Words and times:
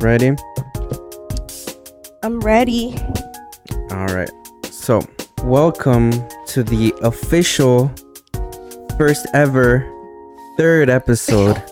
Ready? 0.00 0.36
I'm 2.22 2.40
ready. 2.40 2.96
All 3.90 4.06
right. 4.14 4.30
So, 4.70 5.02
welcome 5.42 6.12
to 6.46 6.62
the 6.62 6.94
official 7.02 7.90
first 8.96 9.26
ever 9.34 9.84
third 10.56 10.88
episode 10.90 11.62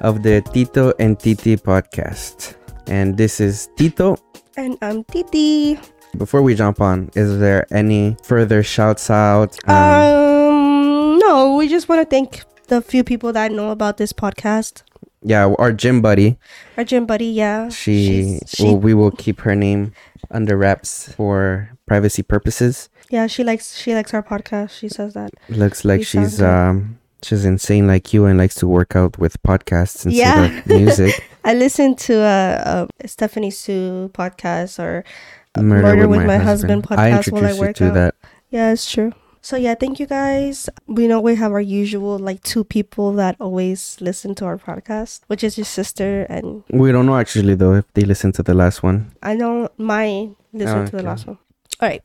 of 0.00 0.22
the 0.22 0.40
Tito 0.52 0.92
and 0.98 1.18
Titi 1.18 1.56
podcast. 1.56 2.54
And 2.86 3.16
this 3.16 3.40
is 3.40 3.68
Tito. 3.76 4.16
And 4.56 4.78
I'm 4.82 5.04
Titi. 5.04 5.78
Before 6.16 6.42
we 6.42 6.54
jump 6.54 6.80
on, 6.80 7.10
is 7.14 7.38
there 7.38 7.66
any 7.72 8.16
further 8.22 8.62
shouts 8.62 9.10
out? 9.10 9.58
Um, 9.68 9.74
Um, 9.74 11.18
no, 11.18 11.56
we 11.56 11.68
just 11.68 11.88
want 11.88 12.00
to 12.00 12.06
thank 12.08 12.44
the 12.68 12.80
few 12.80 13.04
people 13.04 13.32
that 13.32 13.52
know 13.52 13.70
about 13.70 13.96
this 13.98 14.12
podcast. 14.12 14.82
Yeah, 15.24 15.54
our 15.58 15.72
gym 15.72 16.02
buddy. 16.02 16.38
Our 16.76 16.84
gym 16.84 17.06
buddy, 17.06 17.26
yeah. 17.26 17.70
She, 17.70 18.38
she 18.46 18.64
well, 18.64 18.76
we 18.76 18.92
will 18.94 19.10
keep 19.10 19.40
her 19.40 19.54
name 19.56 19.92
under 20.30 20.56
wraps 20.56 21.10
for 21.12 21.70
privacy 21.86 22.22
purposes. 22.22 22.88
yeah, 23.10 23.26
she 23.26 23.42
likes 23.44 23.76
she 23.76 23.94
likes 23.94 24.12
our 24.14 24.22
podcast. 24.22 24.70
She 24.78 24.88
says 24.88 25.14
that. 25.14 25.30
Looks 25.48 25.84
like 25.84 26.04
she's 26.04 26.40
um 26.42 26.98
she's 27.22 27.44
insane 27.44 27.86
like 27.86 28.12
you 28.12 28.26
and 28.26 28.36
likes 28.38 28.54
to 28.56 28.66
work 28.68 28.96
out 28.96 29.18
with 29.18 29.40
podcasts 29.42 30.04
instead 30.04 30.12
Yeah. 30.12 30.58
of 30.58 30.66
music. 30.66 31.14
I 31.44 31.54
listen 31.54 31.94
to 32.08 32.14
a, 32.20 32.88
Stephanie 33.06 33.50
Soo 33.50 34.10
podcast 34.14 34.78
or 34.78 35.04
a 35.54 35.62
Murder, 35.62 36.08
with, 36.08 36.24
my, 36.26 36.36
husband. 36.38 36.82
podcast 36.82 37.28
I 37.28 37.32
while 37.32 37.46
I 37.46 37.52
work 37.58 37.80
out. 37.80 37.94
that. 37.94 38.14
Yeah, 38.50 38.72
it's 38.72 38.90
true. 38.90 39.12
So 39.44 39.56
yeah, 39.58 39.74
thank 39.74 40.00
you 40.00 40.06
guys. 40.06 40.70
We 40.86 41.06
know 41.06 41.20
we 41.20 41.34
have 41.36 41.52
our 41.52 41.60
usual 41.60 42.18
like 42.18 42.42
two 42.42 42.64
people 42.64 43.12
that 43.20 43.36
always 43.38 43.98
listen 44.00 44.34
to 44.36 44.46
our 44.46 44.56
podcast, 44.56 45.20
which 45.26 45.44
is 45.44 45.58
your 45.58 45.66
sister 45.66 46.22
and 46.30 46.64
We 46.70 46.92
don't 46.92 47.04
know 47.04 47.16
actually 47.16 47.54
though 47.54 47.74
if 47.74 47.84
they 47.92 48.02
listen 48.08 48.32
to 48.32 48.42
the 48.42 48.54
last 48.54 48.82
one. 48.82 49.12
I 49.22 49.34
know 49.34 49.68
my 49.76 50.30
listen 50.54 50.78
Oh, 50.78 50.86
to 50.86 50.96
the 50.96 51.02
last 51.02 51.26
one. 51.26 51.36
All 51.80 51.88
right. 51.90 52.00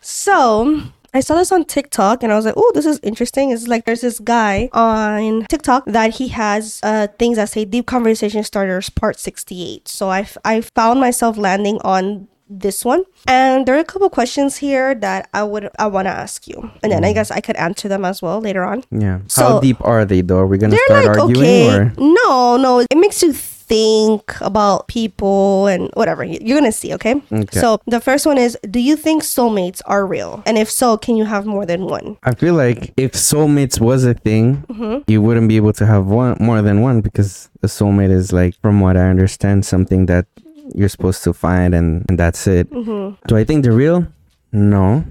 So 0.00 0.80
I 1.12 1.18
saw 1.18 1.34
this 1.34 1.50
on 1.50 1.64
TikTok 1.64 2.22
and 2.22 2.32
I 2.32 2.36
was 2.36 2.44
like, 2.44 2.54
oh, 2.56 2.70
this 2.72 2.86
is 2.86 3.00
interesting. 3.02 3.50
It's 3.50 3.66
like 3.66 3.84
there's 3.84 4.02
this 4.02 4.20
guy 4.20 4.70
on 4.72 5.46
TikTok 5.46 5.86
that 5.86 6.14
he 6.14 6.28
has 6.28 6.78
uh, 6.84 7.08
things 7.18 7.36
that 7.36 7.48
say 7.48 7.64
Deep 7.64 7.86
Conversation 7.86 8.44
Starters 8.44 8.90
Part 8.90 9.18
68. 9.18 9.88
So 9.88 10.08
I, 10.08 10.20
f- 10.20 10.38
I 10.44 10.60
found 10.60 11.00
myself 11.00 11.36
landing 11.36 11.80
on 11.82 12.28
this 12.50 12.84
one 12.84 13.04
and 13.28 13.64
there 13.64 13.76
are 13.76 13.78
a 13.78 13.84
couple 13.84 14.10
questions 14.10 14.56
here 14.56 14.92
that 14.94 15.28
i 15.32 15.42
would 15.42 15.70
i 15.78 15.86
want 15.86 16.06
to 16.06 16.10
ask 16.10 16.48
you 16.48 16.68
and 16.82 16.90
then 16.90 17.04
i 17.04 17.12
guess 17.12 17.30
i 17.30 17.40
could 17.40 17.54
answer 17.56 17.86
them 17.88 18.04
as 18.04 18.20
well 18.20 18.40
later 18.40 18.64
on 18.64 18.82
Yeah. 18.90 19.20
How 19.36 19.60
deep 19.60 19.78
are 19.86 20.04
they 20.04 20.20
though? 20.20 20.38
Are 20.40 20.46
we 20.46 20.58
gonna 20.58 20.72
they're 20.76 20.86
start 21.02 21.04
like 21.06 21.18
arguing 21.18 21.44
okay 21.46 21.68
or 21.76 21.92
no 21.96 22.56
no 22.56 22.80
it 22.80 22.98
makes 22.98 23.22
you 23.22 23.32
think 23.32 24.40
about 24.40 24.88
people 24.88 25.68
and 25.68 25.90
whatever 25.94 26.24
you're 26.24 26.58
gonna 26.58 26.72
see 26.72 26.92
okay? 26.94 27.22
Okay. 27.30 27.60
so 27.60 27.78
the 27.86 28.00
first 28.00 28.26
one 28.26 28.36
is 28.36 28.58
do 28.68 28.80
you 28.80 28.96
think 28.96 29.22
soulmates 29.22 29.80
are 29.86 30.04
real 30.04 30.42
and 30.44 30.58
if 30.58 30.68
so 30.68 30.96
can 30.96 31.14
you 31.16 31.24
have 31.24 31.46
more 31.46 31.64
than 31.64 31.84
one 31.86 32.16
I 32.24 32.34
feel 32.34 32.54
like 32.54 32.92
if 32.96 33.12
soulmates 33.12 33.80
was 33.80 34.04
a 34.04 34.14
thing, 34.14 34.64
Mm-hmm. 34.70 35.02
you 35.06 35.22
wouldn't 35.22 35.46
be 35.48 35.56
able 35.56 35.72
to 35.74 35.86
have 35.86 36.06
one 36.06 36.36
more 36.40 36.62
than 36.62 36.80
one 36.80 37.00
because 37.00 37.48
a 37.62 37.66
soulmate 37.68 38.10
is 38.10 38.32
like, 38.32 38.54
from 38.62 38.80
what 38.80 38.96
I 38.96 39.08
understand, 39.10 39.64
something 39.66 40.06
that 40.06 40.26
you're 40.74 40.88
supposed 40.88 41.24
to 41.24 41.32
find 41.32 41.74
and, 41.74 42.04
and 42.08 42.18
that's 42.18 42.46
it. 42.46 42.70
mm-hmm. 42.70 43.16
Do 43.26 43.36
I 43.36 43.44
think 43.44 43.64
they're 43.64 43.72
real? 43.72 44.06
No. 44.52 45.04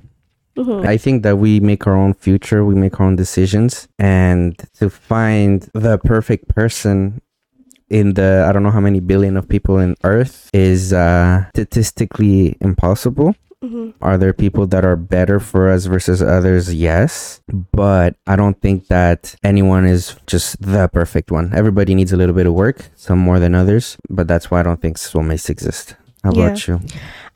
Mm-hmm. 0.58 0.88
I 0.88 0.98
think 0.98 1.24
that 1.24 1.38
we 1.38 1.60
make 1.60 1.88
our 1.88 1.96
own 1.96 2.14
future, 2.14 2.66
we 2.66 2.76
make 2.76 3.00
our 3.00 3.06
own 3.06 3.16
decisions, 3.16 3.88
and 3.98 4.58
to 4.80 4.90
find 4.90 5.70
the 5.74 5.98
perfect 6.00 6.50
person 6.50 7.22
in 7.90 8.14
the 8.14 8.46
I 8.48 8.52
don't 8.52 8.64
know 8.64 8.72
how 8.72 8.82
many 8.82 9.00
billion 9.00 9.38
of 9.38 9.48
people 9.48 9.80
in 9.80 9.96
Earth 10.04 10.50
is 10.54 10.94
uh, 10.94 11.46
statistically 11.56 12.58
impossible. 12.62 13.36
Mm-hmm. 13.64 14.02
Are 14.02 14.18
there 14.18 14.32
people 14.32 14.68
that 14.68 14.86
are 14.86 14.96
better 14.96 15.40
for 15.40 15.70
us 15.70 15.86
versus 15.86 16.22
others? 16.22 16.74
Yes. 16.74 17.42
But 17.74 18.16
I 18.26 18.36
don't 18.38 18.60
think 18.62 18.88
that 18.88 19.36
anyone 19.44 19.86
is 19.86 20.16
just 20.28 20.62
the 20.62 20.88
perfect 20.88 21.30
one. 21.30 21.52
Everybody 21.54 21.94
needs 21.94 22.14
a 22.14 22.18
little 22.18 22.36
bit 22.36 22.48
of 22.48 22.54
work, 22.54 22.90
some 22.96 23.20
more 23.20 23.38
than 23.40 23.56
others. 23.56 23.98
But 24.10 24.28
that's 24.28 24.50
why 24.50 24.62
I 24.62 24.64
don't 24.64 24.82
think 24.82 24.98
soulmates 24.98 25.50
exist. 25.50 25.96
How 26.24 26.32
about 26.32 26.68
you? 26.68 26.82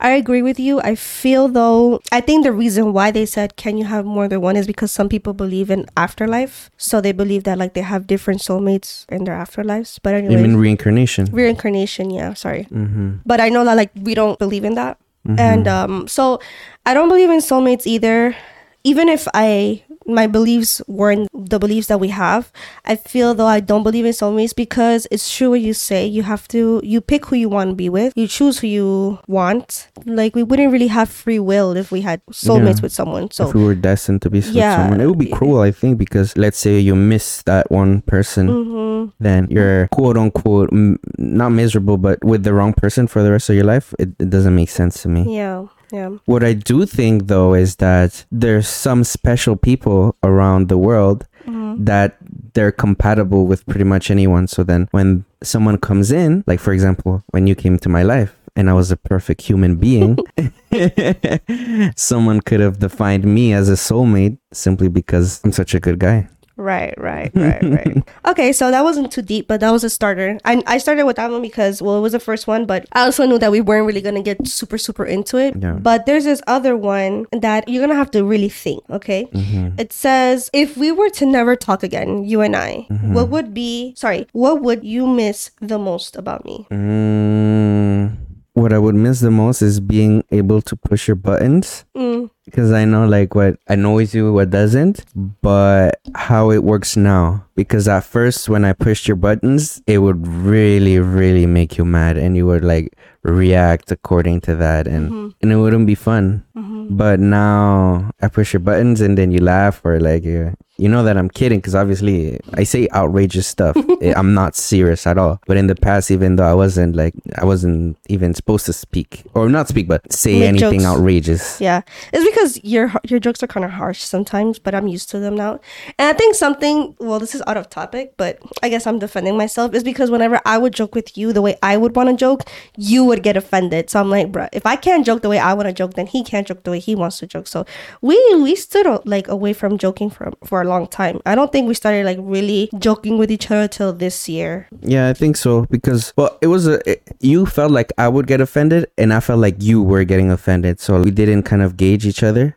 I 0.00 0.10
agree 0.10 0.42
with 0.42 0.60
you. 0.60 0.78
I 0.80 0.94
feel 0.94 1.48
though, 1.48 2.00
I 2.12 2.20
think 2.20 2.44
the 2.44 2.52
reason 2.52 2.92
why 2.92 3.10
they 3.10 3.24
said, 3.24 3.56
can 3.56 3.78
you 3.78 3.84
have 3.86 4.04
more 4.04 4.28
than 4.28 4.42
one 4.42 4.56
is 4.56 4.66
because 4.66 4.92
some 4.92 5.08
people 5.08 5.32
believe 5.32 5.70
in 5.70 5.86
afterlife. 5.96 6.70
So 6.76 7.00
they 7.00 7.12
believe 7.12 7.44
that 7.44 7.56
like 7.56 7.72
they 7.72 7.80
have 7.80 8.06
different 8.06 8.40
soulmates 8.40 9.08
in 9.08 9.24
their 9.24 9.36
afterlives. 9.36 9.98
But 10.02 10.22
You 10.24 10.36
mean 10.36 10.56
reincarnation? 10.56 11.26
reincarnation, 11.32 12.10
yeah, 12.10 12.34
sorry. 12.34 12.66
mm-hmm. 12.70 13.16
But 13.24 13.40
I 13.40 13.48
know 13.48 13.64
that 13.64 13.74
like 13.76 13.90
we 13.96 14.14
don't 14.14 14.38
believe 14.38 14.64
in 14.64 14.74
that. 14.74 14.98
Mhm. 15.26 15.38
And 15.38 15.68
um, 15.68 16.08
so 16.08 16.40
I 16.86 16.94
don't 16.94 17.08
believe 17.08 17.30
in 17.30 17.38
soulmates 17.40 17.86
either. 17.86 18.36
Even 18.84 19.08
if 19.08 19.26
I 19.34 19.82
my 20.06 20.26
beliefs 20.26 20.82
weren't 20.86 21.28
the 21.32 21.58
beliefs 21.58 21.86
that 21.88 21.98
we 21.98 22.08
have, 22.08 22.52
I 22.84 22.96
feel 22.96 23.34
though 23.34 23.46
I 23.46 23.60
don't 23.60 23.82
believe 23.82 24.04
in 24.04 24.12
soulmates 24.12 24.54
because 24.54 25.06
it's 25.10 25.34
true 25.34 25.50
what 25.50 25.60
you 25.60 25.72
say. 25.74 26.06
You 26.06 26.22
have 26.24 26.46
to 26.48 26.80
you 26.84 27.00
pick 27.00 27.26
who 27.26 27.36
you 27.36 27.48
want 27.48 27.70
to 27.70 27.74
be 27.74 27.88
with. 27.88 28.12
You 28.16 28.26
choose 28.28 28.58
who 28.58 28.66
you 28.66 29.18
want. 29.26 29.88
Like 30.04 30.34
we 30.34 30.42
wouldn't 30.42 30.72
really 30.72 30.88
have 30.88 31.08
free 31.08 31.38
will 31.38 31.76
if 31.76 31.90
we 31.90 32.00
had 32.02 32.20
soulmates 32.26 32.76
Yeah. 32.76 32.82
with 32.82 32.92
someone. 32.92 33.30
So 33.30 33.48
if 33.48 33.54
we 33.54 33.64
were 33.64 33.74
destined 33.74 34.22
to 34.22 34.30
be 34.30 34.38
with 34.40 34.52
someone, 34.52 35.00
it 35.00 35.06
would 35.06 35.18
be 35.18 35.26
cruel, 35.30 35.60
I 35.60 35.70
think, 35.70 35.98
because 35.98 36.36
let's 36.36 36.58
say 36.58 36.78
you 36.78 36.94
miss 36.94 37.42
that 37.42 37.70
one 37.70 38.02
person, 38.02 38.48
hmm 38.48 38.84
then 39.20 39.46
you're 39.50 39.86
quote 39.88 40.16
unquote 40.16 40.70
m- 40.72 40.98
not 41.18 41.50
miserable, 41.50 41.98
but 41.98 42.22
with 42.24 42.42
the 42.42 42.54
wrong 42.54 42.72
person 42.72 43.06
for 43.06 43.22
the 43.22 43.30
rest 43.30 43.50
of 43.50 43.56
your 43.56 43.64
life. 43.64 43.92
It, 43.98 44.10
it 44.18 44.30
doesn't 44.30 44.54
make 44.54 44.70
sense 44.70 45.02
to 45.02 45.08
me. 45.08 45.36
yeah, 45.36 45.66
yeah. 45.94 46.10
What 46.26 46.42
I 46.50 46.52
do 46.70 46.86
think 46.86 47.28
though 47.32 47.54
is 47.54 47.76
that 47.76 48.24
there's 48.42 48.68
some 48.68 49.04
special 49.04 49.54
people 49.56 50.00
around 50.22 50.68
the 50.68 50.78
world 50.88 51.26
Mhm. 51.46 51.84
that 51.90 52.16
they're 52.54 52.72
compatible 52.72 53.46
with 53.50 53.60
pretty 53.66 53.84
much 53.84 54.10
anyone. 54.10 54.46
So 54.46 54.64
then 54.64 54.88
when 54.96 55.24
someone 55.42 55.76
comes 55.78 56.10
in, 56.10 56.42
like 56.46 56.60
for 56.60 56.72
example, 56.72 57.22
when 57.34 57.46
you 57.46 57.54
came 57.54 57.76
to 57.78 57.88
my 57.88 58.02
life 58.02 58.32
and 58.56 58.70
I 58.70 58.74
was 58.80 58.90
a 58.90 58.96
perfect 58.96 59.42
human 59.42 59.76
being, 59.76 60.16
someone 61.96 62.40
could 62.40 62.60
have 62.60 62.78
defined 62.78 63.24
me 63.24 63.52
as 63.52 63.68
a 63.68 63.74
soulmate 63.76 64.38
simply 64.52 64.88
because 64.88 65.40
I'm 65.44 65.52
such 65.52 65.74
a 65.74 65.80
good 65.80 65.98
guy. 65.98 66.28
Right, 66.56 66.94
right, 66.98 67.32
right, 67.34 67.62
right. 67.62 68.08
Okay, 68.26 68.52
so 68.52 68.70
that 68.70 68.84
wasn't 68.84 69.10
too 69.10 69.22
deep, 69.22 69.48
but 69.48 69.58
that 69.60 69.70
was 69.72 69.82
a 69.84 69.90
starter. 69.90 70.38
I, 70.44 70.62
I 70.66 70.78
started 70.78 71.04
with 71.04 71.16
that 71.16 71.30
one 71.30 71.42
because, 71.42 71.82
well, 71.82 71.98
it 71.98 72.00
was 72.00 72.12
the 72.12 72.20
first 72.20 72.46
one, 72.46 72.64
but 72.64 72.86
I 72.92 73.02
also 73.04 73.26
knew 73.26 73.38
that 73.40 73.50
we 73.50 73.60
weren't 73.60 73.86
really 73.86 74.00
going 74.00 74.14
to 74.14 74.22
get 74.22 74.46
super, 74.46 74.78
super 74.78 75.04
into 75.04 75.36
it. 75.36 75.54
Yeah. 75.60 75.72
But 75.74 76.06
there's 76.06 76.24
this 76.24 76.40
other 76.46 76.76
one 76.76 77.26
that 77.32 77.68
you're 77.68 77.80
going 77.80 77.90
to 77.90 77.96
have 77.96 78.10
to 78.12 78.24
really 78.24 78.48
think, 78.48 78.82
okay? 78.88 79.26
Mhm. 79.34 79.78
It 79.80 79.92
says, 79.92 80.48
if 80.52 80.76
we 80.76 80.92
were 80.92 81.10
to 81.18 81.26
never 81.26 81.56
talk 81.56 81.82
again, 81.82 82.24
you 82.24 82.40
and 82.40 82.54
I, 82.56 82.86
Mm-hmm. 82.90 83.14
what 83.14 83.28
would 83.30 83.52
be, 83.52 83.94
sorry, 83.96 84.26
what 84.32 84.62
would 84.62 84.84
you 84.84 85.06
miss 85.06 85.50
the 85.60 85.78
most 85.78 86.14
about 86.16 86.44
me? 86.44 86.66
Mm, 86.70 88.16
what 88.54 88.72
I 88.72 88.78
would 88.78 88.94
miss 88.94 89.20
the 89.20 89.30
most 89.30 89.62
is 89.62 89.80
being 89.80 90.22
able 90.30 90.62
to 90.62 90.76
push 90.76 91.08
your 91.08 91.16
buttons. 91.16 91.84
Mm, 91.96 92.30
because 92.44 92.72
I 92.72 92.84
know 92.84 93.06
like 93.06 93.34
what 93.34 93.58
annoys 93.68 94.14
you, 94.14 94.32
what 94.32 94.50
doesn't, 94.50 95.04
but 95.42 96.00
how 96.14 96.50
it 96.50 96.62
works 96.64 96.96
now. 96.96 97.44
Because 97.56 97.86
at 97.86 98.04
first, 98.04 98.48
when 98.48 98.64
I 98.64 98.72
pushed 98.72 99.06
your 99.06 99.16
buttons, 99.16 99.80
it 99.86 99.98
would 99.98 100.26
really, 100.26 100.98
really 100.98 101.46
make 101.46 101.78
you 101.78 101.84
mad, 101.84 102.16
and 102.16 102.36
you 102.36 102.46
would 102.46 102.64
like 102.64 102.92
react 103.22 103.90
according 103.92 104.40
to 104.42 104.54
that, 104.56 104.86
and 104.88 105.10
Mhm. 105.10 105.32
and 105.40 105.52
it 105.52 105.56
wouldn't 105.56 105.86
be 105.86 105.94
fun. 105.94 106.42
mhm. 106.56 106.96
But 106.96 107.20
now 107.20 108.10
I 108.20 108.28
push 108.28 108.52
your 108.52 108.60
buttons, 108.60 109.00
and 109.00 109.16
then 109.16 109.30
you 109.30 109.38
laugh, 109.40 109.80
or 109.84 109.98
like 110.00 110.24
you, 110.24 110.52
you 110.76 110.88
know 110.88 111.02
that 111.04 111.16
I'm 111.16 111.30
kidding, 111.30 111.58
because 111.60 111.74
obviously 111.76 112.38
I 112.54 112.64
say 112.64 112.88
outrageous 112.92 113.46
stuff. 113.46 113.76
Eh, 114.02 114.12
I'm 114.16 114.34
not 114.34 114.56
serious 114.56 115.06
at 115.06 115.16
all. 115.16 115.40
But 115.46 115.56
in 115.56 115.68
the 115.68 115.76
past, 115.76 116.10
even 116.10 116.34
though 116.36 116.44
I 116.44 116.52
wasn't 116.54 116.96
like 116.96 117.14
I 117.38 117.44
wasn't 117.46 117.96
even 118.08 118.34
supposed 118.34 118.66
to 118.66 118.72
speak 118.74 119.22
or 119.34 119.48
not 119.48 119.68
speak, 119.68 119.86
but 119.88 120.02
say 120.12 120.40
Make 120.40 120.48
anything 120.48 120.80
jokes. 120.80 120.90
outrageous. 120.92 121.60
Yeah, 121.60 121.80
it's 122.12 122.24
because 122.26 122.33
your 122.62 122.92
your 123.04 123.20
jokes 123.20 123.42
are 123.42 123.46
kind 123.46 123.64
of 123.64 123.72
harsh 123.72 124.00
sometimes, 124.00 124.58
but 124.58 124.74
I'm 124.74 124.86
used 124.86 125.10
to 125.10 125.18
them 125.18 125.34
now. 125.36 125.60
And 125.98 126.08
I 126.08 126.12
think 126.12 126.34
something. 126.34 126.94
Well, 126.98 127.18
this 127.18 127.34
is 127.34 127.42
out 127.46 127.56
of 127.56 127.70
topic, 127.70 128.14
but 128.16 128.38
I 128.62 128.68
guess 128.68 128.86
I'm 128.86 128.98
defending 128.98 129.36
myself. 129.36 129.74
Is 129.74 129.84
because 129.84 130.10
whenever 130.10 130.40
I 130.44 130.58
would 130.58 130.72
joke 130.74 130.94
with 130.94 131.16
you 131.16 131.32
the 131.32 131.42
way 131.42 131.56
I 131.62 131.76
would 131.76 131.94
want 131.96 132.08
to 132.10 132.16
joke, 132.16 132.42
you 132.76 133.04
would 133.04 133.22
get 133.22 133.36
offended. 133.36 133.90
So 133.90 134.00
I'm 134.00 134.10
like, 134.10 134.32
bruh, 134.32 134.48
if 134.52 134.66
I 134.66 134.76
can't 134.76 135.04
joke 135.06 135.22
the 135.22 135.28
way 135.28 135.38
I 135.38 135.54
want 135.54 135.68
to 135.68 135.72
joke, 135.72 135.94
then 135.94 136.06
he 136.06 136.22
can't 136.24 136.46
joke 136.46 136.62
the 136.64 136.70
way 136.70 136.78
he 136.80 136.94
wants 136.94 137.18
to 137.18 137.26
joke. 137.26 137.46
So 137.46 137.64
we 138.02 138.18
we 138.36 138.56
stood 138.56 138.86
like 139.04 139.28
away 139.28 139.52
from 139.52 139.78
joking 139.78 140.10
for 140.10 140.32
for 140.44 140.60
a 140.62 140.64
long 140.64 140.86
time. 140.86 141.20
I 141.26 141.34
don't 141.34 141.52
think 141.52 141.68
we 141.68 141.74
started 141.74 142.04
like 142.04 142.18
really 142.20 142.68
joking 142.78 143.18
with 143.18 143.30
each 143.30 143.50
other 143.50 143.68
till 143.68 143.92
this 143.92 144.28
year. 144.28 144.68
Yeah, 144.80 145.08
I 145.08 145.12
think 145.14 145.36
so 145.36 145.66
because 145.70 146.12
well, 146.16 146.36
it 146.40 146.48
was 146.48 146.66
a 146.66 146.80
it- 146.90 147.02
you 147.20 147.46
felt 147.46 147.70
like 147.70 147.92
I 147.96 148.08
would 148.08 148.26
get 148.26 148.40
offended, 148.40 148.86
and 148.98 149.12
I 149.12 149.20
felt 149.20 149.40
like 149.40 149.62
you 149.62 149.82
were 149.82 150.04
getting 150.04 150.30
offended. 150.30 150.80
So 150.80 151.00
we 151.00 151.10
didn't 151.10 151.44
kind 151.44 151.62
of 151.62 151.76
gauge 151.76 152.06
each 152.06 152.22
other. 152.24 152.56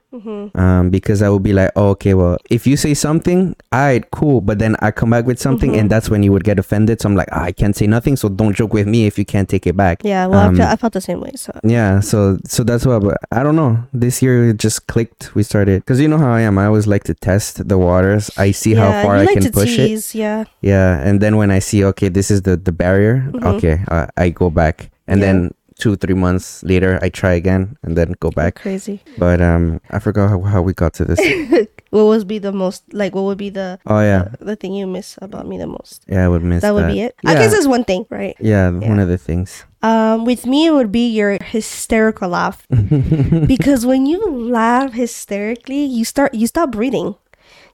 Um, 0.55 0.89
because 0.89 1.21
I 1.21 1.29
would 1.29 1.43
be 1.43 1.53
like, 1.53 1.71
oh, 1.75 1.89
okay, 1.89 2.13
well, 2.15 2.37
if 2.49 2.65
you 2.65 2.75
say 2.75 2.93
something, 2.95 3.55
alright, 3.73 4.09
cool. 4.11 4.41
But 4.41 4.57
then 4.57 4.75
I 4.79 4.89
come 4.91 5.11
back 5.11 5.25
with 5.25 5.39
something, 5.39 5.75
and 5.77 5.89
that's 5.91 6.09
when 6.09 6.23
you 6.23 6.31
would 6.31 6.43
get 6.43 6.57
offended. 6.57 7.01
So 7.01 7.09
I'm 7.09 7.15
like, 7.15 7.29
ah, 7.31 7.43
I 7.43 7.51
can't 7.51 7.75
say 7.75 7.85
nothing, 7.85 8.15
so 8.15 8.27
don't 8.27 8.55
joke 8.55 8.73
with 8.73 8.87
me 8.87 9.05
if 9.05 9.19
you 9.19 9.25
can't 9.25 9.47
take 9.47 9.67
it 9.67 9.77
back. 9.77 10.01
Yeah, 10.03 10.25
well, 10.25 10.39
Um, 10.47 10.55
I, 10.55 10.57
felt, 10.57 10.71
I 10.71 10.75
felt 10.77 10.93
the 10.93 11.01
same 11.01 11.21
way. 11.21 11.31
So 11.35 11.51
Yeah, 11.63 11.99
so 11.99 12.39
so 12.45 12.63
that's 12.63 12.85
why. 12.85 12.97
But 12.99 13.17
I 13.31 13.43
don't 13.43 13.55
know. 13.55 13.77
This 13.93 14.21
year 14.23 14.49
it 14.49 14.57
just 14.57 14.87
clicked. 14.87 15.35
We 15.35 15.43
started 15.43 15.81
because 15.81 15.99
you 16.01 16.07
know 16.07 16.17
how 16.17 16.31
I 16.31 16.41
am. 16.41 16.57
I 16.57 16.65
always 16.65 16.87
like 16.87 17.03
to 17.05 17.13
test 17.13 17.67
the 17.67 17.77
waters. 17.77 18.31
I 18.37 18.51
see 18.51 18.73
yeah, 18.73 18.79
how 19.01 19.03
far 19.05 19.15
I 19.17 19.25
like 19.25 19.39
can 19.39 19.51
push 19.51 19.77
it. 19.77 20.15
Yeah, 20.15 20.45
Yeah, 20.61 20.99
and 20.99 21.21
then 21.21 21.37
when 21.37 21.51
I 21.51 21.59
see 21.59 21.83
okay, 21.85 22.09
this 22.09 22.31
is 22.31 22.41
the 22.41 22.57
the 22.57 22.71
barrier. 22.71 23.29
Mhm. 23.33 23.43
Okay, 23.55 23.79
uh, 23.87 24.07
I 24.17 24.29
go 24.29 24.49
back, 24.49 24.89
and 25.07 25.19
Yeah. 25.21 25.27
then 25.27 25.51
two 25.77 25.95
three 25.95 26.13
months 26.15 26.63
later 26.63 26.99
I 27.01 27.09
try 27.09 27.33
again, 27.33 27.77
and 27.83 27.95
then 27.97 28.15
go 28.19 28.29
back. 28.31 28.55
crazy. 28.55 29.01
But 29.17 29.41
um, 29.41 29.79
I 29.89 29.99
forgot 29.99 30.29
how, 30.29 30.41
how 30.41 30.61
we 30.61 30.73
got 30.73 30.93
to 30.95 31.05
this. 31.05 31.19
What 31.89 32.03
would 32.11 32.27
be 32.27 32.37
the 32.37 32.51
most 32.51 32.83
like? 32.91 33.15
What 33.15 33.23
would 33.31 33.37
be 33.37 33.49
the 33.49 33.79
oh 33.87 34.01
yeah, 34.01 34.27
the 34.41 34.57
thing 34.57 34.73
you 34.73 34.85
miss 34.85 35.17
about 35.21 35.47
me 35.47 35.57
the 35.57 35.67
most? 35.67 36.03
yeah, 36.05 36.25
I 36.25 36.27
would 36.27 36.43
miss 36.43 36.61
That 36.61 36.73
would 36.75 36.87
be 36.91 36.99
it. 36.99 37.15
I 37.25 37.33
guess 37.33 37.53
Yeah. 37.53 37.59
it's 37.59 37.67
one 37.67 37.85
thing, 37.85 38.05
right? 38.11 38.35
Yeah, 38.43 38.69
one 38.71 38.99
of 38.99 39.07
the 39.07 39.17
things. 39.17 39.63
Um, 39.81 40.25
with 40.25 40.45
me, 40.45 40.67
it 40.67 40.71
would 40.75 40.91
be 40.91 41.07
your 41.07 41.37
hysterical 41.41 42.27
laugh 42.35 42.67
because 43.47 43.85
when 43.85 44.05
you 44.05 44.19
laugh 44.29 44.91
hysterically, 44.93 45.85
you 45.85 46.03
start 46.03 46.33
you 46.33 46.45
stop 46.47 46.71
breathing. 46.71 47.15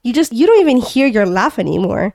You 0.04 0.12
just 0.12 0.32
you 0.32 0.46
don't 0.46 0.60
even 0.60 0.76
hear 0.76 1.06
your 1.06 1.24
laugh 1.24 1.58
anymore, 1.58 2.12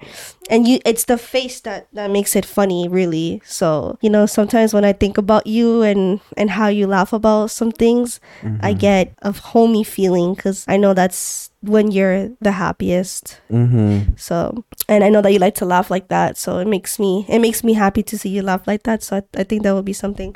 and 0.50 0.68
you 0.68 0.78
it's 0.86 1.06
the 1.06 1.18
face 1.18 1.60
that 1.62 1.88
that 1.94 2.12
makes 2.12 2.36
it 2.36 2.46
funny, 2.46 2.88
really. 2.88 3.42
So 3.44 3.98
you 4.00 4.10
know, 4.10 4.28
sometimes 4.28 4.74
when 4.74 4.86
I 4.86 4.94
think 4.94 5.18
about 5.18 5.48
you 5.48 5.82
and 5.82 6.22
and 6.38 6.52
how 6.54 6.68
you 6.68 6.86
laugh 6.86 7.12
about 7.14 7.50
some 7.50 7.72
things, 7.72 8.22
I 8.62 8.74
get 8.74 9.18
a 9.24 9.34
homey 9.34 9.84
feeling 9.84 10.36
because 10.36 10.66
I 10.68 10.78
know 10.78 10.94
that's 10.94 11.50
when 11.62 11.90
you're 11.92 12.30
the 12.40 12.52
happiest. 12.54 13.42
Mm-hmm. 13.52 14.14
So, 14.16 14.64
and 14.88 15.04
I 15.04 15.10
know 15.10 15.22
that 15.22 15.34
you 15.34 15.40
like 15.40 15.56
to 15.56 15.66
laugh 15.66 15.90
like 15.90 16.08
that. 16.10 16.38
So 16.38 16.60
it 16.60 16.68
makes 16.68 17.00
me 17.00 17.26
it 17.28 17.40
makes 17.40 17.64
me 17.64 17.74
happy 17.74 18.04
to 18.04 18.18
see 18.18 18.30
you 18.30 18.44
laugh 18.44 18.68
like 18.68 18.84
that. 18.84 19.02
So 19.02 19.18
I, 19.18 19.24
I 19.34 19.44
think 19.44 19.64
that 19.64 19.74
would 19.74 19.86
be 19.86 19.94
something 19.94 20.36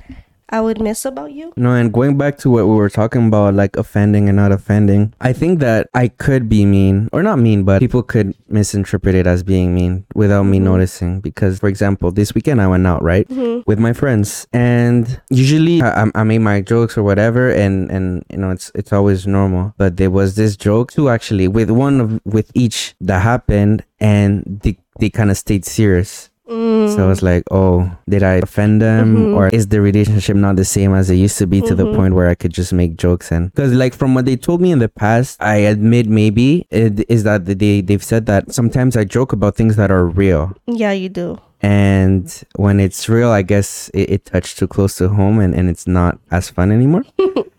I 0.53 0.61
would 0.61 0.79
miss 0.79 1.03
about 1.03 1.31
you. 1.33 1.51
No, 1.57 1.73
and 1.73 1.91
going 1.91 2.15
back 2.15 2.37
to 2.45 2.49
what 2.49 2.67
we 2.67 2.75
were 2.75 2.89
talking 2.89 3.27
about, 3.27 3.55
like 3.55 3.75
offending 3.75 4.29
and 4.29 4.35
not 4.37 4.51
offending, 4.51 5.11
I 5.19 5.33
think 5.33 5.59
that 5.61 5.89
I 5.95 6.09
could 6.09 6.47
be 6.47 6.63
mean, 6.63 7.09
or 7.11 7.23
not 7.23 7.39
mean, 7.39 7.63
but 7.63 7.79
people 7.79 8.03
could 8.03 8.35
misinterpret 8.47 9.15
it 9.15 9.25
as 9.25 9.41
being 9.41 9.73
mean 9.73 10.05
without 10.13 10.43
me 10.43 10.59
Mhm. 10.59 10.63
noticing. 10.71 11.21
Because, 11.21 11.57
for 11.57 11.67
example, 11.69 12.11
this 12.11 12.35
weekend 12.35 12.61
I 12.61 12.67
went 12.67 12.85
out, 12.85 13.01
right? 13.01 13.27
Mhm. 13.29 13.63
with 13.65 13.79
my 13.79 13.93
friends 13.93 14.45
and 14.53 15.19
usually 15.29 15.81
I, 15.81 16.11
I 16.13 16.23
made 16.23 16.39
my 16.51 16.59
jokes 16.61 16.97
or 16.97 17.03
whatever 17.03 17.49
and 17.49 17.89
and 17.89 18.23
you 18.29 18.37
know 18.37 18.51
it's 18.51 18.71
it's 18.75 18.91
always 18.91 19.25
normal 19.25 19.73
but 19.77 19.95
there 19.97 20.11
was 20.11 20.35
this 20.35 20.57
joke 20.57 20.91
too 20.91 21.07
actually 21.09 21.47
with 21.47 21.69
one 21.71 21.95
of 22.01 22.19
with 22.25 22.51
each 22.53 22.93
that 22.99 23.21
happened 23.21 23.83
and 24.01 24.43
they, 24.63 24.75
they 24.99 25.09
kind 25.09 25.31
of 25.31 25.37
stayed 25.37 25.63
serious 25.65 26.29
Mm. 26.53 26.93
so 26.95 27.03
I 27.03 27.07
was 27.07 27.23
like, 27.23 27.43
oh, 27.49 27.89
did 28.07 28.21
I 28.21 28.33
offend 28.45 28.81
them? 28.81 29.15
Mhm. 29.17 29.35
Or 29.35 29.47
is 29.49 29.67
the 29.73 29.81
relationship 29.81 30.35
not 30.37 30.55
the 30.55 30.65
same 30.65 30.93
as 30.93 31.09
it 31.09 31.15
used 31.15 31.37
to 31.39 31.47
be 31.47 31.61
to 31.61 31.73
the 31.73 31.85
Mhm. 31.85 31.95
point 31.95 32.13
where 32.13 32.29
I 32.29 32.35
could 32.35 32.53
just 32.53 32.71
make 32.73 32.95
jokes? 32.95 33.31
And 33.31 33.49
because, 33.53 33.73
like, 33.73 33.93
from 33.95 34.13
what 34.13 34.25
they 34.25 34.35
told 34.37 34.61
me 34.61 34.69
in 34.71 34.77
the 34.79 34.89
past, 34.89 35.41
I 35.41 35.55
admit 35.65 36.05
maybe 36.07 36.67
it 36.69 37.03
is 37.09 37.23
that 37.23 37.45
they, 37.45 37.81
they've 37.81 38.03
said 38.03 38.27
that 38.27 38.53
sometimes 38.53 38.95
I 38.95 39.03
joke 39.03 39.33
about 39.33 39.55
things 39.55 39.75
that 39.77 39.89
are 39.89 40.05
real. 40.05 40.53
yeah, 40.67 40.91
you 40.91 41.09
do. 41.09 41.39
And 41.63 42.27
when 42.57 42.79
it's 42.79 43.07
real, 43.07 43.29
I 43.31 43.41
guess 43.41 43.89
it, 43.93 44.09
it 44.11 44.25
touched 44.25 44.59
too 44.59 44.67
close 44.67 44.95
to 44.97 45.07
home 45.09 45.39
and, 45.39 45.55
and 45.55 45.69
it's 45.69 45.87
not 45.87 46.19
as 46.29 46.49
fun 46.49 46.71
anymore. 46.71 47.03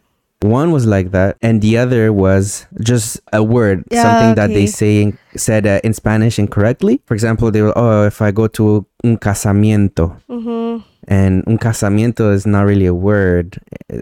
One 0.45 0.73
was 0.73 0.85
like 0.85 1.11
that, 1.13 1.37
and 1.41 1.63
the 1.65 1.79
other 1.79 2.13
was 2.13 2.67
just 2.85 3.17
a 3.33 3.43
word, 3.43 3.85
Yeah, 3.91 4.03
something 4.05 4.35
that 4.37 4.49
they 4.53 4.69
okay. 4.69 4.77
say 4.77 5.03
in, 5.03 5.19
said 5.37 5.65
uh, 5.67 5.81
in 5.83 5.95
Spanish 5.95 6.39
incorrectly. 6.39 7.01
For 7.07 7.15
example, 7.15 7.51
they 7.51 7.63
were, 7.63 7.73
oh, 7.77 8.05
if 8.05 8.21
I 8.21 8.31
go 8.31 8.47
to 8.61 8.85
un 9.03 9.17
casamiento, 9.17 10.21
Mm-hmm. 10.29 10.85
and 11.09 11.45
un 11.49 11.57
casamiento 11.57 12.29
is 12.33 12.45
not 12.47 12.67
really 12.69 12.85
a 12.85 12.93
word, 12.95 13.57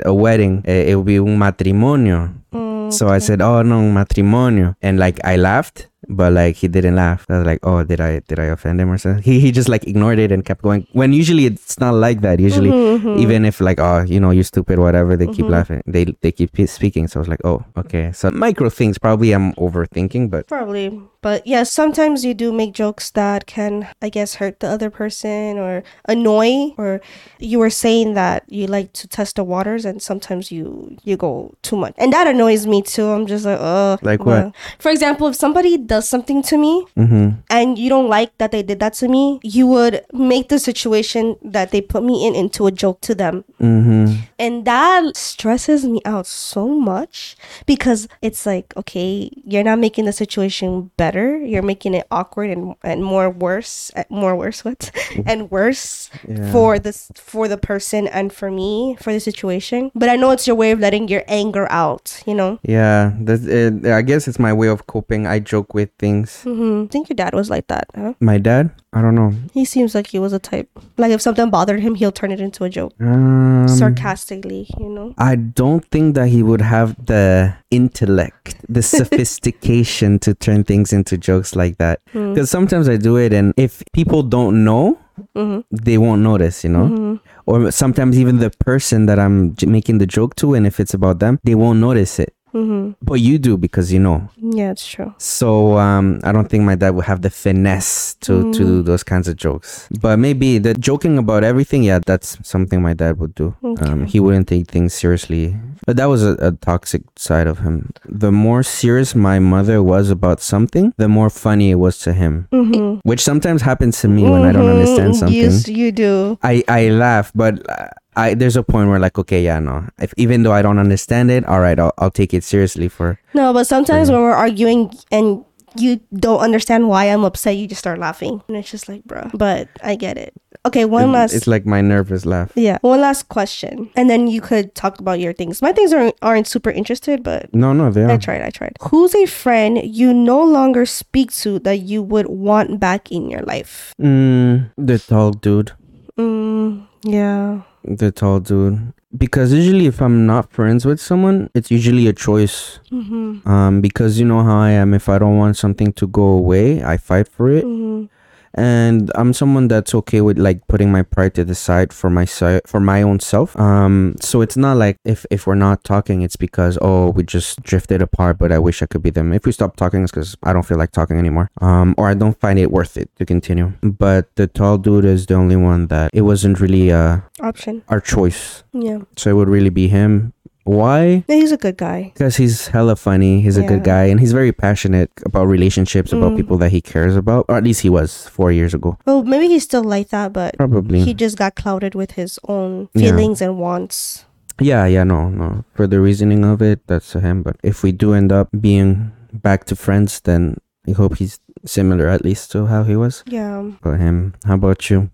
a 0.04 0.12
wedding, 0.12 0.62
eh, 0.66 0.90
it 0.90 0.96
would 0.96 1.06
be 1.06 1.18
un 1.18 1.38
matrimonio. 1.38 2.34
Mm, 2.52 2.90
So 2.92 3.08
I 3.08 3.18
said, 3.22 3.40
"Oh 3.40 3.62
no, 3.62 3.78
un 3.78 3.94
matrimonio," 3.94 4.74
and 4.82 4.98
like 4.98 5.20
I 5.24 5.36
laughed, 5.36 5.86
but 6.08 6.32
like 6.32 6.56
he 6.56 6.68
didn't 6.68 6.96
laugh. 6.96 7.26
I 7.28 7.38
was 7.38 7.46
like, 7.46 7.60
"Oh, 7.62 7.82
did 7.84 8.00
I 8.00 8.20
did 8.28 8.38
I 8.38 8.44
offend 8.54 8.80
him 8.80 8.90
or 8.90 8.98
something?" 8.98 9.22
He 9.22 9.40
he 9.40 9.52
just 9.52 9.68
like 9.68 9.86
ignored 9.86 10.18
it 10.18 10.32
and 10.32 10.44
kept 10.44 10.62
going. 10.62 10.86
When 10.92 11.12
usually 11.12 11.46
it's 11.46 11.78
not 11.78 11.94
like 11.94 12.20
that. 12.22 12.40
Usually, 12.40 12.70
Mhm, 12.70 13.18
even 13.18 13.44
if 13.44 13.60
like, 13.60 13.78
"Oh, 13.80 14.02
you 14.02 14.18
know, 14.20 14.30
you're 14.30 14.44
stupid," 14.44 14.78
whatever, 14.78 15.16
they 15.16 15.26
keep 15.28 15.46
Mhm. 15.46 15.50
laughing. 15.50 15.82
They 15.86 16.04
they 16.22 16.32
keep 16.32 16.50
speaking. 16.68 17.06
So 17.08 17.18
I 17.18 17.22
was 17.22 17.28
like, 17.28 17.44
"Oh, 17.44 17.62
okay." 17.76 18.10
So 18.12 18.30
micro 18.30 18.68
things. 18.70 18.98
Probably 18.98 19.32
I'm 19.32 19.52
overthinking, 19.54 20.30
but 20.30 20.48
Probably. 20.48 21.00
But 21.22 21.46
yeah, 21.46 21.62
sometimes 21.62 22.24
you 22.24 22.34
do 22.34 22.52
make 22.52 22.72
jokes 22.74 23.10
that 23.10 23.46
can, 23.46 23.88
I 24.02 24.08
guess, 24.08 24.34
hurt 24.34 24.60
the 24.60 24.68
other 24.68 24.90
person 24.90 25.56
or 25.56 25.82
annoy. 26.06 26.74
Or 26.76 27.00
you 27.38 27.58
were 27.58 27.70
saying 27.70 28.14
that 28.14 28.44
you 28.48 28.66
like 28.66 28.92
to 28.94 29.08
test 29.08 29.36
the 29.36 29.44
waters, 29.44 29.84
and 29.84 30.02
sometimes 30.02 30.50
you 30.52 30.98
you 31.04 31.16
go 31.16 31.54
too 31.62 31.76
much, 31.76 31.94
and 31.96 32.12
that 32.12 32.26
annoys 32.26 32.66
me 32.66 32.82
too. 32.82 33.06
I'm 33.06 33.26
just 33.26 33.44
like, 33.44 33.58
oh, 33.60 33.98
Like 34.02 34.26
what? 34.26 34.54
For 34.78 34.90
example, 34.90 35.28
if 35.28 35.36
somebody 35.36 35.78
does 35.78 36.08
something 36.08 36.42
to 36.42 36.58
me 36.58 36.86
mm-hmm. 36.96 37.40
and 37.48 37.78
you 37.78 37.88
don't 37.88 38.08
like 38.08 38.36
that 38.38 38.50
they 38.50 38.62
did 38.62 38.80
that 38.80 38.94
to 38.94 39.08
me, 39.08 39.38
you 39.42 39.66
would 39.66 40.04
make 40.12 40.48
the 40.48 40.58
situation 40.58 41.36
that 41.42 41.70
they 41.70 41.80
put 41.80 42.02
me 42.02 42.26
in 42.26 42.34
into 42.34 42.66
a 42.66 42.72
joke 42.72 43.00
to 43.02 43.14
them. 43.14 43.44
Mm-hmm. 43.60 44.22
And 44.38 44.64
that 44.64 45.16
stresses 45.16 45.84
me 45.84 46.00
out 46.04 46.26
so 46.26 46.68
much 46.68 47.36
because 47.66 48.08
it's 48.20 48.44
like, 48.46 48.74
okay, 48.76 49.30
you're 49.44 49.62
not 49.62 49.78
making 49.78 50.06
the 50.06 50.12
situation 50.12 50.90
better. 50.96 51.11
You're 51.16 51.62
making 51.62 51.94
it 51.94 52.06
awkward 52.10 52.50
and, 52.50 52.74
and 52.82 53.04
more 53.04 53.28
worse, 53.30 53.90
uh, 53.96 54.04
more 54.08 54.34
worse, 54.36 54.64
what? 54.64 54.90
and 55.26 55.50
worse 55.50 56.10
Yeah. 56.28 56.50
for 56.52 56.78
this, 56.78 57.10
for 57.14 57.48
the 57.48 57.58
person 57.58 58.06
and 58.08 58.32
for 58.32 58.50
me, 58.50 58.96
for 59.00 59.12
the 59.12 59.20
situation. 59.20 59.90
But 59.94 60.08
I 60.08 60.16
know 60.16 60.30
it's 60.30 60.46
your 60.46 60.56
way 60.56 60.70
of 60.72 60.80
letting 60.80 61.08
your 61.08 61.22
anger 61.28 61.66
out, 61.70 62.22
you 62.26 62.34
know? 62.34 62.58
Yeah, 62.62 63.12
that's 63.20 63.44
it. 63.44 63.84
I 63.86 64.02
guess 64.02 64.26
it's 64.28 64.38
my 64.38 64.52
way 64.52 64.68
of 64.68 64.86
coping. 64.86 65.26
I 65.26 65.38
joke 65.38 65.74
with 65.74 65.90
things. 65.98 66.42
hmm 66.42 66.84
I 66.84 66.88
think 66.88 67.08
your 67.08 67.16
dad 67.16 67.34
was 67.34 67.50
like 67.50 67.66
that, 67.68 67.86
huh? 67.94 68.14
My 68.20 68.38
dad, 68.38 68.70
I 68.92 69.02
don't 69.02 69.14
know. 69.14 69.32
He 69.52 69.64
seems 69.64 69.94
like 69.94 70.06
he 70.08 70.18
was 70.18 70.32
a 70.32 70.38
type. 70.38 70.68
Like 70.96 71.12
if 71.12 71.20
something 71.20 71.50
bothered 71.50 71.80
him, 71.80 71.94
he'll 71.94 72.12
turn 72.12 72.30
it 72.32 72.40
into 72.40 72.64
a 72.64 72.68
joke. 72.70 72.92
Um, 73.00 73.66
Sarcastically, 73.68 74.68
you 74.78 74.88
know? 74.88 75.14
I 75.18 75.36
don't 75.36 75.84
think 75.86 76.14
that 76.14 76.28
he 76.28 76.42
would 76.42 76.60
have 76.60 76.96
the 77.06 77.54
intellect, 77.72 78.54
the 78.68 78.82
sophistication 78.98 80.18
to 80.20 80.34
turn 80.34 80.62
things 80.64 80.92
into 80.92 81.16
jokes 81.18 81.56
like 81.56 81.78
that. 81.78 82.00
Mm. 82.14 82.34
Because 82.34 82.50
sometimes 82.50 82.88
I 82.88 82.96
do 82.96 83.16
it, 83.16 83.32
and 83.32 83.52
if 83.56 83.82
people 83.92 84.22
don't 84.22 84.64
know, 84.64 84.98
Mm-hmm. 85.36 85.60
they 85.84 85.98
won't 85.98 86.22
notice, 86.22 86.64
you 86.64 86.70
know? 86.70 86.86
hmm 86.86 87.14
Or 87.44 87.70
sometimes 87.70 88.18
even 88.18 88.38
the 88.38 88.48
person 88.64 89.04
that 89.06 89.18
I'm 89.18 89.54
j- 89.54 89.66
making 89.66 89.98
the 89.98 90.06
joke 90.06 90.34
to, 90.36 90.54
and 90.54 90.66
if 90.66 90.80
it's 90.80 90.94
about 90.94 91.18
them, 91.18 91.38
they 91.44 91.54
won't 91.54 91.80
notice 91.80 92.18
it. 92.18 92.32
Hmm 92.52 92.92
But 93.02 93.20
you 93.20 93.38
do 93.38 93.56
because 93.56 93.92
you 93.92 93.98
know. 93.98 94.28
Yeah, 94.36 94.70
it's 94.70 94.86
true. 94.86 95.12
So 95.18 95.78
um, 95.78 96.20
I 96.24 96.32
don't 96.32 96.48
think 96.48 96.64
my 96.64 96.74
dad 96.74 96.90
would 96.94 97.04
have 97.06 97.22
the 97.22 97.30
finesse 97.30 98.14
to, 98.20 98.52
to 98.52 98.62
Mm. 98.62 98.66
do 98.72 98.82
those 98.82 99.02
kinds 99.02 99.26
of 99.28 99.36
jokes. 99.36 99.88
But 100.00 100.18
maybe 100.18 100.58
the 100.58 100.74
joking 100.74 101.18
about 101.18 101.44
everything, 101.44 101.82
yeah, 101.82 101.98
that's 102.04 102.36
something 102.46 102.80
my 102.82 102.94
dad 102.94 103.18
would 103.18 103.34
do. 103.34 103.54
Um, 103.80 104.06
he 104.06 104.20
wouldn't 104.20 104.48
take 104.48 104.68
things 104.68 104.92
seriously. 104.94 105.56
But 105.86 105.96
that 105.96 106.06
was 106.06 106.22
a, 106.22 106.34
a 106.38 106.52
toxic 106.52 107.02
side 107.16 107.46
of 107.48 107.58
him. 107.58 107.90
The 108.06 108.30
more 108.30 108.62
serious 108.62 109.14
my 109.16 109.38
mother 109.40 109.82
was 109.82 110.10
about 110.10 110.40
something, 110.40 110.94
the 110.96 111.08
more 111.08 111.30
funny 111.30 111.70
it 111.72 111.76
was 111.76 111.98
to 112.06 112.12
him. 112.12 112.46
Mm-hmm. 112.52 113.00
Which 113.08 113.20
sometimes 113.20 113.62
happens 113.62 114.00
to 114.02 114.08
me 114.08 114.22
when 114.22 114.42
I 114.42 114.52
don't 114.52 114.68
understand 114.68 115.16
something. 115.16 115.34
Yes, 115.40 115.66
you 115.66 115.90
do. 115.90 116.38
I, 116.42 116.62
I 116.68 116.88
laugh, 116.90 117.32
but 117.34 117.68
uh, 117.68 117.88
I 118.16 118.34
there's 118.34 118.56
a 118.56 118.62
point 118.62 118.88
where 118.88 118.98
like, 118.98 119.18
okay, 119.18 119.42
yeah, 119.42 119.58
no. 119.58 119.88
If, 119.98 120.12
even 120.16 120.42
though 120.42 120.52
I 120.52 120.62
don't 120.62 120.78
understand 120.78 121.30
it, 121.30 121.44
all 121.46 121.60
right, 121.60 121.78
I'll, 121.78 121.92
I'll 121.98 122.10
take 122.10 122.34
it 122.34 122.44
seriously 122.44 122.88
for 122.88 123.18
No, 123.34 123.52
but 123.52 123.66
sometimes 123.66 124.10
when 124.10 124.20
we're 124.20 124.32
arguing 124.32 124.92
and 125.10 125.44
you 125.76 126.00
don't 126.12 126.40
understand 126.40 126.88
why 126.90 127.06
I'm 127.06 127.24
upset, 127.24 127.56
you 127.56 127.66
just 127.66 127.78
start 127.78 127.98
laughing. 127.98 128.42
And 128.46 128.58
it's 128.58 128.70
just 128.70 128.90
like, 128.90 129.04
bro 129.04 129.30
But 129.32 129.68
I 129.82 129.94
get 129.96 130.18
it. 130.18 130.34
Okay, 130.66 130.84
one 130.84 131.04
it- 131.08 131.12
last. 131.12 131.32
It's 131.32 131.46
like 131.46 131.64
my 131.64 131.80
nervous 131.80 132.26
laugh. 132.26 132.52
yeah, 132.54 132.76
one 132.82 133.00
last 133.00 133.30
question. 133.30 133.88
And 133.96 134.10
then 134.10 134.26
you 134.26 134.42
could 134.42 134.74
talk 134.74 135.00
about 135.00 135.18
your 135.18 135.32
things. 135.32 135.62
My 135.62 135.72
things 135.72 135.94
aren't, 135.94 136.14
aren't 136.20 136.46
super 136.46 136.70
interested, 136.70 137.22
but 137.22 137.52
No, 137.54 137.72
no, 137.72 137.90
they 137.90 138.04
are. 138.04 138.10
I 138.10 138.18
tried. 138.18 138.42
I 138.42 138.50
tried. 138.50 138.76
Who's 138.82 139.14
a 139.14 139.24
friend 139.24 139.80
you 139.82 140.12
no 140.12 140.44
longer 140.44 140.84
speak 140.84 141.32
to 141.40 141.58
that 141.60 141.78
you 141.78 142.02
would 142.02 142.26
want 142.26 142.78
back 142.78 143.10
in 143.10 143.30
your 143.30 143.40
life? 143.42 143.94
Mm, 143.98 144.70
the 144.76 144.98
tall 144.98 145.30
dude. 145.32 145.72
Mm, 146.18 146.86
yeah. 147.04 147.62
The 147.84 148.10
tall 148.12 148.40
dude. 148.40 148.92
Because 149.16 149.52
usually, 149.52 149.86
if 149.86 150.00
I'm 150.00 150.26
not 150.26 150.50
friends 150.50 150.86
with 150.86 151.00
someone, 151.00 151.50
it's 151.54 151.70
usually 151.70 152.06
a 152.06 152.12
choice. 152.12 152.78
Mm-hmm. 152.90 153.46
Um, 153.46 153.80
because 153.80 154.18
you 154.18 154.24
know 154.24 154.42
how 154.42 154.58
I 154.58 154.70
am. 154.70 154.94
If 154.94 155.08
I 155.08 155.18
don't 155.18 155.36
want 155.36 155.56
something 155.56 155.92
to 155.94 156.06
go 156.06 156.22
away, 156.22 156.82
I 156.82 156.96
fight 156.96 157.28
for 157.28 157.50
it. 157.50 157.64
Mm-hmm. 157.64 158.06
And 158.54 159.10
I'm 159.14 159.32
someone 159.32 159.68
that's 159.68 159.94
okay 159.94 160.20
with 160.20 160.38
like 160.38 160.66
putting 160.68 160.90
my 160.92 161.02
pride 161.02 161.34
to 161.34 161.44
the 161.44 161.54
side 161.54 161.92
for 161.92 162.10
my 162.10 162.24
side 162.24 162.62
for 162.66 162.80
my 162.80 163.02
own 163.02 163.20
self. 163.20 163.58
Um, 163.58 164.14
so 164.20 164.40
it's 164.40 164.56
not 164.56 164.76
like 164.76 164.96
if 165.04 165.24
if 165.30 165.46
we're 165.46 165.54
not 165.54 165.84
talking, 165.84 166.22
it's 166.22 166.36
because 166.36 166.78
oh 166.82 167.10
we 167.10 167.22
just 167.22 167.62
drifted 167.62 168.02
apart, 168.02 168.38
but 168.38 168.52
I 168.52 168.58
wish 168.58 168.82
I 168.82 168.86
could 168.86 169.02
be 169.02 169.10
them. 169.10 169.32
If 169.32 169.46
we 169.46 169.52
stop 169.52 169.76
talking, 169.76 170.02
it's 170.02 170.12
because 170.12 170.36
I 170.42 170.52
don't 170.52 170.64
feel 170.64 170.78
like 170.78 170.92
talking 170.92 171.18
anymore. 171.18 171.50
Um, 171.60 171.94
or 171.98 172.08
I 172.08 172.14
don't 172.14 172.38
find 172.40 172.58
it 172.58 172.70
worth 172.70 172.96
it 172.96 173.10
to 173.16 173.24
continue. 173.26 173.72
But 173.82 174.34
the 174.36 174.46
tall 174.46 174.78
dude 174.78 175.04
is 175.04 175.26
the 175.26 175.34
only 175.34 175.56
one 175.56 175.86
that 175.88 176.10
it 176.12 176.22
wasn't 176.22 176.60
really 176.60 176.92
uh 176.92 177.20
Option. 177.40 177.82
our 177.88 178.00
choice. 178.00 178.64
Yeah. 178.72 179.00
So 179.16 179.30
it 179.30 179.34
would 179.34 179.48
really 179.48 179.70
be 179.70 179.88
him. 179.88 180.32
Why? 180.64 181.24
Yeah, 181.26 181.36
he's 181.36 181.52
a 181.52 181.56
good 181.56 181.76
guy. 181.76 182.12
Because 182.14 182.36
he's 182.36 182.68
hella 182.68 182.94
funny. 182.96 183.40
He's 183.40 183.56
a 183.56 183.62
good 183.66 183.82
guy, 183.82 184.04
and 184.04 184.20
he's 184.20 184.32
very 184.32 184.52
passionate 184.52 185.10
about 185.26 185.46
relationships, 185.46 186.12
about 186.12 186.32
Mm. 186.32 186.36
people 186.36 186.56
that 186.58 186.70
he 186.70 186.80
cares 186.80 187.16
about, 187.16 187.46
or 187.48 187.56
at 187.56 187.64
least 187.64 187.80
he 187.82 187.90
was 187.90 188.28
four 188.28 188.52
years 188.52 188.72
ago. 188.74 188.96
Well, 189.04 189.24
maybe 189.24 189.48
he's 189.48 189.64
still 189.64 189.82
like 189.82 190.10
that, 190.10 190.32
but 190.32 190.56
Probably. 190.56 191.00
he 191.02 191.14
just 191.14 191.36
got 191.36 191.56
clouded 191.56 191.94
with 191.94 192.12
his 192.12 192.38
own 192.46 192.88
Yeah. 192.94 193.10
feelings 193.10 193.40
and 193.42 193.58
wants. 193.58 194.24
yeah, 194.60 194.86
yeah, 194.86 195.02
no, 195.02 195.28
no. 195.28 195.64
For 195.74 195.88
the 195.88 196.00
reasoning 196.00 196.44
of 196.44 196.62
it, 196.62 196.86
that's 196.86 197.10
to 197.12 197.20
him. 197.20 197.42
But 197.42 197.56
if 197.64 197.82
we 197.82 197.90
do 197.90 198.14
end 198.14 198.30
up 198.30 198.48
being 198.54 199.10
back 199.32 199.64
to 199.66 199.74
friends, 199.74 200.20
then 200.22 200.58
I 200.86 200.92
hope 200.92 201.16
he's 201.18 201.40
similar 201.64 202.06
at 202.06 202.22
least 202.24 202.52
to 202.52 202.66
how 202.66 202.84
he 202.84 202.94
was. 202.94 203.24
Yeah. 203.26 203.62
But 203.82 203.98
him, 203.98 204.34
how 204.46 204.54
about 204.54 204.90
you? 204.90 205.10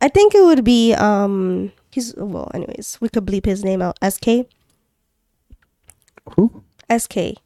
I 0.00 0.08
think 0.08 0.34
it 0.34 0.44
would 0.44 0.62
be 0.62 0.92
um 0.94 1.72
he's 1.90 2.14
well 2.16 2.50
anyways, 2.54 2.98
we 3.00 3.08
could 3.08 3.24
bleep 3.26 3.46
his 3.46 3.64
name 3.64 3.82
out. 3.82 3.98
SK. 4.02 4.46
Who? 6.36 6.62
SK. 6.90 7.38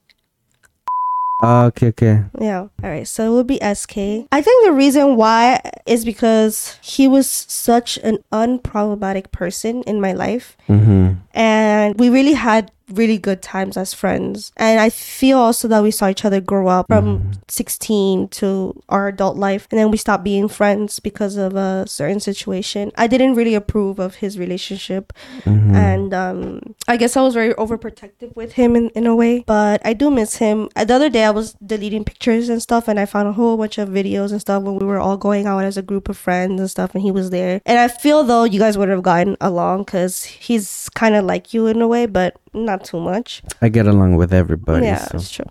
Ah, 1.40 1.66
okay, 1.66 1.88
okay. 1.88 2.24
Yeah. 2.40 2.66
All 2.82 2.90
right. 2.90 3.06
So 3.06 3.32
it 3.32 3.34
would 3.36 3.46
be 3.46 3.60
SK. 3.62 4.26
I 4.32 4.42
think 4.42 4.64
the 4.64 4.72
reason 4.72 5.14
why 5.14 5.60
is 5.86 6.04
because 6.04 6.76
he 6.82 7.06
was 7.06 7.30
such 7.30 7.96
an 7.98 8.18
unproblematic 8.32 9.30
person 9.30 9.82
in 9.84 10.00
my 10.00 10.12
life. 10.12 10.56
Mm-hmm. 10.68 11.14
And 11.34 11.98
we 11.98 12.10
really 12.10 12.32
had 12.32 12.72
really 12.90 13.18
good 13.18 13.42
times 13.42 13.76
as 13.76 13.94
friends. 13.94 14.52
And 14.56 14.80
I 14.80 14.90
feel 14.90 15.38
also 15.38 15.68
that 15.68 15.82
we 15.82 15.90
saw 15.90 16.08
each 16.08 16.24
other 16.24 16.40
grow 16.40 16.68
up 16.68 16.86
from 16.88 17.32
16 17.48 18.28
to 18.28 18.82
our 18.88 19.08
adult 19.08 19.36
life. 19.36 19.68
And 19.70 19.78
then 19.78 19.90
we 19.90 19.96
stopped 19.96 20.24
being 20.24 20.48
friends 20.48 20.98
because 21.00 21.36
of 21.36 21.54
a 21.54 21.84
certain 21.86 22.20
situation. 22.20 22.92
I 22.96 23.06
didn't 23.06 23.34
really 23.34 23.54
approve 23.54 23.98
of 23.98 24.16
his 24.16 24.38
relationship. 24.38 25.12
Mm-hmm. 25.44 25.74
And 25.74 26.14
um, 26.14 26.74
I 26.86 26.96
guess 26.96 27.16
I 27.16 27.22
was 27.22 27.34
very 27.34 27.54
overprotective 27.54 28.34
with 28.34 28.52
him 28.52 28.76
in, 28.76 28.90
in 28.90 29.06
a 29.06 29.14
way. 29.14 29.44
But 29.46 29.80
I 29.84 29.92
do 29.92 30.10
miss 30.10 30.36
him. 30.36 30.68
Uh, 30.76 30.84
The 30.84 30.94
other 30.94 31.10
day 31.10 31.24
I 31.24 31.30
was 31.30 31.54
deleting 31.54 32.04
pictures 32.04 32.48
and 32.48 32.62
stuff. 32.62 32.88
And 32.88 32.98
I 32.98 33.06
found 33.06 33.28
a 33.28 33.32
whole 33.32 33.56
bunch 33.56 33.78
of 33.78 33.88
videos 33.88 34.32
and 34.32 34.40
stuff 34.40 34.62
when 34.62 34.76
we 34.76 34.86
were 34.86 34.98
all 34.98 35.16
going 35.16 35.46
out 35.46 35.64
as 35.64 35.76
a 35.76 35.82
group 35.82 36.08
of 36.08 36.16
friends 36.16 36.60
and 36.60 36.70
stuff. 36.70 36.94
And 36.94 37.02
he 37.02 37.10
was 37.10 37.30
there. 37.30 37.60
And 37.66 37.78
I 37.78 37.88
feel 37.88 38.24
though 38.24 38.44
you 38.44 38.58
guys 38.58 38.78
would 38.78 38.88
have 38.88 39.02
gotten 39.02 39.36
along 39.40 39.84
because 39.84 40.24
he's 40.24 40.88
kind 40.94 41.14
of 41.14 41.24
like 41.24 41.52
you 41.52 41.66
in 41.66 41.82
a 41.82 41.88
way, 41.88 42.06
but 42.06 42.36
not 42.54 42.84
too 42.84 43.00
much. 43.00 43.42
I 43.62 43.68
get 43.68 43.86
along 43.86 44.16
with 44.16 44.32
everybody. 44.32 44.86
yeah, 44.86 44.98
so. 45.04 45.18
that's 45.18 45.30
true. 45.30 45.46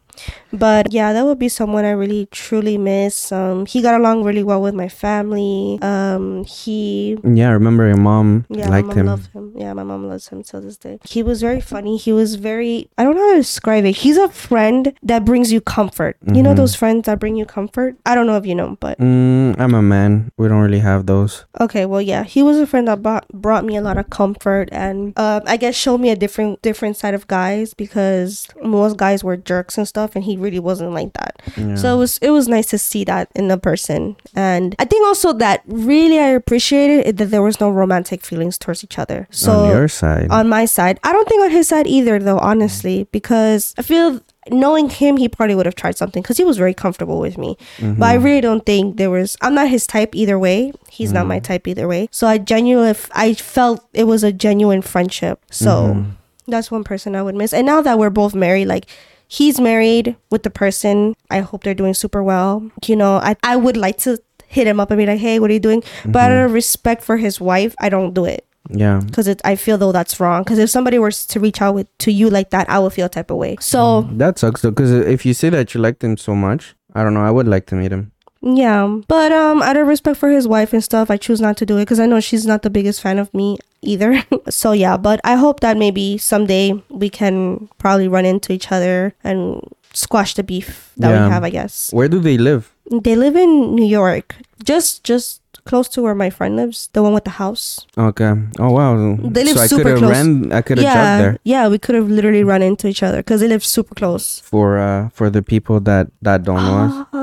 But 0.51 0.91
yeah, 0.93 1.13
that 1.13 1.25
would 1.25 1.37
be 1.37 1.49
someone 1.49 1.85
I 1.85 1.91
really 1.91 2.27
truly 2.31 2.77
miss. 2.77 3.31
Um, 3.31 3.65
he 3.67 3.81
got 3.81 3.99
along 3.99 4.23
really 4.23 4.43
well 4.43 4.61
with 4.61 4.73
my 4.73 4.89
family. 4.89 5.77
Um, 5.81 6.43
he 6.45 7.17
Yeah, 7.23 7.49
I 7.49 7.51
remember 7.53 7.85
your 7.87 7.97
mom 7.97 8.45
yeah, 8.49 8.69
liked 8.69 8.87
my 8.87 8.93
mom 8.95 8.97
him. 8.97 9.05
loved 9.07 9.27
him. 9.33 9.53
Yeah, 9.55 9.73
my 9.73 9.83
mom 9.83 10.07
loves 10.07 10.27
him 10.29 10.41
till 10.43 10.61
this 10.61 10.77
day. 10.77 10.99
He 11.03 11.21
was 11.21 11.41
very 11.41 11.61
funny. 11.61 11.97
He 11.97 12.11
was 12.13 12.35
very 12.35 12.89
I 12.97 13.03
don't 13.03 13.15
know 13.15 13.27
how 13.27 13.33
to 13.33 13.41
describe 13.41 13.85
it. 13.85 13.97
He's 13.97 14.17
a 14.17 14.29
friend 14.29 14.93
that 15.03 15.25
brings 15.25 15.51
you 15.51 15.61
comfort. 15.61 16.17
You 16.25 16.41
know 16.41 16.53
Mhm. 16.53 16.57
those 16.57 16.75
friends 16.75 17.05
that 17.05 17.19
bring 17.19 17.35
you 17.35 17.45
comfort? 17.45 17.95
I 18.05 18.15
don't 18.15 18.25
know 18.25 18.37
if 18.37 18.45
you 18.45 18.55
know, 18.55 18.77
but 18.79 18.97
Mm, 18.99 19.59
I'm 19.59 19.75
a 19.75 19.81
man. 19.81 20.31
We 20.37 20.47
don't 20.47 20.61
really 20.61 20.79
have 20.79 21.05
those. 21.05 21.45
okay, 21.59 21.85
well 21.85 22.01
yeah. 22.01 22.23
He 22.23 22.41
was 22.41 22.57
a 22.57 22.65
friend 22.65 22.87
that 22.87 23.03
brought 23.03 23.27
brought 23.33 23.65
me 23.65 23.75
a 23.75 23.81
lot 23.81 23.97
of 23.97 24.09
comfort 24.09 24.69
and 24.71 25.13
um 25.19 25.41
I 25.45 25.57
guess 25.57 25.75
showed 25.75 25.99
me 25.99 26.09
a 26.09 26.15
different 26.15 26.61
different 26.61 26.87
side 26.94 27.13
of 27.13 27.27
guys 27.27 27.74
because 27.74 28.48
most 28.63 28.98
guys 28.98 29.24
were 29.24 29.38
jerks 29.38 29.77
and 29.77 29.88
stuff 29.88 30.15
and 30.15 30.24
he 30.24 30.38
really 30.38 30.60
wasn't 30.60 30.91
like 30.94 31.13
that. 31.13 31.41
Yeah. 31.58 31.75
So 31.75 31.96
it 31.96 31.98
was 31.98 32.17
it 32.20 32.29
was 32.32 32.48
nice 32.48 32.67
to 32.67 32.77
see 32.77 33.03
that 33.06 33.29
in 33.36 33.50
a 33.51 33.58
person, 33.58 34.15
and 34.36 34.75
I 34.79 34.86
think 34.86 35.06
also 35.06 35.34
that 35.34 35.63
really 35.67 36.20
I 36.20 36.27
appreciated 36.29 37.08
it 37.08 37.17
that 37.17 37.32
there 37.32 37.41
was 37.41 37.60
no 37.60 37.70
romantic 37.70 38.24
feelings 38.24 38.58
towards 38.58 38.84
each 38.84 38.98
other. 39.00 39.27
So 39.32 39.51
on 39.65 39.70
your 39.70 39.88
side. 39.88 40.27
on 40.29 40.48
my 40.50 40.65
side, 40.65 41.00
I 41.03 41.12
don't 41.12 41.27
think 41.27 41.41
on 41.44 41.51
his 41.51 41.67
side 41.67 41.88
either, 41.88 42.20
though. 42.20 42.39
Honestly, 42.39 43.08
because 43.12 43.74
I 43.77 43.82
feel 43.82 44.22
knowing 44.50 44.89
him, 44.89 45.17
he 45.17 45.27
probably 45.27 45.56
would 45.56 45.65
have 45.65 45.75
tried 45.75 45.98
something 45.98 46.22
because 46.24 46.38
he 46.38 46.44
was 46.46 46.58
very 46.58 46.74
comfortable 46.74 47.20
with 47.20 47.38
me. 47.38 47.58
Mm-hmm. 47.77 48.00
But 48.00 48.06
I 48.06 48.13
really 48.15 48.39
don't 48.41 48.65
think 48.65 48.98
there 48.98 49.10
was. 49.10 49.36
I'm 49.41 49.53
not 49.56 49.67
his 49.70 49.86
type 49.86 50.15
either 50.15 50.39
way. 50.39 50.72
He's 50.89 51.12
not 51.12 51.25
Mm. 51.25 51.29
my 51.29 51.39
type 51.39 51.67
either 51.67 51.88
way. 51.88 52.08
So 52.12 52.27
I 52.27 52.38
genuinely, 52.38 52.98
I 53.13 53.34
felt 53.34 53.86
it 53.94 54.06
was 54.06 54.24
a 54.24 54.32
genuine 54.32 54.82
friendship. 54.82 55.41
So 55.51 55.70
Mhm. 55.94 56.06
That's 56.47 56.71
one 56.71 56.83
person 56.83 57.15
I 57.15 57.23
would 57.23 57.35
miss. 57.35 57.53
And 57.53 57.65
now 57.65 57.81
that 57.81 57.99
we're 57.99 58.09
both 58.09 58.33
married, 58.33 58.67
like 58.67 58.87
he's 59.27 59.59
married 59.59 60.15
with 60.31 60.43
the 60.43 60.49
person, 60.49 61.15
I 61.29 61.41
hope 61.41 61.63
they're 61.63 61.73
doing 61.73 61.93
super 61.93 62.23
well. 62.23 62.69
You 62.85 62.95
know, 62.95 63.17
I 63.17 63.35
I 63.43 63.55
would 63.55 63.77
like 63.77 63.97
to 63.99 64.17
hit 64.47 64.67
him 64.67 64.79
up 64.79 64.91
and 64.91 64.97
be 64.97 65.05
like, 65.05 65.19
hey, 65.19 65.39
what 65.39 65.49
are 65.49 65.53
you 65.53 65.59
doing? 65.59 65.83
But 66.05 66.31
out 66.31 66.31
of 66.31 66.37
mm-hmm. 66.45 66.53
respect 66.53 67.03
for 67.03 67.17
his 67.17 67.41
wife, 67.41 67.75
I 67.79 67.89
don't 67.89 68.13
do 68.13 68.25
it 68.25 68.47
yeah. 68.69 69.01
because 69.05 69.33
I 69.43 69.55
feel 69.55 69.77
though 69.77 69.91
that's 69.91 70.19
wrong. 70.19 70.43
Because 70.43 70.59
if 70.59 70.69
somebody 70.69 70.99
were 70.99 71.11
to 71.11 71.39
reach 71.39 71.61
out 71.61 71.75
with 71.75 71.97
to 71.99 72.11
you 72.11 72.29
like 72.29 72.49
that, 72.51 72.69
I 72.69 72.79
would 72.79 72.93
feel 72.93 73.05
a 73.05 73.09
type 73.09 73.31
of 73.31 73.37
way. 73.37 73.57
So 73.59 74.03
mm, 74.03 74.17
That 74.17 74.39
sucks 74.39 74.61
though, 74.61 74.71
because 74.71 74.91
if 74.91 75.25
you 75.25 75.33
say 75.33 75.49
that 75.49 75.73
you 75.73 75.81
liked 75.81 76.03
him 76.03 76.17
so 76.17 76.35
much, 76.35 76.75
I 76.93 77.03
don't 77.03 77.13
know. 77.13 77.21
I 77.21 77.31
would 77.31 77.47
like 77.47 77.65
to 77.67 77.75
meet 77.75 77.91
him. 77.91 78.11
Yeah, 78.41 79.00
but 79.08 79.32
um, 79.32 79.62
out 79.62 79.77
of 79.77 79.88
respect 79.88 80.17
for 80.17 80.29
his 80.29 80.48
wife 80.48 80.74
and 80.74 80.84
stuff, 80.84 81.10
I 81.10 81.17
choose 81.17 81.41
not 81.41 81.58
to 81.58 81.65
do 81.65 81.77
it 81.77 81.82
because 81.82 82.00
I 82.00 82.06
know 82.06 82.20
she's 82.20 82.46
not 82.46 82.62
the 82.62 82.70
biggest 82.70 83.01
fan 83.01 83.17
of 83.20 83.34
me 83.34 83.58
either. 83.82 84.24
so 84.50 84.72
yeah, 84.72 84.98
but 84.98 85.20
I 85.24 85.36
hope 85.36 85.60
that 85.62 85.77
maybe 85.77 86.17
someday 86.17 86.74
we 86.89 87.10
can 87.10 87.67
probably 87.77 88.08
run 88.08 88.25
into 88.25 88.53
each 88.53 88.72
other 88.72 89.13
and 89.24 89.62
squash 89.94 90.34
the 90.36 90.44
beef 90.44 90.91
that 90.98 91.10
Yeah. 91.10 91.25
we 91.27 91.32
have. 91.32 91.44
I 91.44 91.50
guess 91.50 91.91
Where 91.94 92.08
do 92.08 92.20
they 92.20 92.38
live? 92.38 92.74
they 93.03 93.15
live 93.15 93.36
in 93.36 93.75
New 93.75 93.86
York, 93.86 94.36
just 94.63 95.03
just 95.03 95.41
close 95.65 95.89
to 95.89 96.01
where 96.01 96.15
my 96.15 96.29
friend 96.29 96.56
lives, 96.56 96.88
the 96.94 97.03
one 97.03 97.12
with 97.13 97.25
the 97.25 97.32
house. 97.44 97.86
Okay. 97.98 98.32
Oh 98.58 98.72
wow. 98.72 98.96
They 99.20 99.44
live 99.44 99.58
so 99.58 99.63
I 99.63 99.67
super 99.67 99.84
could 99.84 99.89
have 99.91 100.00
close. 100.00 100.12
ran. 100.12 100.53
I 100.53 100.62
could 100.62 100.77
have 100.77 100.86
Yeah, 100.86 101.17
there 101.17 101.38
yeah, 101.44 101.67
we 101.67 101.77
could 101.77 101.96
have 101.96 102.08
literally 102.10 102.46
run 102.46 102.62
into 102.62 102.88
each 102.88 103.03
other 103.03 103.17
because 103.17 103.41
they 103.41 103.50
live 103.50 103.65
super 103.65 103.94
close. 103.94 104.39
for 104.39 104.77
uh 104.79 105.10
for 105.10 105.29
the 105.29 105.41
people 105.44 105.82
that 105.82 106.08
that 106.22 106.44
don't 106.44 106.63
know 106.63 106.77
us. 106.88 107.08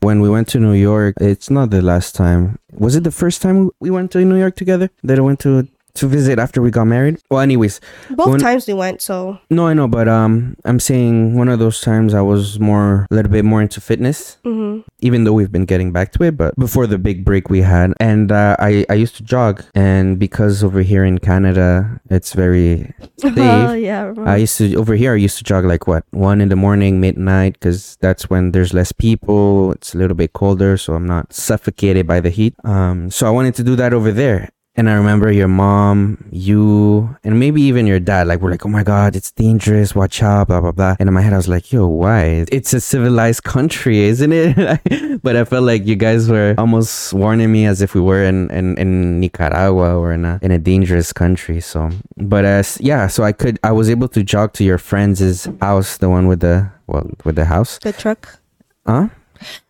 When 0.00 0.20
we 0.20 0.28
went 0.28 0.48
to 0.48 0.58
New 0.58 0.74
York, 0.74 1.14
it's 1.20 1.50
not 1.50 1.70
the 1.70 1.80
last 1.80 2.14
time. 2.14 2.58
Was 2.72 2.96
it 2.96 3.04
the 3.04 3.10
first 3.10 3.40
time 3.40 3.70
we 3.80 3.90
went 3.90 4.10
to 4.12 4.24
New 4.24 4.36
York 4.36 4.56
together? 4.56 4.90
That 5.02 5.18
I 5.18 5.22
went 5.22 5.40
to 5.40 5.66
to 5.94 6.06
visit 6.08 6.38
after 6.38 6.60
we 6.60 6.70
got 6.70 6.84
married. 6.86 7.18
Well, 7.30 7.40
anyways, 7.40 7.80
both 8.10 8.28
When- 8.28 8.40
times 8.40 8.66
we 8.66 8.74
went, 8.74 9.00
so 9.02 9.38
no, 9.50 9.66
I 9.66 9.74
know, 9.74 9.86
but 9.88 10.08
um, 10.08 10.56
I'm 10.64 10.80
saying 10.80 11.36
one 11.36 11.48
of 11.48 11.58
those 11.58 11.80
times 11.80 12.14
I 12.14 12.20
was 12.20 12.58
more 12.58 13.06
a 13.10 13.14
little 13.14 13.30
bit 13.30 13.44
more 13.44 13.62
into 13.62 13.80
fitness. 13.80 14.38
hmm 14.44 14.80
even 15.00 15.24
though 15.24 15.34
we've 15.34 15.52
been 15.52 15.66
getting 15.66 15.92
back 15.92 16.12
to 16.12 16.22
it, 16.24 16.34
but 16.34 16.56
before 16.56 16.86
the 16.86 16.96
big 16.96 17.26
break 17.26 17.50
we 17.50 17.60
had, 17.60 17.92
and 18.00 18.32
uh, 18.32 18.56
I 18.58 18.86
I 18.88 18.94
used 18.94 19.16
to 19.16 19.22
jog, 19.22 19.62
and 19.74 20.18
because 20.18 20.64
over 20.64 20.80
here 20.80 21.04
in 21.04 21.18
Canada 21.18 22.00
it's 22.08 22.32
very 22.32 22.90
oh 23.24 23.28
safe. 23.28 23.82
yeah, 23.84 24.12
I. 24.24 24.32
I 24.32 24.36
used 24.36 24.56
to 24.58 24.74
over 24.76 24.94
here 24.96 25.12
I 25.12 25.16
used 25.20 25.36
to 25.38 25.44
jog 25.44 25.64
like 25.66 25.86
what 25.86 26.04
one 26.10 26.40
in 26.40 26.48
the 26.48 26.56
morning, 26.56 27.00
midnight, 27.00 27.52
because 27.60 27.96
that's 28.00 28.30
when 28.30 28.52
there's 28.52 28.72
less 28.72 28.92
people. 28.92 29.72
It's 29.72 29.94
a 29.94 29.98
little 29.98 30.16
bit 30.16 30.32
colder, 30.32 30.76
so 30.78 30.94
I'm 30.94 31.06
not 31.06 31.32
suffocated 31.32 32.06
by 32.06 32.20
the 32.20 32.30
heat. 32.30 32.54
Um, 32.64 33.10
so 33.10 33.26
I 33.26 33.30
wanted 33.30 33.54
to 33.56 33.62
do 33.62 33.76
that 33.76 33.92
over 33.92 34.10
there. 34.10 34.48
And 34.76 34.90
I 34.90 34.94
remember 34.94 35.30
your 35.30 35.46
mom, 35.46 36.24
you, 36.32 37.16
and 37.22 37.38
maybe 37.38 37.62
even 37.62 37.86
your 37.86 38.00
dad, 38.00 38.26
like, 38.26 38.40
were 38.40 38.50
like, 38.50 38.66
oh 38.66 38.68
my 38.68 38.82
God, 38.82 39.14
it's 39.14 39.30
dangerous, 39.30 39.94
watch 39.94 40.20
out, 40.20 40.48
blah, 40.48 40.60
blah, 40.60 40.72
blah. 40.72 40.96
And 40.98 41.08
in 41.08 41.14
my 41.14 41.20
head, 41.20 41.32
I 41.32 41.36
was 41.36 41.46
like, 41.46 41.72
yo, 41.72 41.86
why? 41.86 42.44
It's 42.50 42.72
a 42.74 42.80
civilized 42.80 43.44
country, 43.44 44.00
isn't 44.00 44.32
it? 44.32 45.20
but 45.22 45.36
I 45.36 45.44
felt 45.44 45.62
like 45.62 45.86
you 45.86 45.94
guys 45.94 46.28
were 46.28 46.56
almost 46.58 47.12
warning 47.12 47.52
me 47.52 47.66
as 47.66 47.82
if 47.82 47.94
we 47.94 48.00
were 48.00 48.24
in, 48.24 48.50
in, 48.50 48.76
in 48.76 49.20
Nicaragua 49.20 49.96
or 49.96 50.12
in 50.12 50.24
a, 50.24 50.40
in 50.42 50.50
a 50.50 50.58
dangerous 50.58 51.12
country. 51.12 51.60
So, 51.60 51.90
but 52.16 52.44
as, 52.44 52.76
yeah, 52.80 53.06
so 53.06 53.22
I 53.22 53.30
could, 53.30 53.60
I 53.62 53.70
was 53.70 53.88
able 53.88 54.08
to 54.08 54.24
jog 54.24 54.54
to 54.54 54.64
your 54.64 54.78
friend's 54.78 55.48
house, 55.60 55.98
the 55.98 56.10
one 56.10 56.26
with 56.26 56.40
the, 56.40 56.68
well, 56.88 57.08
with 57.24 57.36
the 57.36 57.44
house. 57.44 57.78
the 57.78 57.92
truck. 57.92 58.40
Huh? 58.84 59.08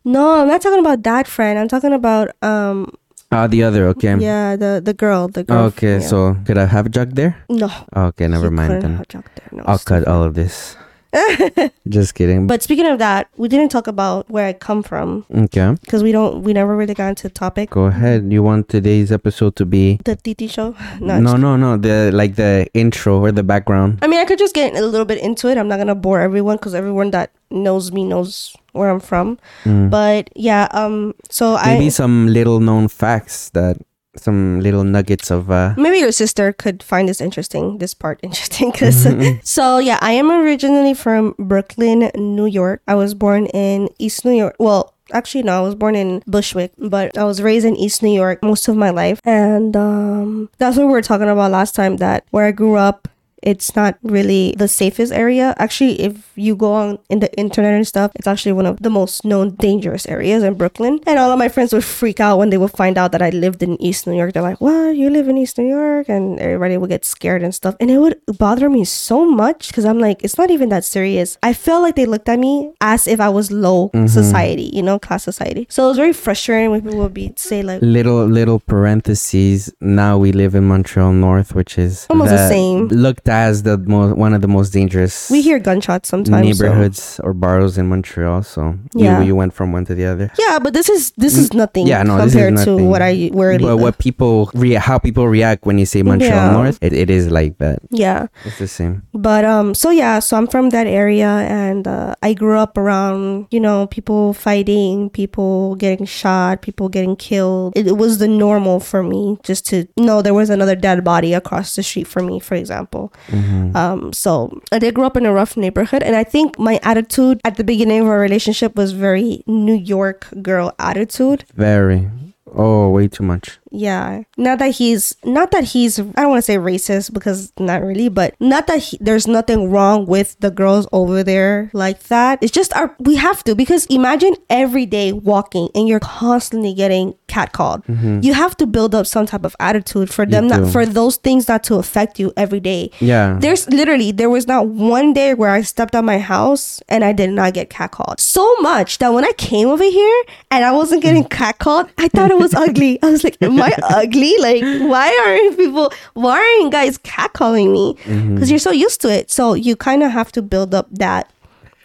No, 0.04 0.40
I'm 0.40 0.48
not 0.48 0.62
talking 0.62 0.80
about 0.80 1.02
that 1.02 1.26
friend. 1.26 1.58
I'm 1.58 1.68
talking 1.68 1.92
about 1.92 2.30
um 2.42 2.92
Ah, 3.34 3.46
the 3.50 3.62
other, 3.66 3.86
okay. 3.92 4.14
yeah 4.22 4.54
the 4.54 4.80
the 4.84 4.94
girl 4.94 5.26
the 5.28 5.42
girl. 5.42 5.66
Okay, 5.74 5.98
yeah. 5.98 6.06
so 6.06 6.36
could 6.46 6.58
I 6.58 6.66
have 6.70 6.86
a 6.86 6.92
jug 6.92 7.14
there? 7.18 7.34
no, 7.50 7.68
Okay, 7.94 8.28
never 8.30 8.46
he 8.50 8.54
mind 8.54 8.82
then. 8.82 8.96
have 9.02 9.08
jumped 9.10 9.34
there. 9.36 9.50
No, 9.50 9.64
I'll 9.66 9.82
cut 9.82 10.06
all 10.06 10.22
of 10.22 10.34
this. 10.38 10.76
Just 11.88 12.14
kidding. 12.18 12.46
But 12.50 12.62
speaking 12.62 12.86
of 12.86 12.98
that, 12.98 13.28
we 13.36 13.46
didn't 13.46 13.70
talk 13.70 13.86
about 13.86 14.28
where 14.28 14.46
I 14.46 14.52
come 14.52 14.82
from 14.82 15.24
okay, 15.30 15.74
because 15.80 16.02
we 16.02 16.10
don't 16.10 16.42
we 16.42 16.52
never 16.52 16.74
really 16.76 16.94
got 16.94 17.08
into 17.14 17.28
the 17.30 17.34
topic. 17.34 17.70
go 17.70 17.84
ahead. 17.86 18.32
You 18.32 18.42
want 18.42 18.68
today's 18.68 19.12
episode 19.12 19.54
to 19.56 19.64
be? 19.66 20.00
The 20.04 20.16
Titi 20.16 20.46
show. 20.48 20.74
No, 21.00 21.20
No, 21.20 21.36
no, 21.36 21.56
no. 21.56 21.76
The 21.76 22.10
like 22.12 22.34
the 22.34 22.66
intro 22.74 23.20
or 23.22 23.30
the 23.30 23.42
background. 23.46 23.98
I 24.02 24.06
mean, 24.10 24.18
I 24.18 24.24
could 24.24 24.38
just 24.42 24.54
get 24.54 24.74
a 24.74 24.82
little 24.82 25.06
bit 25.06 25.18
into 25.22 25.46
it. 25.50 25.58
I'm 25.58 25.68
not 25.68 25.78
gonna 25.78 25.94
bore 25.94 26.20
everyone 26.20 26.56
because 26.56 26.74
everyone 26.74 27.10
that 27.12 27.30
knows 27.50 27.92
me 27.92 28.02
knows 28.04 28.56
where 28.74 28.90
I'm 28.90 29.00
from. 29.00 29.38
Mm. 29.64 29.88
But 29.90 30.28
yeah, 30.36 30.68
um, 30.72 31.14
so 31.30 31.54
Maybe 31.56 31.70
I 31.70 31.74
maybe 31.78 31.90
some 31.90 32.26
little 32.28 32.60
known 32.60 32.88
facts 32.88 33.50
that 33.50 33.78
some 34.16 34.60
little 34.60 34.84
nuggets 34.84 35.28
of 35.28 35.50
uh 35.50 35.74
maybe 35.76 35.98
your 35.98 36.12
sister 36.12 36.52
could 36.52 36.82
find 36.84 37.08
this 37.08 37.20
interesting. 37.20 37.78
This 37.78 37.94
part 37.94 38.20
interesting 38.28 38.70
because 38.70 39.04
Mm-hmm. 39.06 39.40
so 39.42 39.78
yeah, 39.78 39.98
I 40.00 40.12
am 40.12 40.30
originally 40.30 40.94
from 40.94 41.34
Brooklyn, 41.38 42.10
New 42.14 42.46
York. 42.46 42.82
I 42.86 42.94
was 42.94 43.14
born 43.14 43.46
in 43.46 43.88
East 43.98 44.24
New 44.24 44.32
York. 44.36 44.56
Well. 44.58 44.90
Actually, 45.12 45.44
no, 45.44 45.58
I 45.58 45.60
was 45.60 45.74
born 45.74 45.94
in 45.94 46.22
Bushwick, 46.26 46.72
but 46.78 47.16
I 47.18 47.24
was 47.24 47.42
raised 47.42 47.66
in 47.66 47.76
East 47.76 48.02
New 48.02 48.10
York 48.10 48.42
most 48.42 48.66
of 48.68 48.74
my 48.74 48.88
life. 48.88 49.20
And 49.22 49.76
um, 49.76 50.48
that's 50.56 50.78
what 50.78 50.86
we 50.86 50.92
were 50.92 51.02
talking 51.02 51.28
about 51.28 51.52
last 51.52 51.74
time 51.74 51.98
that 51.98 52.24
where 52.30 52.46
I 52.46 52.52
grew 52.52 52.76
up, 52.76 53.06
it's 53.44 53.76
not 53.76 53.98
really 54.02 54.54
the 54.56 54.66
safest 54.66 55.12
area. 55.12 55.54
Actually, 55.58 56.00
if 56.00 56.32
you 56.34 56.56
go 56.56 56.72
on 56.72 56.98
in 57.10 57.20
the 57.20 57.32
internet 57.38 57.74
and 57.74 57.86
stuff, 57.86 58.10
it's 58.16 58.26
actually 58.26 58.52
one 58.52 58.66
of 58.66 58.82
the 58.82 58.90
most 58.90 59.24
known 59.24 59.50
dangerous 59.56 60.06
areas 60.06 60.42
in 60.42 60.54
Brooklyn. 60.54 60.98
And 61.06 61.18
all 61.18 61.30
of 61.30 61.38
my 61.38 61.48
friends 61.48 61.72
would 61.72 61.84
freak 61.84 62.20
out 62.20 62.38
when 62.38 62.50
they 62.50 62.56
would 62.56 62.72
find 62.72 62.96
out 62.98 63.12
that 63.12 63.22
I 63.22 63.30
lived 63.30 63.62
in 63.62 63.80
East 63.80 64.06
New 64.06 64.16
York. 64.16 64.32
They're 64.32 64.42
like, 64.42 64.60
"What? 64.60 64.96
You 64.96 65.10
live 65.10 65.28
in 65.28 65.36
East 65.36 65.58
New 65.58 65.68
York?" 65.68 66.08
And 66.08 66.40
everybody 66.40 66.76
would 66.76 66.90
get 66.90 67.04
scared 67.04 67.42
and 67.42 67.54
stuff. 67.54 67.76
And 67.80 67.90
it 67.90 67.98
would 67.98 68.18
bother 68.38 68.70
me 68.70 68.84
so 68.84 69.24
much 69.24 69.68
because 69.68 69.84
I'm 69.84 69.98
like, 69.98 70.24
it's 70.24 70.38
not 70.38 70.50
even 70.50 70.70
that 70.70 70.84
serious. 70.84 71.38
I 71.42 71.52
felt 71.52 71.82
like 71.82 71.96
they 71.96 72.06
looked 72.06 72.28
at 72.28 72.38
me 72.38 72.72
as 72.80 73.06
if 73.06 73.20
I 73.20 73.28
was 73.28 73.52
low 73.52 73.90
mm-hmm. 73.90 74.06
society, 74.06 74.70
you 74.72 74.82
know, 74.82 74.98
class 74.98 75.22
society. 75.22 75.66
So 75.68 75.84
it 75.84 75.88
was 75.88 75.98
very 75.98 76.12
frustrating 76.12 76.70
when 76.70 76.82
people 76.82 76.98
would 77.00 77.14
be 77.14 77.32
say 77.36 77.62
like, 77.62 77.82
little 77.82 78.24
little 78.24 78.60
parentheses. 78.60 79.72
Now 79.80 80.16
we 80.18 80.32
live 80.32 80.54
in 80.54 80.64
Montreal 80.64 81.12
North, 81.12 81.54
which 81.54 81.78
is 81.78 82.06
Almost 82.08 82.30
the 82.30 82.48
same. 82.48 82.88
Looked 82.88 83.28
as 83.34 83.62
the 83.64 83.76
most 83.78 84.16
one 84.16 84.32
of 84.36 84.40
the 84.40 84.48
most 84.58 84.70
dangerous 84.72 85.28
we 85.30 85.42
hear 85.42 85.58
gunshots 85.58 86.08
sometimes. 86.08 86.30
so- 86.58 86.64
neighborhoods 86.64 87.20
or 87.24 87.34
boroughs 87.34 87.76
in 87.78 87.88
Montreal. 87.88 88.42
So 88.46 88.78
Yeah. 88.94 89.20
you, 89.20 89.26
you 89.28 89.34
went 89.36 89.52
from 89.58 89.72
one 89.72 89.84
to 89.90 89.94
the 89.94 90.06
other. 90.06 90.30
Yeah, 90.38 90.58
but 90.62 90.72
this 90.72 90.88
is 90.88 91.12
this 91.16 91.34
is 91.36 91.52
nothing 91.52 91.84
Mm, 91.86 91.88
Yeah, 91.94 92.02
no, 92.04 92.16
compared 92.18 92.56
to 92.66 92.76
what 92.78 93.02
I 93.02 93.30
where 93.34 93.58
But 93.58 93.78
what 93.78 93.98
people 93.98 94.50
rea- 94.54 94.78
how 94.88 94.98
people 94.98 95.26
react 95.28 95.66
when 95.66 95.76
you 95.82 95.86
say 95.86 96.02
Montreal 96.02 96.30
Yeah. 96.46 96.52
North, 96.58 96.78
it, 96.80 96.92
it 96.92 97.10
is 97.10 97.30
like 97.30 97.58
that. 97.58 97.78
yeah. 97.90 98.26
It's 98.46 98.58
the 98.58 98.68
same. 98.68 99.02
But 99.12 99.44
um 99.44 99.74
so 99.74 99.90
yeah, 99.90 100.18
so 100.20 100.36
I'm 100.38 100.46
from 100.46 100.70
that 100.70 100.86
area 100.86 101.28
and 101.50 101.88
uh, 101.88 102.14
I 102.22 102.34
grew 102.34 102.58
up 102.58 102.78
around, 102.78 103.46
you 103.50 103.60
know, 103.60 103.86
people 103.88 104.32
fighting, 104.34 105.10
people 105.10 105.74
getting 105.76 106.06
shot, 106.06 106.62
people 106.62 106.88
getting 106.88 107.16
killed. 107.16 107.72
It, 107.76 107.86
it 107.88 107.96
was 107.98 108.18
the 108.18 108.28
normal 108.28 108.78
for 108.80 109.02
me 109.02 109.38
just 109.42 109.66
to 109.70 109.86
know 109.98 110.22
there 110.22 110.34
was 110.34 110.50
another 110.50 110.76
dead 110.76 111.02
body 111.04 111.34
across 111.34 111.74
the 111.76 111.82
street 111.82 112.06
from 112.06 112.26
me, 112.26 112.38
for 112.40 112.54
example. 112.54 113.12
Mm-hmm. 113.28 113.76
Um 113.76 114.12
so 114.12 114.60
I 114.72 114.78
did 114.78 114.94
grow 114.94 115.06
up 115.06 115.16
in 115.16 115.26
a 115.26 115.32
rough 115.32 115.56
neighborhood 115.56 116.02
and 116.02 116.16
I 116.16 116.24
think 116.24 116.58
my 116.58 116.78
attitude 116.82 117.40
at 117.44 117.56
the 117.56 117.64
beginning 117.64 118.00
of 118.00 118.06
our 118.08 118.20
relationship 118.20 118.76
was 118.76 118.92
very 118.92 119.42
New 119.46 119.74
York 119.76 120.26
girl 120.42 120.72
attitude. 120.78 121.44
Very. 121.54 122.08
Oh, 122.56 122.88
way 122.90 123.08
too 123.08 123.24
much. 123.24 123.58
Yeah. 123.70 124.22
Not 124.36 124.60
that 124.60 124.76
he's 124.76 125.16
not 125.24 125.50
that 125.50 125.64
he's 125.64 125.98
I 125.98 126.22
don't 126.22 126.30
want 126.30 126.38
to 126.38 126.42
say 126.42 126.56
racist 126.56 127.12
because 127.12 127.52
not 127.58 127.82
really, 127.82 128.08
but 128.08 128.34
not 128.38 128.68
that 128.68 128.78
he, 128.78 128.98
there's 129.00 129.26
nothing 129.26 129.70
wrong 129.70 130.06
with 130.06 130.38
the 130.38 130.50
girls 130.50 130.86
over 130.92 131.24
there 131.24 131.70
like 131.72 132.04
that. 132.04 132.38
It's 132.42 132.52
just 132.52 132.74
our 132.76 132.94
we 133.00 133.16
have 133.16 133.42
to 133.44 133.56
because 133.56 133.86
imagine 133.86 134.36
every 134.48 134.86
day 134.86 135.12
walking 135.12 135.68
and 135.74 135.88
you're 135.88 136.00
constantly 136.00 136.74
getting 136.74 137.14
catcalled. 137.34 137.84
Mm-hmm. 137.86 138.20
You 138.22 138.34
have 138.34 138.56
to 138.58 138.66
build 138.66 138.94
up 138.94 139.06
some 139.06 139.26
type 139.26 139.44
of 139.44 139.56
attitude 139.58 140.08
for 140.10 140.24
them 140.24 140.46
not 140.46 140.70
for 140.72 140.86
those 140.86 141.16
things 141.16 141.48
not 141.48 141.64
to 141.64 141.76
affect 141.76 142.18
you 142.18 142.32
every 142.36 142.60
day. 142.60 142.90
Yeah. 143.00 143.38
There's 143.40 143.68
literally 143.70 144.12
there 144.12 144.30
was 144.30 144.46
not 144.46 144.68
one 144.68 145.12
day 145.12 145.34
where 145.34 145.50
I 145.50 145.62
stepped 145.62 145.94
out 145.94 146.04
my 146.04 146.18
house 146.18 146.82
and 146.88 147.04
I 147.04 147.12
did 147.12 147.30
not 147.30 147.54
get 147.54 147.70
catcalled. 147.70 148.20
So 148.20 148.44
much 148.60 148.98
that 148.98 149.12
when 149.12 149.24
I 149.24 149.32
came 149.32 149.68
over 149.68 149.84
here 149.84 150.22
and 150.50 150.64
I 150.64 150.72
wasn't 150.72 151.02
getting 151.02 151.24
mm. 151.24 151.28
catcalled, 151.28 151.90
I 151.98 152.08
thought 152.08 152.30
it 152.30 152.38
was 152.38 152.54
ugly. 152.66 153.02
I 153.02 153.10
was 153.10 153.24
like, 153.24 153.36
Am 153.40 153.60
I 153.60 153.74
ugly? 153.82 154.34
Like, 154.38 154.62
why 154.90 155.08
aren't 155.26 155.56
people 155.56 155.92
why 156.14 156.38
aren't 156.38 156.72
guys 156.72 156.98
catcalling 156.98 157.72
me? 157.72 157.94
Mm-hmm. 158.04 158.34
Because 158.34 158.50
you're 158.50 158.58
so 158.58 158.72
used 158.72 159.00
to 159.02 159.08
it. 159.08 159.30
So 159.30 159.54
you 159.54 159.76
kind 159.76 160.02
of 160.02 160.12
have 160.12 160.30
to 160.32 160.42
build 160.42 160.74
up 160.74 160.86
that 160.92 161.30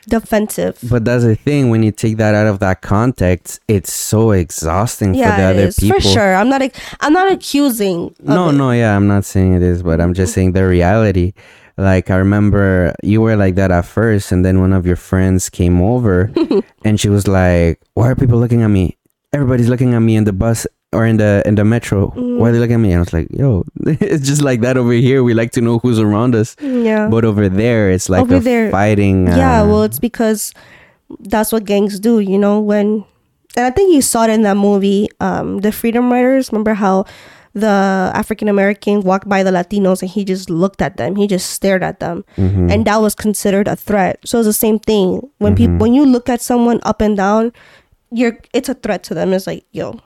defensive. 0.09 0.79
But 0.89 1.05
that's 1.05 1.23
the 1.23 1.35
thing 1.35 1.69
when 1.69 1.83
you 1.83 1.91
take 1.91 2.17
that 2.17 2.35
out 2.35 2.47
of 2.47 2.59
that 2.59 2.81
context, 2.81 3.59
it's 3.67 3.93
so 3.93 4.31
exhausting 4.31 5.13
for 5.13 5.19
the 5.19 5.43
other 5.43 5.59
is 5.59 5.79
people. 5.79 5.99
for 5.99 6.07
sure. 6.07 6.35
I'm 6.35 6.49
not. 6.49 6.61
I'm 6.99 7.13
not 7.13 7.31
accusing. 7.31 8.15
No, 8.19 8.49
it. 8.49 8.53
no, 8.53 8.71
yeah, 8.71 8.95
I'm 8.95 9.07
not 9.07 9.25
saying 9.25 9.53
it 9.53 9.61
is, 9.61 9.83
but 9.83 10.01
I'm 10.01 10.13
just 10.13 10.33
saying 10.33 10.53
the 10.53 10.67
reality. 10.67 11.33
Like 11.77 12.09
I 12.09 12.17
remember 12.17 12.93
you 13.03 13.21
were 13.21 13.37
like 13.37 13.55
that 13.55 13.71
at 13.71 13.85
first, 13.85 14.31
and 14.33 14.43
then 14.43 14.59
one 14.59 14.73
of 14.73 14.85
your 14.85 14.97
friends 14.97 15.49
came 15.49 15.81
over, 15.81 16.31
and 16.83 16.99
she 16.99 17.07
was 17.07 17.27
like, 17.27 17.79
"Why 17.93 18.09
are 18.09 18.15
people 18.15 18.37
looking 18.37 18.63
at 18.63 18.67
me? 18.67 18.97
Everybody's 19.31 19.69
looking 19.69 19.93
at 19.93 19.99
me 19.99 20.17
in 20.17 20.25
the 20.25 20.33
bus 20.33 20.67
or 20.91 21.05
in 21.05 21.17
the 21.17 21.41
in 21.45 21.55
the 21.55 21.63
metro. 21.65 22.07
Why 22.15 22.49
are 22.49 22.51
they 22.51 22.59
looking 22.59 22.75
at 22.75 22.79
me?" 22.81 22.91
And 22.91 22.97
I 22.97 23.03
was 23.05 23.13
like, 23.13 23.27
"Yo, 23.31 23.63
it's 23.85 24.25
just 24.27 24.41
like 24.41 24.61
that 24.61 24.77
over 24.77 24.91
here. 24.93 25.23
We 25.23 25.33
like 25.33 25.51
to 25.53 25.61
know 25.61 25.79
who's 25.79 25.99
around 25.99 26.35
us, 26.35 26.55
Yeah. 26.61 27.07
but 27.09 27.25
over 27.25 27.47
there, 27.49 27.91
it's 27.91 28.09
like 28.09 28.21
Over 28.21 28.37
a 28.37 28.39
there- 28.39 28.71
fighting." 28.71 29.27
yeah 29.27 29.61
uh, 29.61 29.67
well 29.67 29.83
it's 29.83 29.99
because 29.99 30.53
that's 31.19 31.51
what 31.51 31.65
gangs 31.65 31.99
do 31.99 32.19
you 32.19 32.37
know 32.37 32.59
when 32.59 33.03
and 33.57 33.65
i 33.65 33.71
think 33.71 33.91
you 33.93 34.01
saw 34.01 34.25
it 34.25 34.29
in 34.29 34.43
that 34.43 34.53
movie 34.57 35.09
um 35.19 35.57
the 35.65 35.71
freedom 35.71 36.11
writers 36.13 36.51
remember 36.53 36.75
how 36.77 37.03
the 37.57 38.11
african 38.13 38.47
american 38.47 39.01
walked 39.01 39.27
by 39.27 39.41
the 39.41 39.49
latinos 39.49 40.03
and 40.05 40.11
he 40.11 40.23
just 40.23 40.51
looked 40.51 40.83
at 40.83 40.97
them 40.97 41.15
he 41.15 41.25
just 41.25 41.49
stared 41.49 41.81
at 41.81 41.99
them 41.99 42.23
Mm-hmm. 42.37 42.69
and 42.69 42.85
that 42.85 43.01
was 43.01 43.15
considered 43.15 43.67
a 43.67 43.75
threat 43.75 44.19
so 44.23 44.37
it's 44.37 44.45
the 44.45 44.53
same 44.53 44.77
thing 44.77 45.25
when 45.39 45.55
people 45.55 45.73
Mm-hmm. 45.73 45.79
when 45.81 45.93
you 45.97 46.05
look 46.05 46.29
at 46.29 46.41
someone 46.41 46.79
up 46.83 47.01
and 47.01 47.17
down 47.17 47.53
you're 48.11 48.37
it's 48.53 48.69
a 48.69 48.75
threat 48.75 49.01
to 49.09 49.15
them 49.17 49.33
it's 49.33 49.47
like 49.47 49.65
yo 49.71 49.97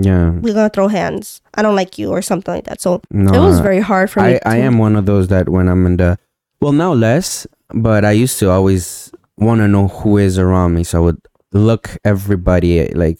yeah. 0.00 0.30
we're 0.30 0.54
gonna 0.54 0.70
throw 0.70 0.88
hands 0.88 1.40
i 1.54 1.62
don't 1.62 1.74
like 1.76 1.98
you 1.98 2.08
or 2.10 2.22
something 2.22 2.54
like 2.54 2.64
that 2.64 2.80
so 2.80 3.00
No, 3.10 3.32
it 3.34 3.40
was 3.44 3.60
very 3.60 3.80
hard 3.80 4.10
for 4.10 4.20
me 4.22 4.38
I, 4.44 4.54
I 4.54 4.56
am 4.58 4.78
one 4.78 4.94
of 4.96 5.06
those 5.06 5.28
that 5.28 5.48
when 5.48 5.68
I'm 5.68 5.84
in 5.86 5.96
the 5.96 6.18
well 6.60 6.72
now 6.72 6.92
less, 6.92 7.46
but 7.74 8.04
I 8.04 8.12
used 8.12 8.38
to 8.40 8.50
always 8.50 9.12
want 9.36 9.60
to 9.60 9.68
know 9.68 9.86
who 9.88 10.18
is 10.18 10.38
around 10.38 10.74
me, 10.74 10.82
so 10.84 10.98
I 10.98 11.00
would 11.06 11.20
look 11.52 11.96
everybody 12.04 12.88
like 12.94 13.18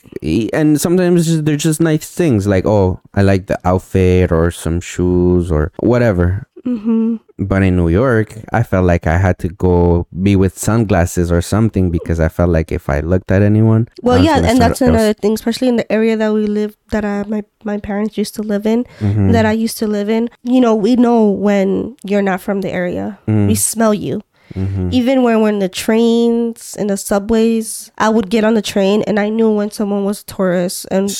and 0.52 0.78
sometimes 0.80 1.42
they're 1.42 1.56
just 1.56 1.80
nice 1.80 2.10
things 2.10 2.46
like 2.46 2.66
oh 2.66 3.00
I 3.14 3.22
like 3.22 3.46
the 3.46 3.58
outfit 3.64 4.30
or 4.32 4.50
some 4.50 4.80
shoes 4.80 5.50
or 5.50 5.72
whatever. 5.80 6.46
Mhm. 6.68 7.20
But 7.38 7.62
in 7.62 7.76
New 7.76 7.88
York, 7.88 8.34
I 8.52 8.62
felt 8.62 8.84
like 8.84 9.06
I 9.06 9.16
had 9.16 9.38
to 9.38 9.48
go 9.48 10.06
be 10.22 10.34
with 10.36 10.58
sunglasses 10.58 11.30
or 11.32 11.40
something 11.40 11.90
because 11.90 12.18
I 12.20 12.28
felt 12.28 12.50
like 12.50 12.70
if 12.72 12.88
I 12.90 12.98
looked 13.00 13.30
at 13.30 13.42
anyone, 13.42 13.88
Well, 14.02 14.18
yeah, 14.22 14.36
and 14.44 14.58
that's 14.60 14.80
another 14.82 15.14
thing, 15.14 15.32
especially 15.34 15.68
in 15.68 15.76
the 15.76 15.90
area 15.90 16.16
that 16.16 16.32
we 16.34 16.46
live, 16.46 16.76
that 16.90 17.04
I, 17.04 17.22
my 17.34 17.42
my 17.64 17.78
parents 17.78 18.18
used 18.18 18.34
to 18.36 18.42
live 18.42 18.66
in, 18.66 18.84
Mhm. 19.00 19.32
that 19.32 19.46
I 19.46 19.52
used 19.52 19.78
to 19.78 19.86
live 19.86 20.08
in. 20.08 20.28
You 20.42 20.60
know, 20.60 20.74
we 20.74 20.96
know 20.96 21.30
when 21.30 21.96
you're 22.04 22.22
not 22.30 22.40
from 22.40 22.60
the 22.60 22.70
area. 22.70 23.18
Mm. 23.28 23.46
We 23.48 23.54
smell 23.54 23.94
you. 23.94 24.20
Mhm. 24.54 24.92
Even 24.92 25.22
when 25.22 25.42
we're 25.42 25.48
in 25.50 25.58
the 25.58 25.68
trains, 25.68 26.76
and 26.78 26.88
the 26.90 26.96
subways, 26.96 27.90
I 27.98 28.08
would 28.08 28.30
get 28.30 28.44
on 28.44 28.54
the 28.54 28.62
train 28.62 29.02
and 29.06 29.18
I 29.20 29.28
knew 29.28 29.50
when 29.50 29.70
someone 29.70 30.04
was 30.04 30.22
a 30.22 30.24
tourist. 30.26 30.86
And 30.90 31.10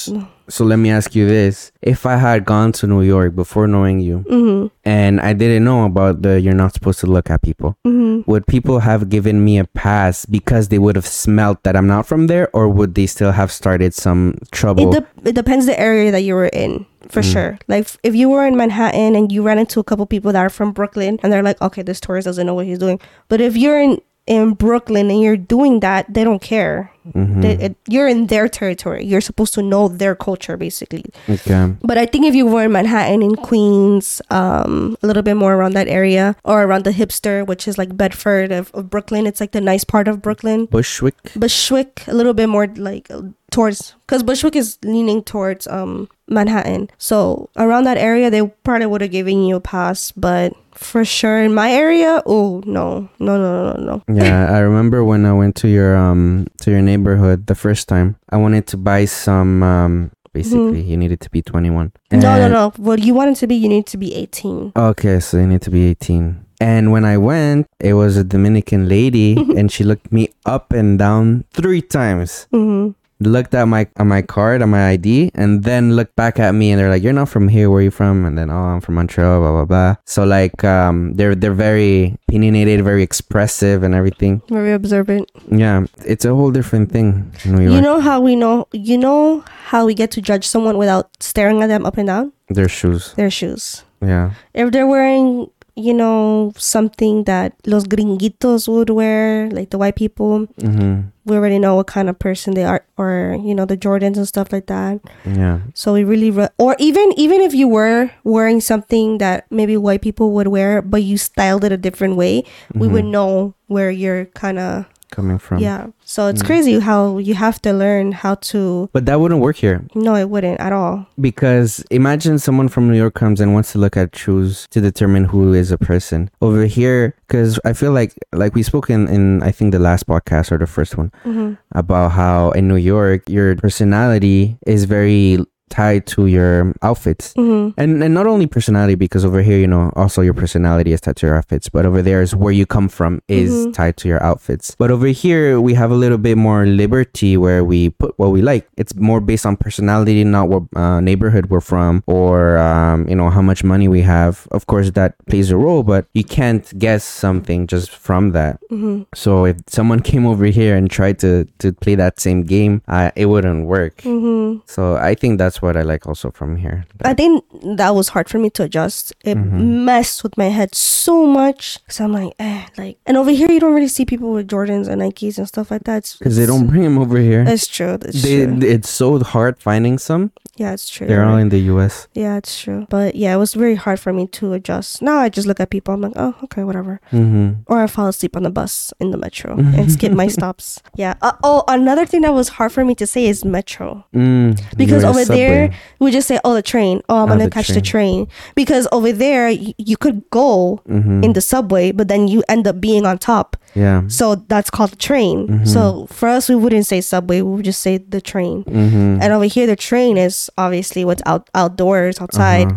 So 0.51 0.65
let 0.65 0.79
me 0.79 0.89
ask 0.91 1.15
you 1.15 1.29
this: 1.29 1.73
If 1.83 2.07
I 2.07 2.17
had 2.17 2.47
gone 2.47 2.73
to 2.81 2.87
New 2.87 3.03
York 3.03 3.37
before 3.37 3.67
knowing 3.69 4.01
you, 4.01 4.25
Mhm. 4.31 4.71
and 4.83 5.21
I 5.21 5.35
didn't 5.35 5.63
know 5.65 5.85
about 5.85 6.23
the 6.23 6.41
you're 6.41 6.55
not 6.57 6.73
supposed 6.73 7.01
to 7.01 7.07
look 7.07 7.29
at 7.29 7.43
people, 7.43 7.77
Mhm. 7.87 8.25
would 8.27 8.47
people 8.47 8.79
have 8.81 9.11
given 9.11 9.45
me 9.45 9.59
a 9.59 9.65
pass 9.65 10.25
because 10.25 10.69
they 10.69 10.79
would 10.79 10.97
have 10.97 11.07
smelt 11.07 11.63
that 11.65 11.77
I'm 11.77 11.87
not 11.87 12.07
from 12.07 12.29
there, 12.29 12.49
or 12.55 12.67
would 12.71 12.95
they 12.95 13.05
still 13.07 13.33
have 13.33 13.53
started 13.53 13.93
some 13.93 14.37
it, 14.41 14.51
trouble? 14.51 14.91
de- 14.93 15.05
it 15.29 15.35
depends 15.35 15.67
the 15.67 15.79
area 15.79 16.11
that 16.11 16.23
you 16.25 16.35
were 16.35 16.49
in. 16.49 16.87
For 17.09 17.23
sure. 17.23 17.59
Like 17.69 17.89
if 18.03 18.15
you 18.15 18.29
were 18.29 18.47
in 18.47 18.57
Manhattan 18.57 19.15
and 19.17 19.33
you 19.33 19.43
ran 19.43 19.59
into 19.59 19.81
a 19.81 19.85
couple 19.85 20.07
people 20.07 20.33
that 20.33 20.41
are 20.41 20.51
from 20.51 20.73
Brooklyn 20.73 21.19
and 21.23 21.33
they're 21.33 21.43
like, 21.43 21.61
okay, 21.63 21.83
this 21.83 22.01
tourist 22.01 22.27
doesn't 22.27 22.47
know 22.47 22.55
what 22.55 22.67
he's 22.67 22.79
doing. 22.79 23.01
But 23.29 23.41
if 23.41 23.57
you're 23.57 23.81
in 23.81 24.01
in 24.27 24.53
Brooklyn 24.53 25.11
and 25.11 25.23
you're 25.23 25.39
doing 25.39 25.81
that, 25.81 26.05
they 26.13 26.23
don't 26.23 26.43
care. 26.43 26.93
Mhm. 27.17 27.41
They, 27.41 27.53
it, 27.55 27.77
you're 27.89 28.07
in 28.09 28.27
their 28.27 28.47
territory. 28.47 29.03
You're 29.03 29.23
supposed 29.23 29.55
to 29.55 29.63
know 29.63 29.89
their 29.89 30.15
culture, 30.15 30.59
basically. 30.59 31.07
okay. 31.31 31.73
But 31.81 31.97
I 31.97 32.05
think 32.05 32.27
if 32.27 32.35
you 32.35 32.45
were 32.45 32.65
in 32.65 32.73
Manhattan, 32.73 33.23
in 33.23 33.37
Queens, 33.37 34.21
um, 34.29 34.99
a 35.03 35.07
little 35.07 35.23
bit 35.23 35.33
more 35.33 35.55
around 35.55 35.73
that 35.73 35.89
area, 35.89 36.37
or 36.45 36.63
around 36.65 36.85
the 36.85 36.91
hipster, 36.91 37.47
which 37.47 37.67
is 37.67 37.79
like 37.79 37.97
Bedford 37.97 38.53
of, 38.53 38.71
of 38.75 38.91
Brooklyn, 38.91 39.27
it's 39.27 39.41
like 39.41 39.53
the 39.53 39.63
nice 39.63 39.83
part 39.85 40.09
of 40.09 40.21
Brooklyn. 40.21 40.67
Bushwick. 40.67 41.17
Bushwick, 41.35 42.05
a 42.07 42.13
little 42.13 42.35
bit 42.35 42.51
more 42.51 42.67
like 42.77 43.09
towards, 43.51 43.95
because 44.07 44.23
Bushwick 44.23 44.57
is 44.57 44.77
leaning 44.85 45.23
towards 45.25 45.67
um 45.69 46.07
Manhattan. 46.29 46.91
So 46.99 47.49
around 47.57 47.85
that 47.85 47.97
area, 47.99 48.31
they 48.31 48.47
probably 48.65 48.87
would 48.87 49.01
have 49.01 49.11
given 49.11 49.45
you 49.45 49.57
a 49.57 49.61
pass, 49.61 50.13
but 50.13 50.53
for 50.73 51.05
sure 51.05 51.43
in 51.43 51.55
my 51.55 51.73
area, 51.73 52.23
oh 52.27 52.63
no, 52.67 53.09
no, 53.19 53.37
no, 53.39 53.51
no, 53.65 53.73
no, 53.73 53.85
no. 53.85 54.03
Yeah, 54.25 54.47
I 54.53 54.59
remember 54.61 55.03
when 55.05 55.27
I 55.27 55.33
went 55.33 55.57
to 55.57 55.69
your 55.69 55.97
um 55.97 56.47
to 56.63 56.71
your 56.71 56.83
neighborhood 56.83 57.47
the 57.47 57.55
first 57.55 57.89
time. 57.89 58.17
I 58.31 58.37
wanted 58.37 58.67
to 58.69 58.77
buy 58.77 59.07
some 59.07 59.63
um 59.63 60.11
basically 60.33 60.83
you 60.83 60.97
needed 60.97 61.21
to 61.23 61.31
be 61.31 61.43
21. 61.43 61.91
And 62.13 62.23
No, 62.23 62.39
no, 62.39 62.49
no. 62.49 62.71
What 62.77 63.01
you 63.03 63.15
wanted 63.15 63.37
to 63.37 63.47
be, 63.49 63.57
you 63.57 63.69
need 63.69 63.87
to 63.87 63.97
be 63.97 64.15
18. 64.15 64.73
Okay, 64.77 65.19
so 65.21 65.39
you 65.39 65.47
need 65.47 65.63
to 65.63 65.71
be 65.71 65.87
18. 65.87 66.45
And 66.61 66.93
when 66.93 67.05
I 67.05 67.17
went, 67.19 67.67
it 67.81 67.95
was 67.95 68.17
a 68.17 68.25
Dominican 68.25 68.89
lady, 68.89 69.37
and 69.57 69.71
she 69.71 69.85
looked 69.85 70.13
me 70.13 70.29
up 70.45 70.73
and 70.73 70.99
down 70.99 71.45
three 71.53 71.83
times. 71.83 72.47
hmm 72.51 72.91
Looked 73.21 73.55
at 73.55 73.67
my 73.67 73.89
at 73.97 74.07
my 74.07 74.23
card, 74.23 74.63
at 74.63 74.69
my 74.69 74.91
ID, 74.91 75.33
and 75.35 75.65
then 75.65 75.97
looked 75.97 76.15
back 76.15 76.39
at 76.39 76.55
me, 76.55 76.71
and 76.71 76.79
they're 76.79 76.89
like, 76.89 77.03
"You're 77.03 77.13
not 77.13 77.29
from 77.29 77.49
here. 77.49 77.69
Where 77.69 77.83
you 77.83 77.91
from?" 77.91 78.25
And 78.25 78.39
then, 78.39 78.49
"Oh, 78.49 78.79
I'm 78.79 78.81
from 78.81 78.95
Montreal." 78.95 79.41
Blah 79.41 79.51
blah 79.51 79.65
blah. 79.65 79.95
So 80.05 80.25
like, 80.25 80.63
um, 80.63 81.15
they're 81.15 81.35
they're 81.35 81.53
very 81.53 82.17
opinionated, 82.29 82.85
very 82.85 83.03
expressive, 83.03 83.83
and 83.83 83.93
everything. 83.93 84.41
Very 84.49 84.73
observant. 84.73 85.31
Yeah, 85.51 85.87
it's 86.07 86.25
a 86.25 86.35
whole 86.35 86.53
different 86.53 86.93
thing. 86.93 87.33
You 87.45 87.81
know 87.81 87.99
how 87.99 88.21
we 88.21 88.37
know? 88.37 88.69
You 88.73 88.97
know 88.99 89.43
how 89.67 89.85
we 89.85 89.95
get 89.95 90.13
to 90.13 90.23
judge 90.23 90.47
someone 90.47 90.79
without 90.79 91.11
staring 91.19 91.63
at 91.63 91.67
them 91.67 91.87
up 91.87 91.99
and 91.99 92.07
down? 92.07 92.33
their 92.49 92.69
shoes. 92.69 93.13
Their 93.15 93.31
shoes. 93.31 93.85
Yeah. 94.01 94.33
If 94.55 94.73
they're 94.73 94.87
wearing, 94.87 95.51
you 95.79 95.95
know, 95.95 96.51
something 96.59 97.23
that 97.25 97.55
los 97.65 97.85
gringuitos 97.87 98.67
would 98.67 98.91
wear, 98.91 99.49
like 99.51 99.71
the 99.71 99.79
white 99.79 99.95
people, 99.95 100.47
Mm-hmm. 100.59 101.09
we 101.25 101.37
already 101.37 101.59
know 101.59 101.77
what 101.77 101.87
kind 101.87 102.09
of 102.11 102.19
person 102.19 102.55
they 102.55 102.65
are, 102.65 102.83
or 102.97 103.39
you 103.39 103.55
know, 103.55 103.65
the 103.65 103.77
Jordans 103.77 104.17
and 104.17 104.27
stuff 104.27 104.51
like 104.51 104.67
that. 104.67 104.99
Yeah. 105.25 105.61
So 105.75 105.93
we 105.95 106.03
really, 106.03 106.31
re- 106.35 106.49
or 106.59 106.75
even 106.79 107.13
even 107.17 107.41
if 107.41 107.55
you 107.55 107.69
were 107.69 108.11
wearing 108.25 108.61
something 108.61 109.19
that 109.19 109.47
maybe 109.51 109.77
white 109.77 110.03
people 110.03 110.33
would 110.33 110.49
wear, 110.49 110.83
but 110.83 111.03
you 111.05 111.17
styled 111.17 111.63
it 111.65 111.73
a 111.73 111.77
different 111.79 112.17
way, 112.17 112.43
we 112.75 112.89
would 112.89 113.05
know 113.07 113.55
where 113.69 113.91
you're 113.93 114.27
kind 114.35 114.59
of 114.59 114.87
Coming 115.11 115.39
from. 115.39 115.59
yeah. 115.59 115.87
So 116.05 116.27
it's 116.27 116.43
crazy 116.43 116.79
how 116.81 117.19
you 117.19 117.35
have 117.35 117.61
to 117.63 117.73
learn 117.73 118.13
how 118.13 118.37
to. 118.53 118.89
But 118.93 119.07
that 119.07 119.21
wouldn't 119.21 119.41
work 119.41 119.57
here. 119.57 119.85
No, 119.95 120.15
it 120.15 120.29
wouldn't 120.31 120.61
at 120.61 120.73
all. 120.73 121.07
Because 121.21 121.85
imagine 121.91 122.39
someone 122.39 122.69
from 122.69 122.89
New 122.91 122.97
York 122.97 123.15
comes 123.15 123.41
and 123.41 123.53
wants 123.55 123.73
to 123.73 123.79
look 123.79 123.97
at 123.97 124.15
shoes 124.15 124.67
to 124.71 124.81
determine 124.81 125.25
who 125.25 125.53
is 125.55 125.71
a 125.71 125.79
person. 125.79 126.31
Over 126.41 126.65
here, 126.67 127.15
because 127.27 127.59
I 127.65 127.73
feel 127.73 127.93
like, 127.93 128.13
like 128.33 128.55
we 128.55 128.63
spoke 128.63 128.91
in, 128.91 129.09
in, 129.09 129.43
I 129.43 129.51
think 129.51 129.73
the 129.73 129.79
last 129.79 130.07
podcast 130.07 130.53
or 130.53 130.59
the 130.59 130.67
first 130.67 130.97
one, 130.97 131.11
hmm 131.25 131.55
about 131.73 132.13
how 132.13 132.51
in 132.53 132.67
New 132.69 132.77
York, 132.77 133.29
your 133.29 133.55
personality 133.57 134.57
is 134.67 134.85
very 134.85 135.39
tied 135.71 136.07
to 136.07 136.27
your 136.27 136.73
outfits. 136.83 137.33
hmm 137.35 137.71
And, 137.77 138.03
and 138.03 138.15
not 138.15 138.27
only 138.27 138.47
personality, 138.47 138.95
because 138.95 139.25
over 139.25 139.43
here, 139.43 139.59
you 139.59 139.67
know, 139.67 139.93
also 139.97 140.23
your 140.23 140.35
personality 140.35 140.93
is 140.93 141.01
tied 141.01 141.17
to 141.17 141.27
your 141.27 141.37
outfits, 141.37 141.69
but 141.69 141.85
over 141.87 142.03
there 142.03 142.23
is 142.23 142.35
where 142.35 142.53
you 142.53 142.67
come 142.67 142.89
from 142.89 143.21
is 143.29 143.67
Mhm. 143.67 143.73
tied 143.75 143.97
to 143.99 144.09
your 144.09 144.23
outfits. 144.23 144.75
But 144.79 144.91
over 144.91 145.07
here, 145.09 145.61
we 145.61 145.75
have 145.75 145.91
a 145.91 145.95
little 145.95 146.19
bit 146.19 146.37
more 146.39 146.67
liberty 146.67 147.37
where 147.37 147.65
we 147.65 147.91
put 147.91 148.15
what 148.19 148.31
we 148.31 148.43
like. 148.43 148.67
It's 148.77 148.95
more 148.97 149.21
based 149.21 149.47
on 149.47 149.57
personality, 149.57 150.25
not 150.25 150.49
what 150.49 150.63
uh, 150.77 151.01
neighborhood 151.01 151.47
we're 151.51 151.61
from 151.61 152.03
or, 152.07 152.59
um, 152.59 153.07
you 153.09 153.15
know, 153.17 153.31
how 153.31 153.43
much 153.43 153.63
money 153.65 153.89
we 153.89 154.03
have. 154.03 154.47
Of 154.51 154.67
course, 154.67 154.91
that 154.93 155.15
plays 155.27 155.51
a 155.51 155.57
role, 155.57 155.83
but 155.83 156.07
you 156.15 156.25
can't 156.25 156.65
guess 156.79 157.05
something 157.05 157.67
just 157.67 157.91
from 157.91 158.33
that. 158.33 158.59
hmm 158.71 159.03
So 159.15 159.45
if 159.47 159.57
someone 159.67 160.01
came 160.01 160.27
over 160.27 160.47
here 160.47 160.77
and 160.77 160.91
tried 160.91 161.19
to, 161.21 161.45
to 161.59 161.73
play 161.73 161.95
that 161.97 162.21
same 162.21 162.43
game, 162.45 162.83
uh, 162.89 163.11
it 163.17 163.27
wouldn't 163.27 163.67
work. 163.67 164.01
hmm 164.03 164.57
So 164.67 164.97
I 164.97 165.15
think 165.15 165.39
that's 165.39 165.58
what 165.63 165.77
I 165.77 165.83
like 165.83 166.07
also 166.07 166.31
from 166.31 166.57
here. 166.57 166.85
I 167.03 167.15
think 167.15 167.45
that 167.77 167.95
was 167.95 168.09
hard 168.09 168.29
for 168.29 168.39
me 168.39 168.51
to 168.51 168.63
adjust. 168.65 169.13
It 169.25 169.37
Mm-hmm. 169.39 169.85
messed 169.85 170.23
with 170.25 170.37
my 170.37 170.49
head 170.49 170.75
so 170.75 171.25
much 171.27 171.79
because 171.83 172.01
I'm 172.01 172.13
like, 172.13 172.33
eh, 172.39 172.67
like, 172.77 172.99
and 173.07 173.17
over 173.17 173.31
here 173.31 173.51
you 173.51 173.61
don't 173.61 173.75
really 173.75 173.89
see 173.89 174.05
people 174.05 174.33
with 174.33 174.49
Jordans 174.49 174.89
and 174.89 175.01
Nikes 175.01 175.39
and 175.39 175.47
stuff 175.47 175.71
like 175.71 175.85
that. 175.85 176.15
Because 176.19 176.37
they 176.37 176.47
don't 176.47 176.67
bring 176.67 176.83
them 176.83 176.99
over 176.99 177.19
here. 177.19 177.45
That's 177.45 177.67
true. 177.67 177.97
That's 177.97 178.21
They, 178.23 178.45
true. 178.47 178.59
it's 178.63 178.91
so 178.91 179.19
hard 179.23 179.59
finding 179.61 179.99
some. 179.99 180.33
Yeah, 180.57 180.73
it's 180.73 180.89
true. 180.91 181.07
They're 181.07 181.19
you're 181.19 181.25
all 181.27 181.35
right. 181.37 181.43
in 181.43 181.49
the 181.51 181.61
U.S. 181.73 182.09
Yeah, 182.15 182.37
it's 182.37 182.61
true. 182.61 182.87
But 182.91 183.15
yeah, 183.15 183.33
it 183.33 183.39
was 183.39 183.55
very 183.55 183.77
hard 183.77 184.01
for 184.01 184.13
me 184.13 184.27
to 184.39 184.53
adjust. 184.55 185.01
Now 185.01 185.19
I 185.19 185.29
just 185.29 185.47
look 185.47 185.61
at 185.61 185.71
people. 185.71 185.95
I'm 185.95 186.01
like, 186.01 186.15
oh, 186.17 186.35
okay, 186.45 186.65
whatever. 186.65 187.01
Mm-hmm. 187.13 187.63
Or 187.71 187.79
I 187.79 187.87
fall 187.87 188.09
asleep 188.09 188.37
on 188.37 188.43
the 188.43 188.51
bus 188.51 188.93
in 188.99 189.13
the 189.13 189.17
metro 189.19 189.57
and 189.77 189.91
skip 189.93 190.13
my 190.13 190.27
stops. 190.27 190.83
Yeah. 190.97 191.15
Uh, 191.23 191.33
oh, 191.45 191.63
another 191.69 192.05
thing 192.07 192.23
that 192.23 192.35
was 192.35 192.49
hard 192.59 192.73
for 192.73 192.85
me 192.85 192.95
to 192.97 193.07
say 193.07 193.27
is 193.27 193.45
metro. 193.45 194.05
Mm, 194.13 194.59
Because 194.77 195.05
over 195.05 195.25
there, 195.25 195.48
subway. 195.49 195.77
we 195.99 196.11
just 196.11 196.29
say, 196.29 196.39
oh, 196.45 196.55
the 196.55 196.63
train. 196.63 197.01
Oh, 197.09 197.17
I'm 197.17 197.23
Oh, 197.25 197.27
going 197.29 197.39
to 197.41 197.45
the 197.47 197.51
catch 197.51 197.69
the 197.69 197.81
train. 197.81 198.27
Because 198.55 198.87
over 198.93 199.13
there, 199.13 199.49
y- 199.49 199.75
you 199.79 199.97
could 199.97 200.29
go 200.31 200.81
Mhm. 200.89 201.25
in 201.25 201.33
the 201.33 201.41
subway, 201.41 201.93
but 201.93 202.09
then 202.09 202.29
you 202.29 202.43
end 202.49 202.67
up 202.67 202.81
being 202.81 203.05
on 203.07 203.19
top. 203.19 203.57
yeah. 203.75 204.03
So 204.09 204.35
that's 204.49 204.71
called 204.71 204.91
the 204.93 204.97
train. 204.97 205.47
Mm-hmm. 205.47 205.65
So 205.67 206.07
for 206.11 206.29
us, 206.29 206.49
we 206.49 206.55
wouldn't 206.57 206.87
say 206.87 207.01
subway. 207.01 207.43
We 207.43 207.53
would 207.57 207.65
just 207.65 207.81
say 207.81 207.99
the 207.99 208.21
train. 208.21 208.65
Mm-hmm. 208.65 209.19
And 209.23 209.33
over 209.33 209.45
here, 209.45 209.67
the 209.67 209.77
train 209.77 210.17
is 210.19 210.51
obviously 210.59 211.05
what's 211.05 211.23
out 211.27 211.49
outdoors, 211.55 212.21
outside, 212.21 212.73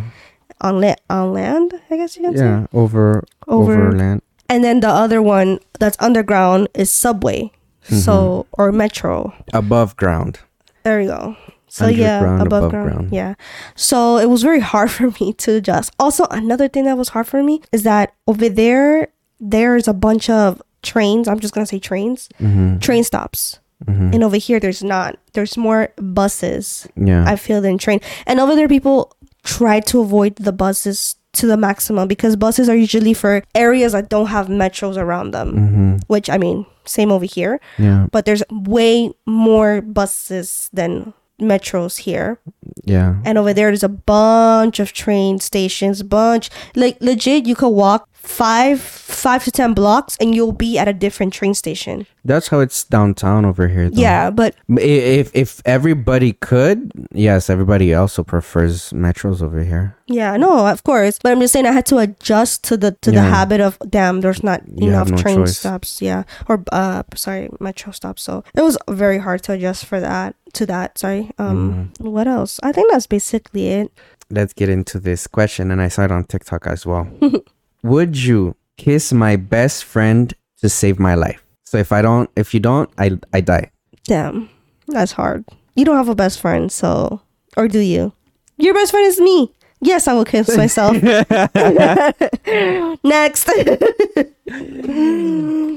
on, 0.62 0.80
la- 0.82 0.96
on 1.10 1.34
land, 1.34 1.74
I 1.90 1.98
guess 1.98 2.16
you 2.18 2.24
can 2.24 2.38
say. 2.38 2.46
Uh-huh. 2.46 2.68
Yeah, 2.72 2.80
over 2.80 3.24
Over- 3.48 3.74
overland. 3.90 4.22
And 4.50 4.64
then 4.64 4.82
the 4.82 4.90
other 4.90 5.22
one 5.22 5.60
that's 5.80 5.96
underground 6.00 6.68
is 6.76 6.92
subway. 6.92 7.52
Mm-hmm. 7.86 7.96
So, 8.04 8.46
or 8.54 8.72
metro. 8.72 9.34
above 9.54 9.96
ground. 9.98 10.38
There 10.84 11.02
you 11.02 11.08
go. 11.08 11.36
So 11.74 11.88
yeah, 11.88 12.20
above, 12.36 12.48
above 12.48 12.70
ground. 12.72 12.90
ground. 12.92 13.10
Yeah. 13.14 13.36
So 13.76 14.18
it 14.18 14.30
was 14.30 14.44
very 14.44 14.60
hard 14.74 14.92
for 14.92 15.10
me 15.20 15.32
to 15.34 15.54
adjust. 15.56 15.94
Also, 16.00 16.26
another 16.30 16.68
thing 16.68 16.84
that 16.86 16.98
was 16.98 17.10
hard 17.10 17.28
for 17.28 17.42
me 17.42 17.62
is 17.72 17.84
that 17.84 18.14
over 18.28 18.50
there, 18.50 19.08
there's 19.40 19.88
a 19.88 19.94
bunch 19.94 20.30
of 20.30 20.62
trains. 20.84 21.28
I'm 21.30 21.40
just 21.40 21.54
gonna 21.54 21.66
say 21.66 21.80
trains, 21.80 22.28
Mm-hmm. 22.40 22.80
train 22.80 23.04
stops. 23.04 23.60
Mm-hmm. 23.86 24.12
And 24.14 24.24
over 24.24 24.36
here, 24.38 24.60
there's 24.60 24.84
not. 24.84 25.18
There's 25.34 25.56
more 25.58 25.90
buses. 25.98 26.88
Yeah. 26.96 27.24
I 27.26 27.36
feel 27.36 27.62
than 27.62 27.78
train. 27.78 28.00
And 28.28 28.40
over 28.40 28.54
there, 28.54 28.68
people 28.68 29.16
try 29.44 29.80
to 29.80 30.02
avoid 30.02 30.36
the 30.36 30.52
buses 30.52 31.16
to 31.34 31.48
the 31.48 31.56
maximum 31.58 32.08
because 32.08 32.36
buses 32.36 32.68
are 32.70 32.76
usually 32.76 33.14
for 33.16 33.42
areas 33.56 33.94
that 33.94 34.10
don't 34.10 34.28
have 34.28 34.48
metros 34.48 34.98
around 34.98 35.32
them. 35.32 35.50
mm-hmm. 35.56 35.96
Which 36.08 36.30
I 36.30 36.38
mean, 36.38 36.66
same 36.86 37.12
over 37.12 37.26
here 37.26 37.60
Yeah. 37.80 38.08
but 38.12 38.26
there's 38.26 38.44
way 38.52 39.14
more 39.26 39.82
buses 39.82 40.70
than 40.74 41.14
metros 41.42 41.98
here 42.00 42.40
Yeah. 42.86 43.16
and 43.26 43.38
over 43.38 43.54
there 43.54 43.68
there's 43.70 43.84
a 43.84 43.90
bunch 43.90 44.80
of 44.80 44.94
train 44.94 45.40
stations 45.40 46.04
bunch 46.04 46.50
like 46.76 46.98
legit 47.02 47.46
you 47.48 47.56
could 47.56 47.70
walk 47.70 48.08
five 48.22 48.80
five 48.80 49.44
to 49.44 49.52
ten 49.52 49.74
blocks 49.74 50.16
and 50.22 50.34
you'll 50.36 50.52
be 50.54 50.78
at 50.78 50.88
a 50.88 50.94
different 50.94 51.34
train 51.34 51.54
station 51.54 52.06
That's 52.24 52.48
how 52.50 52.60
it's 52.60 52.84
downtown 52.86 53.46
over 53.46 53.68
here. 53.68 53.90
Though. 53.90 54.00
yeah 54.02 54.30
but 54.30 54.56
If 54.70 55.32
if 55.34 55.62
everybody 55.66 56.34
could, 56.34 56.92
yes, 57.12 57.50
everybody 57.50 57.94
also 57.94 58.24
prefers 58.24 58.92
metros 58.94 59.42
over 59.42 59.64
here. 59.64 59.96
yeah 60.08 60.38
no 60.38 60.68
of 60.68 60.84
course 60.84 61.18
but 61.22 61.32
i'm 61.32 61.40
just 61.42 61.52
saying 61.54 61.66
i 61.66 61.72
had 61.72 61.86
to 61.88 61.98
adjust 61.98 62.64
to 62.70 62.78
the 62.78 62.92
to 63.02 63.10
the 63.12 63.22
habit 63.22 63.60
of 63.60 63.78
damn 63.90 64.22
there's 64.22 64.44
not 64.44 64.62
You 64.68 64.90
enough 64.90 65.10
no 65.10 65.18
train 65.18 65.38
choice. 65.38 65.58
stops 65.58 66.02
yeah 66.02 66.24
or 66.48 66.64
uh 66.72 67.04
sorry 67.16 67.50
metro 67.60 67.92
stops 67.92 68.22
so 68.24 68.44
it 68.56 68.62
was 68.62 68.78
very 68.90 69.18
hard 69.18 69.42
to 69.44 69.54
adjust 69.54 69.86
for 69.86 70.00
that 70.00 70.36
to 70.54 70.66
that 70.68 70.98
sorry 70.98 71.32
um 71.40 71.58
Mm-hmm. 71.62 72.10
what 72.12 72.28
else 72.28 72.60
i 72.64 72.72
think 72.72 72.92
that's 72.92 73.08
basically 73.08 73.68
it 73.82 73.92
Let's 74.34 74.54
get 74.54 74.70
into 74.70 74.98
this 74.98 75.28
question, 75.28 75.72
and 75.72 75.82
I 75.82 75.90
saw 75.90 76.06
it 76.08 76.12
on 76.12 76.24
TikTok 76.24 76.66
as 76.66 76.86
well. 76.86 77.04
Would 77.84 78.18
you 78.18 78.56
kiss 78.78 79.14
my 79.14 79.36
best 79.36 79.84
friend 79.84 80.34
to 80.62 80.70
save 80.70 81.00
my 81.00 81.16
life? 81.16 81.44
So 81.66 81.78
if 81.78 81.92
I 81.92 82.02
don't, 82.02 82.30
if 82.36 82.54
you 82.54 82.60
don't, 82.60 82.90
I 82.98 83.18
I 83.34 83.42
die. 83.42 83.72
Damn, 84.04 84.50
that's 84.88 85.12
hard. 85.14 85.46
You 85.76 85.86
don't 85.86 85.98
have 85.98 86.10
a 86.10 86.16
best 86.16 86.40
friend, 86.42 86.72
so 86.72 87.22
or 87.58 87.68
do 87.68 87.80
you? 87.80 88.14
Your 88.58 88.74
best 88.74 88.92
friend 88.92 89.08
is 89.08 89.20
me. 89.20 89.52
Yes, 89.82 90.08
I 90.08 90.14
will 90.14 90.26
kiss 90.26 90.56
myself. 90.64 91.02
Next. 93.04 93.50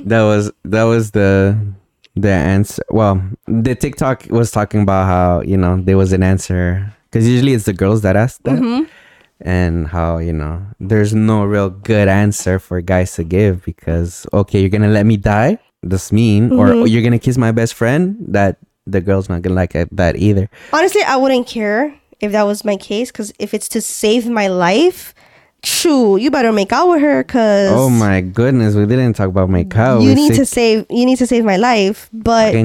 That 0.06 0.22
was 0.22 0.50
that 0.64 0.82
was 0.84 1.10
the 1.12 1.56
the 2.16 2.30
answer. 2.30 2.82
Well, 2.90 3.22
the 3.46 3.74
TikTok 3.74 4.26
was 4.30 4.50
talking 4.50 4.82
about 4.82 5.06
how 5.06 5.40
you 5.42 5.56
know 5.56 5.80
there 5.80 5.96
was 5.96 6.12
an 6.12 6.22
answer 6.22 6.92
because 7.10 7.28
usually 7.28 7.54
it's 7.54 7.64
the 7.64 7.72
girls 7.72 8.02
that 8.02 8.16
ask 8.16 8.42
that, 8.42 8.58
Mm-hmm. 8.58 8.84
And 9.44 9.86
how 9.88 10.18
you 10.18 10.32
know 10.32 10.64
there's 10.80 11.12
no 11.14 11.44
real 11.44 11.68
good 11.70 12.08
answer 12.08 12.58
for 12.58 12.80
guys 12.80 13.14
to 13.16 13.24
give 13.24 13.62
because 13.64 14.26
okay, 14.32 14.60
you're 14.60 14.70
gonna 14.72 14.88
let 14.88 15.06
me 15.06 15.16
die. 15.16 15.58
That's 15.82 16.10
mean, 16.10 16.50
or 16.52 16.68
Mm-hmm. 16.68 16.86
you're 16.88 17.02
gonna 17.04 17.18
kiss 17.20 17.36
my 17.36 17.52
best 17.52 17.74
friend. 17.74 18.16
That 18.28 18.56
the 18.86 19.00
girl's 19.00 19.28
not 19.28 19.42
gonna 19.42 19.54
like 19.54 19.72
that 19.92 20.16
either. 20.16 20.48
Honestly, 20.72 21.02
I 21.02 21.16
wouldn't 21.16 21.46
care 21.46 21.94
if 22.20 22.32
that 22.32 22.44
was 22.44 22.64
my 22.64 22.76
case 22.76 23.12
because 23.12 23.32
if 23.38 23.52
it's 23.52 23.68
to 23.76 23.80
save 23.82 24.26
my 24.28 24.48
life, 24.48 25.12
shoo, 25.62 26.16
you 26.16 26.30
better 26.30 26.52
make 26.52 26.72
out 26.72 26.88
with 26.88 27.00
her 27.02 27.22
because 27.22 27.70
Oh 27.72 27.90
my 27.90 28.22
goodness, 28.22 28.74
we 28.74 28.86
didn't 28.86 29.12
talk 29.14 29.28
about 29.28 29.50
my 29.50 29.64
cow. 29.64 30.00
you 30.00 30.14
need 30.14 30.32
to 30.34 30.46
save. 30.46 30.86
You 30.88 31.04
need 31.04 31.18
to 31.18 31.26
save 31.26 31.44
my 31.44 31.56
life, 31.58 32.08
but. 32.12 32.54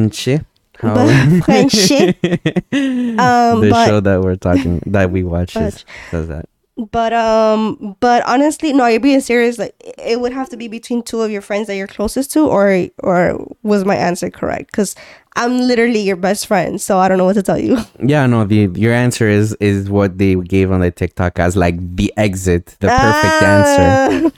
How- 0.80 0.96
But 0.96 1.10
um, 2.72 3.62
the 3.62 3.68
but 3.70 3.86
show 3.88 4.00
that 4.00 4.22
we're 4.22 4.38
talking 4.38 4.82
that 4.88 5.12
we 5.12 5.24
watch 5.24 5.56
is, 5.58 5.84
But- 5.84 5.84
says 6.12 6.28
that. 6.30 6.46
But 6.92 7.12
um, 7.14 7.98
but 8.00 8.26
honestly, 8.26 8.72
no, 8.74 8.86
you're 8.88 9.00
being 9.02 9.20
serious. 9.22 9.58
Like 9.58 9.76
it 9.98 10.22
would 10.22 10.32
have 10.32 10.48
to 10.50 10.58
be 10.58 10.68
between 10.70 11.04
two 11.04 11.22
of 11.22 11.30
your 11.30 11.42
friends 11.42 11.68
that 11.68 11.76
you're 11.76 11.88
closest 11.88 12.32
to, 12.34 12.48
or 12.48 12.88
or 13.04 13.46
was 13.64 13.84
my 13.84 13.96
answer 13.96 14.30
correct? 14.30 14.68
Because 14.72 14.96
I'm 15.36 15.58
literally 15.60 16.00
your 16.00 16.16
best 16.16 16.48
friend, 16.48 16.80
so 16.80 16.98
I 16.98 17.10
don't 17.10 17.18
know 17.18 17.26
what 17.26 17.34
to 17.36 17.44
tell 17.44 17.60
you. 17.60 17.78
Yeah, 18.04 18.26
no, 18.28 18.46
the 18.46 18.70
your 18.76 18.94
answer 18.94 19.28
is 19.28 19.54
is 19.60 19.90
what 19.90 20.18
they 20.18 20.36
gave 20.36 20.72
on 20.72 20.80
the 20.80 20.92
TikTok 20.92 21.38
as 21.40 21.56
like 21.58 21.76
the 21.98 22.14
exit, 22.16 22.78
the 22.80 22.88
perfect 22.90 23.42
answer. 23.44 23.82
answer. 23.82 24.32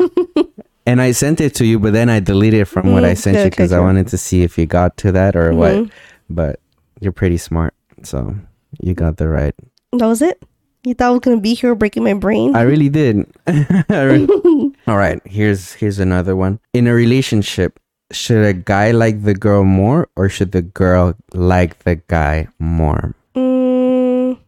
and 0.87 0.99
I 1.01 1.11
sent 1.11 1.41
it 1.41 1.53
to 1.55 1.65
you, 1.65 1.77
but 1.79 1.93
then 1.93 2.09
I 2.09 2.19
deleted 2.19 2.67
from 2.67 2.91
what 2.91 3.05
I 3.05 3.13
Mm, 3.13 3.17
sent 3.17 3.37
okay, 3.37 3.43
you 3.45 3.49
because 3.51 3.71
okay, 3.71 3.77
I 3.77 3.81
wanted 3.83 4.07
to 4.07 4.17
see 4.17 4.41
if 4.41 4.57
you 4.57 4.65
got 4.65 4.97
to 4.97 5.11
that 5.11 5.35
or 5.35 5.53
what. 5.53 5.75
Mhm. 5.75 5.91
But 6.29 6.59
you're 6.99 7.11
pretty 7.13 7.37
smart, 7.37 7.73
so 8.03 8.33
you 8.79 8.93
got 8.95 9.17
the 9.17 9.27
right. 9.27 9.53
That 9.93 10.07
was 10.07 10.21
it. 10.21 10.41
You 10.83 10.93
thought 10.95 11.07
I 11.07 11.09
was 11.11 11.19
gonna 11.21 11.39
be 11.39 11.53
here 11.53 11.75
breaking 11.75 12.03
my 12.03 12.13
brain? 12.13 12.55
I 12.55 12.61
really 12.63 12.89
did. 12.89 13.25
I 13.47 14.25
All 14.87 14.97
right, 14.97 15.21
here's 15.25 15.73
here's 15.73 15.99
another 15.99 16.35
one. 16.35 16.59
In 16.73 16.87
a 16.87 16.93
relationship, 16.93 17.79
should 18.11 18.43
a 18.43 18.53
guy 18.53 18.91
like 18.91 19.23
the 19.23 19.35
girl 19.35 19.63
more 19.63 20.09
or 20.15 20.27
should 20.29 20.51
the 20.53 20.63
girl 20.63 21.13
like 21.33 21.83
the 21.83 22.01
guy 22.09 22.47
more? 22.57 23.13
Mm, 23.35 24.39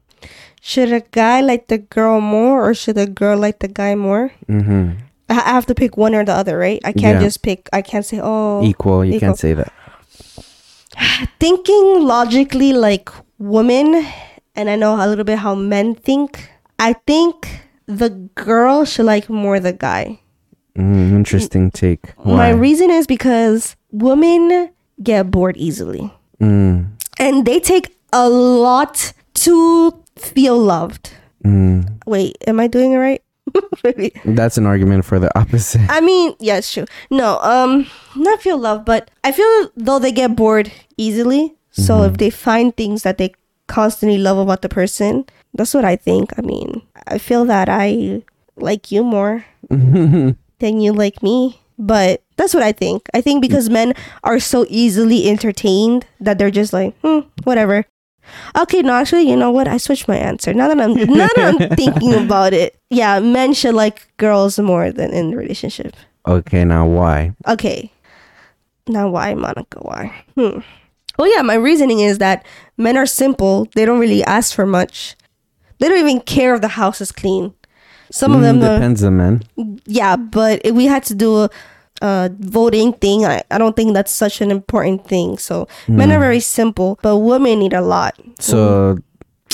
should 0.61 0.91
a 0.91 1.01
guy 1.11 1.41
like 1.41 1.67
the 1.67 1.77
girl 1.77 2.19
more 2.19 2.65
or 2.67 2.73
should 2.73 2.95
the 2.95 3.05
girl 3.07 3.37
like 3.37 3.59
the 3.59 3.67
guy 3.69 3.93
more? 3.93 4.31
Mm-hmm. 4.49 4.97
I 5.29 5.33
have 5.53 5.65
to 5.67 5.75
pick 5.75 5.97
one 5.97 6.13
or 6.15 6.25
the 6.25 6.33
other, 6.33 6.57
right? 6.57 6.81
I 6.83 6.91
can't 6.93 7.21
Yeah. 7.21 7.25
just 7.29 7.41
pick. 7.43 7.69
I 7.71 7.81
can't 7.81 8.05
say, 8.05 8.19
oh, 8.21 8.61
Equal, 8.63 9.05
you 9.05 9.13
equal. 9.15 9.19
can't 9.29 9.39
say 9.39 9.53
that. 9.53 9.71
thinking 11.39 12.01
logically 12.05 12.73
like 12.73 13.09
women, 13.39 14.05
and 14.55 14.69
I 14.69 14.75
know 14.75 14.95
a 14.95 15.07
little 15.07 15.23
bit 15.23 15.39
how 15.39 15.55
men 15.55 15.95
think. 15.95 16.49
I 16.79 16.93
think 17.07 17.61
the 17.85 18.09
girl 18.35 18.85
should 18.85 19.05
like 19.05 19.29
more 19.29 19.59
the 19.59 19.73
guy. 19.73 20.19
Mm, 20.77 21.11
interesting 21.11 21.69
take. 21.71 22.17
My 22.25 22.49
reason 22.49 22.89
is 22.89 23.05
because 23.07 23.75
women 23.91 24.71
get 25.01 25.29
bored 25.29 25.55
easily, 25.57 26.11
mm, 26.41 26.87
and 27.19 27.45
they 27.45 27.59
take 27.59 27.95
a 28.11 28.27
lot 28.29 29.13
to 29.45 29.93
feel 30.17 30.57
loved. 30.57 31.11
mm. 31.45 31.85
Wait, 32.05 32.37
am 32.47 32.59
I 32.59 32.67
doing 32.67 32.93
it 32.93 32.97
right? 32.97 33.21
Maybe. 33.83 34.11
That's 34.25 34.57
an 34.57 34.65
argument 34.65 35.05
for 35.05 35.19
the 35.19 35.29
opposite. 35.37 35.81
I 35.89 36.01
mean, 36.01 36.33
yeah, 36.39 36.59
true. 36.61 36.85
No, 37.11 37.37
um, 37.39 37.85
not 38.15 38.41
feel 38.41 38.57
love, 38.57 38.83
but 38.85 39.11
I 39.23 39.31
feel 39.31 39.69
though 39.75 39.99
they 39.99 40.11
get 40.11 40.35
bored 40.35 40.71
easily. 40.97 41.53
So 41.71 41.97
Mm-hmm. 41.97 42.11
if 42.13 42.17
they 42.17 42.29
find 42.29 42.75
things 42.77 43.03
that 43.03 43.17
they 43.17 43.33
constantly 43.73 44.19
love 44.19 44.37
about 44.37 44.61
the 44.61 44.69
person, 44.69 45.25
that's 45.55 45.73
what 45.73 45.83
I 45.83 45.95
think. 45.95 46.29
I 46.37 46.41
mean, 46.41 46.83
I 47.07 47.17
feel 47.17 47.43
that 47.45 47.69
I 47.69 48.21
like 48.55 48.91
you 48.91 49.03
more 49.03 49.45
than 49.69 50.35
you 50.79 50.93
like 50.93 51.23
me, 51.23 51.59
but 51.79 52.21
that's 52.37 52.53
what 52.53 52.61
I 52.61 52.71
think. 52.71 53.09
I 53.15 53.21
think 53.21 53.41
because 53.41 53.71
men 53.71 53.95
are 54.23 54.39
so 54.39 54.67
easily 54.69 55.27
entertained 55.27 56.05
that 56.19 56.37
they're 56.37 56.51
just 56.53 56.71
like, 56.71 56.93
hmm, 57.01 57.21
whatever. 57.45 57.85
Okay, 58.55 58.83
no, 58.83 58.93
actually, 58.93 59.23
you 59.27 59.35
know 59.35 59.49
what? 59.49 59.67
I 59.67 59.77
switched 59.77 60.07
my 60.07 60.17
answer. 60.17 60.53
Now 60.53 60.67
that 60.69 60.79
I'm 60.79 60.93
now 60.93 61.27
that 61.35 61.45
I'm 61.59 61.69
thinking 61.75 62.13
about 62.13 62.53
it, 62.53 62.77
yeah, 62.91 63.19
men 63.19 63.53
should 63.53 63.73
like 63.73 64.07
girls 64.17 64.59
more 64.59 64.91
than 64.91 65.11
in 65.11 65.35
relationship. 65.35 65.95
okay, 66.27 66.63
now 66.63 66.85
why? 66.85 67.33
Okay. 67.47 67.91
Now 68.87 69.09
why, 69.09 69.33
Monica? 69.33 69.79
Why? 69.81 70.13
Hmm. 70.37 70.59
Well, 71.17 71.29
yeah, 71.33 71.41
my 71.43 71.53
reasoning 71.55 71.99
is 71.99 72.17
that 72.17 72.45
men 72.77 72.97
are 72.97 73.05
simple. 73.05 73.67
They 73.75 73.85
don't 73.85 73.99
really 73.99 74.23
ask 74.23 74.53
for 74.55 74.65
much. 74.65 75.15
They 75.79 75.87
don't 75.89 75.99
even 75.99 76.21
care 76.21 76.55
if 76.55 76.61
the 76.61 76.69
house 76.79 77.01
is 77.01 77.11
clean. 77.11 77.53
Some 78.11 78.33
of 78.35 78.41
Mm, 78.41 78.43
them, 78.43 78.61
uh, 78.63 78.75
depends 78.75 79.03
on 79.03 79.17
man. 79.17 79.43
yeah, 79.85 80.15
but 80.15 80.61
if 80.63 80.73
we 80.75 80.85
had 80.85 81.03
to 81.05 81.15
do 81.15 81.43
a, 81.43 81.49
a 82.01 82.29
voting 82.39 82.93
thing, 82.93 83.25
I, 83.25 83.41
I 83.49 83.57
don't 83.57 83.75
think 83.75 83.93
that's 83.93 84.11
such 84.11 84.39
an 84.41 84.51
important 84.51 85.07
thing. 85.07 85.37
So 85.37 85.67
men 85.87 86.09
Hmm. 86.09 86.15
are 86.15 86.19
very 86.19 86.39
simple, 86.39 86.99
but 87.01 87.17
women 87.17 87.59
need 87.59 87.73
a 87.73 87.81
lot. 87.81 88.15
So 88.39 88.97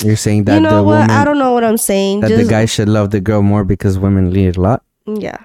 you're 0.04 0.16
saying 0.16 0.44
that 0.44 0.54
you 0.56 0.60
know 0.60 0.76
the 0.78 0.82
what? 0.84 1.00
woman 1.00 1.10
I 1.10 1.24
don't 1.24 1.38
know 1.38 1.52
what 1.52 1.64
I'm 1.64 1.78
saying. 1.78 2.20
that 2.20 2.28
Just, 2.28 2.44
the 2.44 2.50
guy 2.50 2.64
should 2.66 2.88
love 2.88 3.10
the 3.10 3.20
girl 3.20 3.42
more 3.42 3.64
because 3.64 3.98
women 3.98 4.30
need 4.30 4.56
a 4.56 4.60
lot. 4.60 4.82
yeah. 5.06 5.38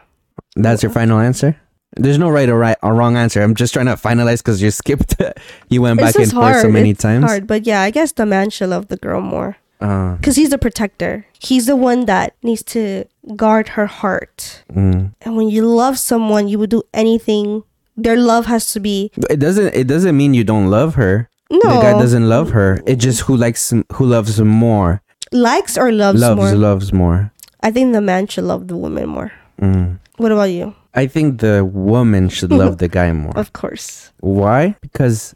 That's 0.56 0.84
your 0.84 0.92
final 0.92 1.20
answer. 1.20 1.56
There's 1.96 2.18
no 2.18 2.30
right 2.30 2.50
or 2.50 2.58
right 2.58 2.78
or 2.84 2.94
wrong 2.94 3.16
answer. 3.18 3.42
I'm 3.42 3.56
just 3.56 3.74
trying 3.74 3.86
to 3.88 3.94
finalize 3.96 4.40
because 4.40 4.62
you 4.62 4.72
skipped. 4.72 5.16
you 5.70 5.82
went 5.82 6.00
back 6.00 6.10
It's 6.10 6.16
and 6.18 6.26
just 6.26 6.36
forth 6.36 6.62
so 6.62 6.70
many 6.70 6.92
It's 6.92 7.02
times. 7.02 7.26
hard, 7.26 7.48
but 7.48 7.66
yeah, 7.66 7.82
I 7.82 7.90
guess 7.92 8.12
the 8.12 8.26
man 8.26 8.50
should 8.50 8.70
love 8.70 8.88
the 8.90 8.98
girl 8.98 9.22
more. 9.22 9.58
Uh, 9.82 10.16
because 10.16 10.36
he's 10.36 10.50
the 10.50 10.58
protector. 10.58 11.26
He's 11.40 11.66
the 11.68 11.76
one 11.76 12.06
that 12.06 12.34
needs 12.42 12.64
to 12.76 13.06
guard 13.36 13.70
her 13.76 13.86
heart. 13.88 14.64
mm. 14.72 15.14
And 15.22 15.36
when 15.36 15.50
you 15.50 15.66
love 15.68 16.00
someone, 16.00 16.48
you 16.48 16.58
would 16.60 16.70
do 16.70 16.84
anything. 16.94 17.64
Their 17.98 18.18
love 18.18 18.46
has 18.48 18.72
to 18.74 18.80
be 18.80 19.12
It 19.30 19.40
doesn't. 19.40 19.74
It 19.76 19.88
doesn't 19.88 20.16
mean 20.18 20.34
you 20.34 20.44
don't 20.44 20.70
love 20.70 20.96
her. 20.96 21.30
no 21.52 21.60
The 21.60 21.82
guy 21.82 21.92
doesn't 22.00 22.28
love 22.28 22.52
her. 22.52 22.82
It 22.86 22.98
just 22.98 23.22
who 23.28 23.36
likes 23.38 23.72
who 23.94 24.06
loves 24.06 24.40
more. 24.42 25.02
likes 25.32 25.78
or 25.78 25.92
loves, 25.92 26.20
loves 26.22 26.36
more. 26.40 26.56
loves 26.56 26.92
more. 26.94 27.32
I 27.62 27.72
think 27.72 27.94
the 27.94 28.02
man 28.02 28.28
should 28.28 28.44
love 28.46 28.68
the 28.68 28.76
woman 28.78 29.08
more. 29.10 29.32
Mm. 29.62 30.00
What 30.18 30.32
about 30.32 30.52
you? 30.52 30.76
I 30.96 31.08
think 31.08 31.42
the 31.42 31.66
woman 31.66 32.30
should 32.30 32.52
love 32.52 32.78
the 32.84 32.88
guy 32.88 33.12
more. 33.14 33.38
Of 33.38 33.54
course. 33.54 34.12
Why? 34.22 34.76
Because 34.82 35.36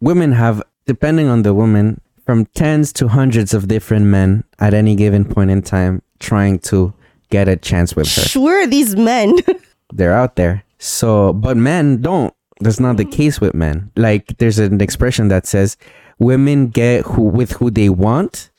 women 0.00 0.32
have, 0.32 0.62
depending 0.86 1.28
on 1.28 1.42
the 1.42 1.54
woman, 1.54 2.00
from 2.26 2.44
tens 2.46 2.92
to 2.92 3.08
hundreds 3.08 3.54
of 3.54 3.68
different 3.68 4.04
men 4.04 4.44
at 4.58 4.74
any 4.74 4.94
given 4.94 5.24
point 5.24 5.50
in 5.50 5.62
time 5.62 6.02
trying 6.18 6.58
to 6.58 6.92
get 7.30 7.48
a 7.48 7.56
chance 7.56 7.96
with 7.96 8.06
her. 8.16 8.22
Sure, 8.22 8.66
these 8.66 8.96
men. 8.96 9.34
They're 9.94 10.12
out 10.12 10.36
there. 10.36 10.62
So, 10.78 11.32
but 11.32 11.56
men 11.56 12.02
don't. 12.02 12.34
That's 12.60 12.80
not 12.80 12.96
the 12.96 13.04
mm. 13.04 13.12
case 13.12 13.40
with 13.40 13.54
men. 13.54 13.90
Like, 13.96 14.36
there's 14.38 14.58
an 14.58 14.80
expression 14.80 15.28
that 15.28 15.46
says, 15.46 15.76
women 16.18 16.68
get 16.68 17.04
who 17.06 17.22
with 17.22 17.52
who 17.52 17.70
they 17.70 17.88
want, 17.88 18.50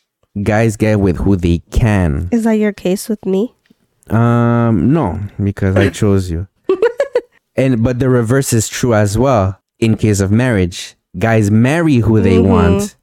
guys 0.42 0.78
get 0.78 1.00
with 1.00 1.18
who 1.18 1.36
they 1.36 1.60
can. 1.72 2.30
Is 2.32 2.46
that 2.46 2.54
your 2.54 2.74
case 2.74 3.10
with 3.10 3.26
me? 3.26 3.56
Um, 4.12 4.92
no, 4.94 5.20
because 5.44 5.76
I 5.76 5.90
chose 5.90 6.30
you. 6.32 6.48
and 7.56 7.84
but 7.84 8.00
the 8.00 8.10
reverse 8.10 8.54
is 8.54 8.68
true 8.68 8.94
as 8.94 9.18
well. 9.18 9.60
In 9.80 9.96
case 9.96 10.20
of 10.20 10.32
marriage, 10.32 10.96
guys 11.18 11.50
marry 11.52 11.98
who 11.98 12.22
they 12.22 12.38
Mhm. 12.38 12.48
want. 12.48 12.96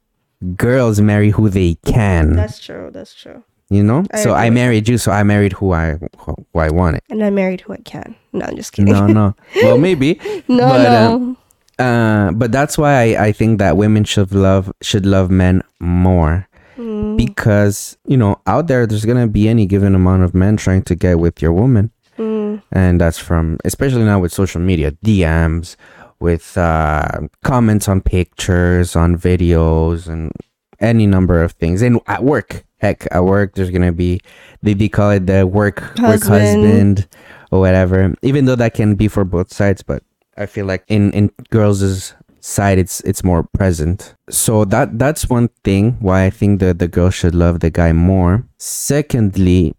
Girls 0.55 1.01
marry 1.01 1.31
who 1.31 1.49
they 1.49 1.75
can. 1.85 2.35
That's 2.35 2.59
true. 2.59 2.89
That's 2.93 3.13
true. 3.15 3.43
you 3.69 3.83
know. 3.83 4.05
I 4.13 4.21
so 4.23 4.31
agree 4.33 4.45
I 4.45 4.49
married 4.51 4.87
you, 4.87 4.97
so 4.97 5.11
I 5.11 5.23
married 5.23 5.51
who 5.53 5.73
I 5.73 5.97
who 6.19 6.35
I 6.59 6.69
wanted. 6.69 7.01
And 7.09 7.23
I 7.23 7.29
married 7.31 7.61
who 7.61 7.73
I 7.73 7.77
can. 7.83 8.15
No, 8.31 8.45
I'm 8.45 8.55
just 8.55 8.71
kidding. 8.71 8.93
No, 8.93 9.07
no. 9.07 9.35
Well, 9.63 9.77
maybe. 9.77 10.19
no, 10.47 10.67
but, 10.69 10.83
no. 10.83 11.13
um, 11.15 11.37
Uh, 11.79 12.31
but 12.31 12.51
that's 12.51 12.77
why 12.77 12.93
I, 13.13 13.25
I 13.27 13.31
think 13.33 13.59
that 13.59 13.75
women 13.77 14.03
should 14.03 14.31
love 14.33 14.71
should 14.81 15.05
love 15.05 15.29
men 15.29 15.61
more 15.81 16.46
Mm, 16.77 17.17
because 17.17 17.97
you 18.05 18.17
know 18.17 18.39
out 18.45 18.67
there 18.67 18.85
there's 18.85 19.03
gonna 19.05 19.27
be 19.27 19.49
any 19.49 19.65
given 19.65 19.95
amount 19.95 20.21
of 20.23 20.33
men 20.35 20.57
trying 20.57 20.83
to 20.83 20.95
get 20.95 21.19
with 21.19 21.41
your 21.41 21.51
woman. 21.53 21.89
mm, 22.17 22.61
and 22.71 23.01
that's 23.01 23.17
from 23.17 23.57
especially 23.65 24.03
now 24.03 24.19
with 24.19 24.31
social 24.33 24.61
media 24.61 24.91
dms 25.05 25.75
with 26.19 26.57
uh, 26.57 27.07
comments 27.43 27.87
on 27.87 28.01
pictures 28.01 28.95
on 28.95 29.17
videos 29.17 30.07
and 30.07 30.31
any 30.79 31.05
number 31.07 31.41
of 31.43 31.51
things 31.53 31.81
and 31.81 31.99
at 32.07 32.23
work 32.23 32.63
heck 32.77 33.07
at 33.11 33.23
work 33.23 33.53
there's 33.55 33.69
gonna 33.71 33.91
be 33.91 34.19
they, 34.61 34.73
they 34.73 34.89
call 34.89 35.09
it 35.11 35.25
the 35.25 35.45
work 35.47 35.81
work 35.81 35.97
Husband. 35.97 36.41
husband 36.41 37.07
or 37.51 37.59
whatever 37.59 38.13
even 38.21 38.45
though 38.45 38.55
that 38.55 38.73
can 38.75 38.93
be 38.95 39.07
for 39.07 39.23
both 39.25 39.51
sides 39.53 39.81
but 39.81 40.03
i 40.37 40.45
feel 40.45 40.65
like 40.67 40.83
in 40.87 41.11
in 41.13 41.31
girls' 41.49 42.13
side 42.39 42.77
it's 42.77 43.01
it's 43.01 43.23
more 43.23 43.43
present 43.53 44.15
so 44.29 44.63
that 44.65 44.97
that's 44.99 45.29
one 45.29 45.49
thing 45.63 45.97
why 45.99 46.23
i 46.25 46.29
think 46.29 46.59
that 46.59 46.79
the 46.79 46.87
girl 46.87 47.09
should 47.09 47.35
love 47.35 47.59
the 47.59 47.69
guy 47.69 47.91
more 47.93 48.43
secondly 48.57 49.73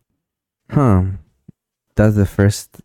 huh 0.71 1.03
that's 1.94 2.14
the 2.16 2.27
first 2.27 2.79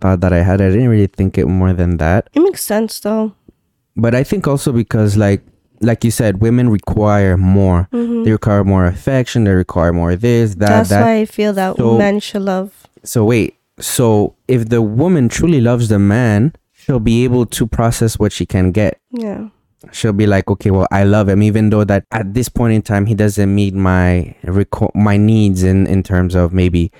thought 0.00 0.20
that 0.22 0.32
I 0.32 0.38
had. 0.42 0.60
I 0.62 0.70
didn't 0.70 0.88
really 0.88 1.06
think 1.06 1.36
it 1.38 1.46
more 1.46 1.72
than 1.74 1.98
that. 1.98 2.28
it 2.32 2.40
makes 2.40 2.62
sense 2.64 2.98
though. 3.00 3.34
But 3.96 4.14
I 4.14 4.24
think 4.24 4.48
also 4.48 4.72
because 4.72 5.16
like 5.16 5.42
like 5.82 6.02
you 6.04 6.10
said, 6.10 6.40
women 6.40 6.68
require 6.68 7.36
more. 7.36 7.86
Mhm. 7.92 8.24
They 8.24 8.32
require 8.32 8.64
more 8.64 8.86
affection, 8.86 9.44
they 9.44 9.52
require 9.52 9.92
more 9.92 10.16
this, 10.16 10.54
that, 10.56 10.68
That's 10.68 10.88
that. 10.88 11.02
why 11.04 11.18
I 11.20 11.24
feel 11.26 11.52
that 11.52 11.76
So- 11.76 11.96
men 11.98 12.18
should 12.18 12.42
love. 12.42 12.72
So 13.04 13.24
wait. 13.26 13.54
So 13.78 14.34
if 14.48 14.68
the 14.68 14.82
woman 14.82 15.28
truly 15.28 15.60
loves 15.60 15.88
the 15.88 15.98
man, 15.98 16.52
she'll 16.90 16.98
be 16.98 17.22
able 17.22 17.46
to 17.46 17.66
process 17.68 18.18
what 18.18 18.32
she 18.32 18.44
can 18.44 18.72
get. 18.72 18.98
Yeah. 19.12 19.48
She'll 19.92 20.12
be 20.12 20.26
like, 20.26 20.48
okay, 20.50 20.70
well, 20.72 20.88
I 20.90 21.04
love 21.04 21.28
him, 21.28 21.42
even 21.42 21.70
though 21.70 21.84
that 21.84 22.04
at 22.10 22.34
this 22.34 22.48
point 22.48 22.74
in 22.74 22.82
time 22.82 23.06
he 23.06 23.14
doesn't 23.14 23.54
meet 23.54 23.74
my 23.74 24.34
reco- 24.44 24.94
my 24.94 25.16
needs 25.16 25.62
in 25.62 25.86
in 25.86 26.02
terms 26.02 26.34
of 26.34 26.52
maybe 26.52 26.90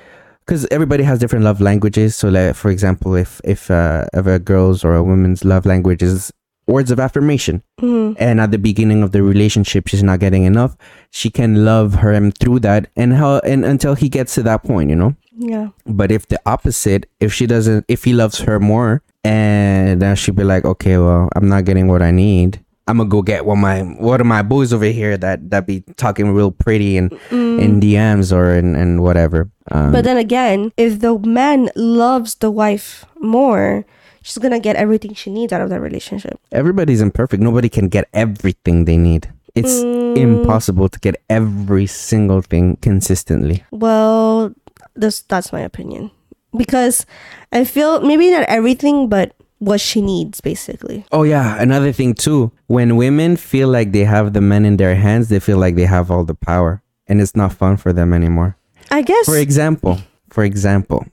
because 0.46 0.66
everybody 0.70 1.02
has 1.02 1.18
different 1.18 1.44
love 1.44 1.60
languages. 1.60 2.16
So, 2.16 2.28
like 2.30 2.54
for 2.54 2.70
example, 2.70 3.16
if 3.16 3.40
if 3.44 3.70
uh, 3.70 4.06
if 4.14 4.26
a 4.26 4.38
girl's 4.38 4.82
or 4.84 4.94
a 4.94 5.02
woman's 5.02 5.44
love 5.44 5.66
language 5.66 6.02
is 6.02 6.32
words 6.66 6.90
of 6.90 7.00
affirmation, 7.00 7.62
Mm, 7.82 8.14
and 8.18 8.40
at 8.40 8.50
the 8.50 8.58
beginning 8.58 9.02
of 9.02 9.10
the 9.12 9.22
relationship 9.22 9.88
she's 9.88 10.02
not 10.04 10.20
getting 10.20 10.44
enough, 10.44 10.74
she 11.10 11.28
can 11.30 11.64
love 11.66 11.94
him 12.00 12.30
through 12.32 12.60
that, 12.60 12.88
and 12.96 13.12
how 13.12 13.40
and 13.40 13.64
until 13.66 13.94
he 13.94 14.08
gets 14.08 14.34
to 14.36 14.42
that 14.44 14.62
point, 14.62 14.88
you 14.88 14.96
know. 14.96 15.14
yeah. 15.36 15.68
But 15.84 16.10
if 16.10 16.28
the 16.28 16.40
opposite, 16.46 17.04
if 17.20 17.34
she 17.34 17.46
doesn't, 17.46 17.84
if 17.88 18.04
he 18.04 18.14
loves 18.14 18.38
her 18.48 18.58
more, 18.58 19.02
and 19.24 20.00
then 20.00 20.16
she'd 20.16 20.36
be 20.36 20.44
like, 20.44 20.64
okay, 20.64 20.96
well, 20.98 21.28
I'm 21.36 21.48
not 21.48 21.64
getting 21.64 21.88
what 21.88 22.02
I 22.02 22.10
need. 22.10 22.64
I'm 22.88 22.96
gonna 22.98 23.08
go 23.08 23.22
get 23.22 23.46
one 23.46 23.58
of 23.58 23.62
my 23.62 23.82
one 24.02 24.20
of 24.20 24.26
my 24.26 24.42
boys 24.42 24.72
over 24.72 24.86
here 24.86 25.16
that 25.16 25.50
that 25.50 25.64
be 25.66 25.82
talking 25.96 26.32
real 26.34 26.50
pretty 26.50 26.96
and 26.96 27.12
in 27.30 27.78
DMs 27.78 28.34
or 28.34 28.50
in 28.54 28.74
and 28.74 29.00
whatever. 29.02 29.48
Um, 29.70 29.92
But 29.92 30.02
then 30.02 30.16
again, 30.16 30.72
if 30.76 30.98
the 30.98 31.16
man 31.20 31.70
loves 31.76 32.34
the 32.42 32.50
wife 32.50 33.04
more, 33.20 33.84
she's 34.22 34.38
gonna 34.38 34.58
get 34.58 34.74
everything 34.74 35.14
she 35.14 35.30
needs 35.30 35.52
out 35.52 35.60
of 35.60 35.70
that 35.70 35.80
relationship. 35.80 36.40
everybody's 36.50 37.00
imperfect. 37.00 37.40
Nobody 37.42 37.68
can 37.68 37.86
get 37.88 38.08
everything 38.12 38.86
they 38.86 38.96
need. 38.96 39.30
It's 39.54 39.84
Mm. 39.86 40.16
impossible 40.16 40.88
to 40.88 40.98
get 40.98 41.14
every 41.30 41.86
single 41.86 42.42
thing 42.42 42.74
consistently. 42.82 43.62
Well, 43.70 44.50
this 44.96 45.22
that's 45.22 45.52
my 45.52 45.60
opinion 45.60 46.10
because 46.56 47.06
I 47.52 47.64
feel 47.64 48.00
maybe 48.00 48.30
not 48.30 48.42
everything, 48.48 49.08
but 49.08 49.34
what 49.58 49.80
she 49.80 50.00
needs 50.00 50.40
basically. 50.40 51.04
Oh 51.12 51.22
yeah, 51.22 51.60
another 51.60 51.92
thing 51.92 52.14
too. 52.14 52.50
When 52.66 52.96
women 52.96 53.36
feel 53.36 53.68
like 53.68 53.92
they 53.92 54.04
have 54.04 54.32
the 54.32 54.40
men 54.40 54.64
in 54.64 54.76
their 54.76 54.94
hands, 54.94 55.28
they 55.28 55.40
feel 55.40 55.58
like 55.58 55.76
they 55.76 55.84
have 55.86 56.10
all 56.10 56.24
the 56.24 56.34
power, 56.34 56.82
and 57.06 57.20
it's 57.20 57.36
not 57.36 57.52
fun 57.52 57.76
for 57.76 57.92
them 57.92 58.12
anymore. 58.12 58.56
I 58.90 59.02
guess. 59.02 59.26
For 59.26 59.36
example, 59.36 59.98
for 60.30 60.44
example, 60.44 61.06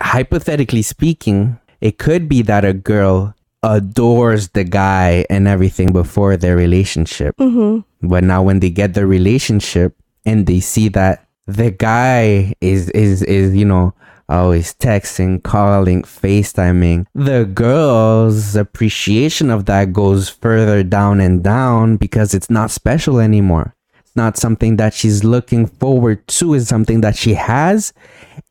hypothetically 0.00 0.82
speaking, 0.82 1.58
it 1.80 1.98
could 1.98 2.28
be 2.28 2.42
that 2.42 2.64
a 2.64 2.72
girl 2.72 3.34
adores 3.62 4.50
the 4.50 4.64
guy 4.64 5.24
and 5.30 5.48
everything 5.48 5.92
before 5.92 6.36
their 6.36 6.56
relationship. 6.56 7.34
hmm 7.38 7.80
But 8.02 8.24
now 8.24 8.42
when 8.42 8.60
they 8.60 8.70
get 8.70 8.94
the 8.94 9.06
relationship 9.06 9.96
and 10.26 10.46
they 10.46 10.60
see 10.60 10.88
that 10.90 11.26
the 11.46 11.70
guy 11.70 12.54
is 12.60 12.88
is 12.90 13.22
is 13.22 13.54
you 13.54 13.64
know 13.64 13.94
always 14.28 14.74
texting, 14.74 15.42
calling, 15.42 16.02
FaceTiming, 16.02 17.06
the 17.14 17.44
girl's 17.44 18.56
appreciation 18.56 19.50
of 19.50 19.66
that 19.66 19.92
goes 19.92 20.28
further 20.28 20.82
down 20.82 21.20
and 21.20 21.42
down 21.44 21.96
because 21.96 22.34
it's 22.34 22.50
not 22.50 22.70
special 22.70 23.20
anymore. 23.20 23.73
It's 24.14 24.16
not 24.20 24.36
something 24.36 24.76
that 24.76 24.94
she's 24.94 25.24
looking 25.24 25.66
forward 25.66 26.24
to, 26.38 26.54
it's 26.54 26.68
something 26.68 27.00
that 27.00 27.16
she 27.16 27.34
has 27.34 27.92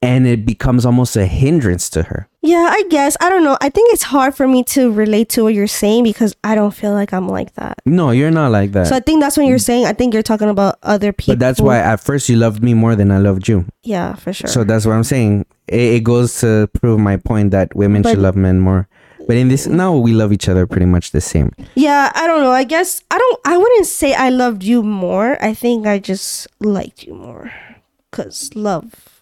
and 0.01 0.27
it 0.27 0.45
becomes 0.45 0.85
almost 0.85 1.15
a 1.15 1.25
hindrance 1.25 1.89
to 1.91 2.03
her. 2.03 2.27
Yeah, 2.41 2.67
I 2.69 2.83
guess. 2.89 3.15
I 3.21 3.29
don't 3.29 3.45
know. 3.45 3.57
I 3.61 3.69
think 3.69 3.93
it's 3.93 4.03
hard 4.03 4.35
for 4.35 4.45
me 4.45 4.65
to 4.65 4.91
relate 4.91 5.29
to 5.29 5.43
what 5.43 5.53
you're 5.53 5.67
saying 5.67 6.03
because 6.03 6.35
I 6.43 6.55
don't 6.55 6.71
feel 6.71 6.91
like 6.91 7.13
I'm 7.13 7.29
like 7.29 7.53
that. 7.53 7.77
No, 7.85 8.11
you're 8.11 8.29
not 8.29 8.51
like 8.51 8.73
that. 8.73 8.87
So 8.87 8.97
I 8.97 8.99
think 8.99 9.21
that's 9.21 9.37
when 9.37 9.47
you're 9.47 9.57
saying. 9.57 9.85
I 9.85 9.93
think 9.93 10.13
you're 10.13 10.21
talking 10.21 10.49
about 10.49 10.79
other 10.83 11.13
people. 11.13 11.35
but 11.35 11.39
that's 11.39 11.61
why 11.61 11.79
at 11.79 12.01
first 12.01 12.27
you 12.27 12.35
loved 12.35 12.61
me 12.61 12.73
more 12.73 12.97
than 12.97 13.09
I 13.09 13.19
loved 13.19 13.47
you. 13.47 13.65
Yeah, 13.83 14.15
for 14.15 14.33
sure. 14.33 14.49
So 14.49 14.65
that's 14.65 14.85
what 14.85 14.91
I'm 14.97 15.05
saying. 15.05 15.45
It, 15.69 15.79
it 15.79 16.03
goes 16.03 16.41
to 16.41 16.67
prove 16.73 16.99
my 16.99 17.15
point 17.15 17.51
that 17.51 17.73
women 17.73 18.01
But- 18.01 18.09
should 18.09 18.19
love 18.19 18.35
men 18.35 18.59
more. 18.59 18.89
But 19.27 19.37
in 19.37 19.47
this 19.47 19.67
now 19.67 19.95
we 19.95 20.11
love 20.13 20.31
each 20.33 20.49
other 20.49 20.67
pretty 20.67 20.85
much 20.85 21.11
the 21.11 21.21
same. 21.21 21.51
yeah, 21.75 22.11
I 22.15 22.27
don't 22.27 22.41
know. 22.41 22.51
I 22.51 22.63
guess 22.65 23.01
I 23.11 23.17
don't. 23.17 23.39
I 23.45 23.57
wouldn't 23.57 23.85
say 23.87 24.13
I 24.13 24.29
loved 24.29 24.63
you 24.63 24.83
more. 24.83 25.37
I 25.43 25.53
think 25.53 25.87
I 25.87 25.99
just 25.99 26.47
liked 26.59 27.03
you 27.03 27.13
more, 27.13 27.51
cause 28.11 28.49
love. 28.55 29.21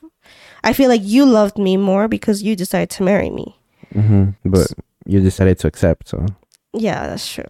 I 0.63 0.73
feel 0.73 0.89
like 0.89 1.01
you 1.03 1.25
loved 1.25 1.57
me 1.57 1.77
more 1.77 2.07
because 2.07 2.43
you 2.43 2.55
decided 2.55 2.89
to 2.91 3.03
marry 3.03 3.29
me. 3.29 3.55
hmm 3.93 4.29
But 4.45 4.67
you 5.05 5.19
decided 5.21 5.57
to 5.59 5.67
accept. 5.67 6.09
So, 6.09 6.25
Yeah, 6.73 7.07
that's 7.07 7.27
true. 7.31 7.49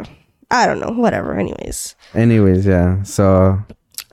I 0.49 0.65
don't 0.65 0.79
know. 0.79 0.91
Whatever. 0.91 1.37
Anyways, 1.39 1.95
anyways, 2.13 2.65
yeah. 2.65 3.03
So 3.03 3.59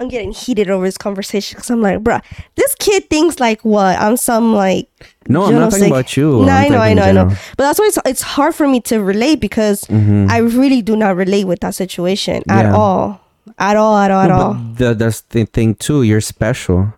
I'm 0.00 0.08
getting 0.08 0.32
heated 0.32 0.70
over 0.70 0.84
this 0.84 0.96
conversation 0.98 1.56
because 1.56 1.70
I'm 1.70 1.82
like, 1.82 1.98
bruh, 2.00 2.22
this 2.54 2.74
kid 2.78 3.08
thinks 3.10 3.40
like 3.40 3.64
what? 3.64 3.98
I'm 3.98 4.16
some 4.16 4.54
like. 4.54 4.88
no, 5.28 5.44
I'm 5.46 5.54
not 5.54 5.70
talking 5.72 5.86
about 5.88 6.16
you. 6.16 6.44
No, 6.44 6.52
I'm 6.52 6.72
know, 6.72 6.78
I 6.78 6.94
know, 6.94 7.02
I 7.02 7.12
know. 7.12 7.28
But 7.56 7.64
that's 7.64 7.78
why 7.78 7.86
it's 7.86 7.98
it's 8.06 8.22
hard 8.22 8.54
for 8.54 8.68
me 8.68 8.80
to 8.82 9.02
relate 9.02 9.40
because 9.40 9.82
Mhm. 9.84 10.30
I 10.30 10.38
really 10.38 10.82
do 10.82 10.96
not 10.96 11.16
relate 11.16 11.44
with 11.46 11.60
that 11.60 11.74
situation 11.74 12.42
at 12.48 12.64
Yeah. 12.66 12.74
all, 12.76 13.20
at 13.58 13.76
all, 13.76 13.96
at 13.98 14.10
all, 14.10 14.22
at 14.24 14.30
all. 14.30 14.54
the, 14.76 14.94
that's 14.94 15.22
the 15.30 15.44
thing 15.46 15.74
too. 15.74 16.02
You're 16.02 16.20
special. 16.22 16.92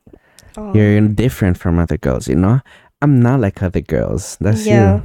Oh. 0.56 0.74
You're 0.74 1.00
different 1.08 1.56
from 1.58 1.78
other 1.78 1.96
girls. 1.96 2.28
You 2.28 2.36
know. 2.36 2.60
I'm 3.02 3.18
not 3.22 3.40
like 3.40 3.62
other 3.62 3.80
girls. 3.80 4.36
That's 4.42 4.66
yeah, 4.66 5.00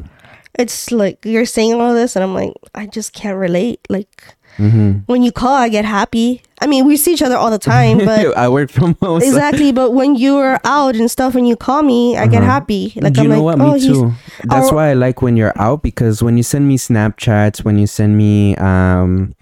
it's 0.60 0.92
like 0.92 1.24
you're 1.24 1.46
saying 1.46 1.80
all 1.80 1.94
this, 1.94 2.18
and 2.18 2.24
I'm 2.26 2.34
like, 2.34 2.52
I 2.76 2.88
just 2.88 3.14
can't 3.14 3.38
relate. 3.38 3.80
Like 3.90 4.36
you. 4.60 4.70
hmm 4.70 4.92
when 5.08 5.22
you 5.24 5.32
call, 5.32 5.54
I 5.56 5.70
get 5.70 5.86
happy. 5.86 6.42
I 6.62 6.68
mean, 6.68 6.86
we 6.88 6.96
see 6.98 7.14
each 7.14 7.22
other 7.22 7.36
all 7.36 7.52
the 7.52 7.60
time, 7.60 7.98
but 8.00 8.36
I 8.44 8.48
work 8.50 8.70
from 8.72 8.96
home. 9.02 9.20
so- 9.22 9.28
exactly. 9.28 9.72
But 9.72 9.92
when 9.92 10.16
you 10.16 10.38
are 10.38 10.60
out 10.64 10.96
and 10.96 11.12
stuff, 11.12 11.36
and 11.36 11.48
you 11.48 11.56
call 11.56 11.84
me, 11.84 12.18
I 12.18 12.28
get 12.28 12.42
Uh-huh. 12.44 12.52
happy. 12.52 12.94
Like 12.96 13.18
you 13.18 13.24
I'm 13.24 13.30
know 13.30 13.44
like, 13.44 13.58
what? 13.60 13.62
oh, 13.68 13.74
Me 13.74 13.80
too. 13.80 14.14
That's 14.46 14.72
why 14.72 14.90
I 14.90 14.94
like 14.94 15.22
when 15.22 15.36
you're 15.38 15.54
out 15.58 15.84
because 15.84 16.24
when 16.24 16.38
you 16.38 16.44
send 16.44 16.68
me 16.68 16.78
Snapchats, 16.78 17.64
when 17.66 17.78
you 17.78 17.88
send 17.88 18.18
me, 18.18 18.56
um, 18.58 19.34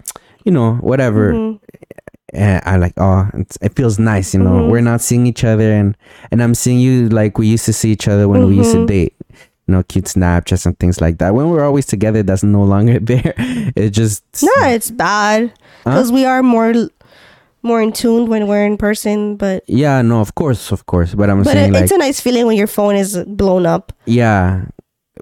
you 0.44 0.52
know, 0.52 0.74
whatever, 0.82 1.32
Mhm. 1.32 1.60
eh, 2.34 2.60
I 2.64 2.76
like. 2.76 2.94
Oh, 2.98 3.28
it's, 3.34 3.56
it 3.62 3.74
feels 3.76 3.98
nice. 3.98 4.34
You 4.34 4.40
know, 4.42 4.50
Mhm. 4.66 4.70
we're 4.70 4.82
not 4.82 5.00
seeing 5.00 5.26
each 5.26 5.44
other, 5.44 5.72
and 5.72 5.96
and 6.30 6.42
I'm 6.42 6.54
seeing 6.54 6.78
you 6.80 7.08
like 7.08 7.38
we 7.38 7.46
used 7.46 7.64
to 7.66 7.72
see 7.72 7.90
each 7.92 8.08
other 8.08 8.28
when 8.28 8.46
we 8.48 8.56
used 8.56 8.72
to 8.72 8.78
Mhm. 8.84 8.86
date. 8.88 9.13
You 9.66 9.72
know, 9.74 9.82
cute 9.82 10.04
Snapchats 10.06 10.66
and 10.66 10.78
things 10.78 11.00
like 11.00 11.18
that. 11.18 11.34
When 11.34 11.48
we're 11.48 11.64
always 11.64 11.86
together, 11.86 12.22
that's 12.22 12.42
no 12.42 12.62
longer 12.64 12.98
there. 13.10 13.32
It 13.74 13.90
just 13.90 14.22
No, 14.42 14.52
it's 14.68 14.90
bad 14.90 15.52
Huh? 15.84 15.90
because 15.90 16.12
we 16.12 16.24
are 16.24 16.42
more 16.42 16.72
more 17.62 17.80
in 17.80 17.92
tune 17.92 18.28
when 18.28 18.46
we're 18.46 18.64
in 18.66 18.76
person. 18.76 19.36
But 19.36 19.64
yeah, 19.66 20.02
no, 20.02 20.20
of 20.20 20.34
course, 20.34 20.70
of 20.72 20.84
course. 20.86 21.14
But 21.14 21.30
I'm 21.30 21.42
but 21.42 21.52
saying 21.52 21.70
it, 21.70 21.72
like 21.72 21.82
it's 21.84 21.92
a 21.92 21.98
nice 21.98 22.20
feeling 22.20 22.46
when 22.46 22.56
your 22.56 22.66
phone 22.66 22.94
is 22.96 23.16
blown 23.26 23.64
up. 23.66 23.92
yeah 24.06 24.66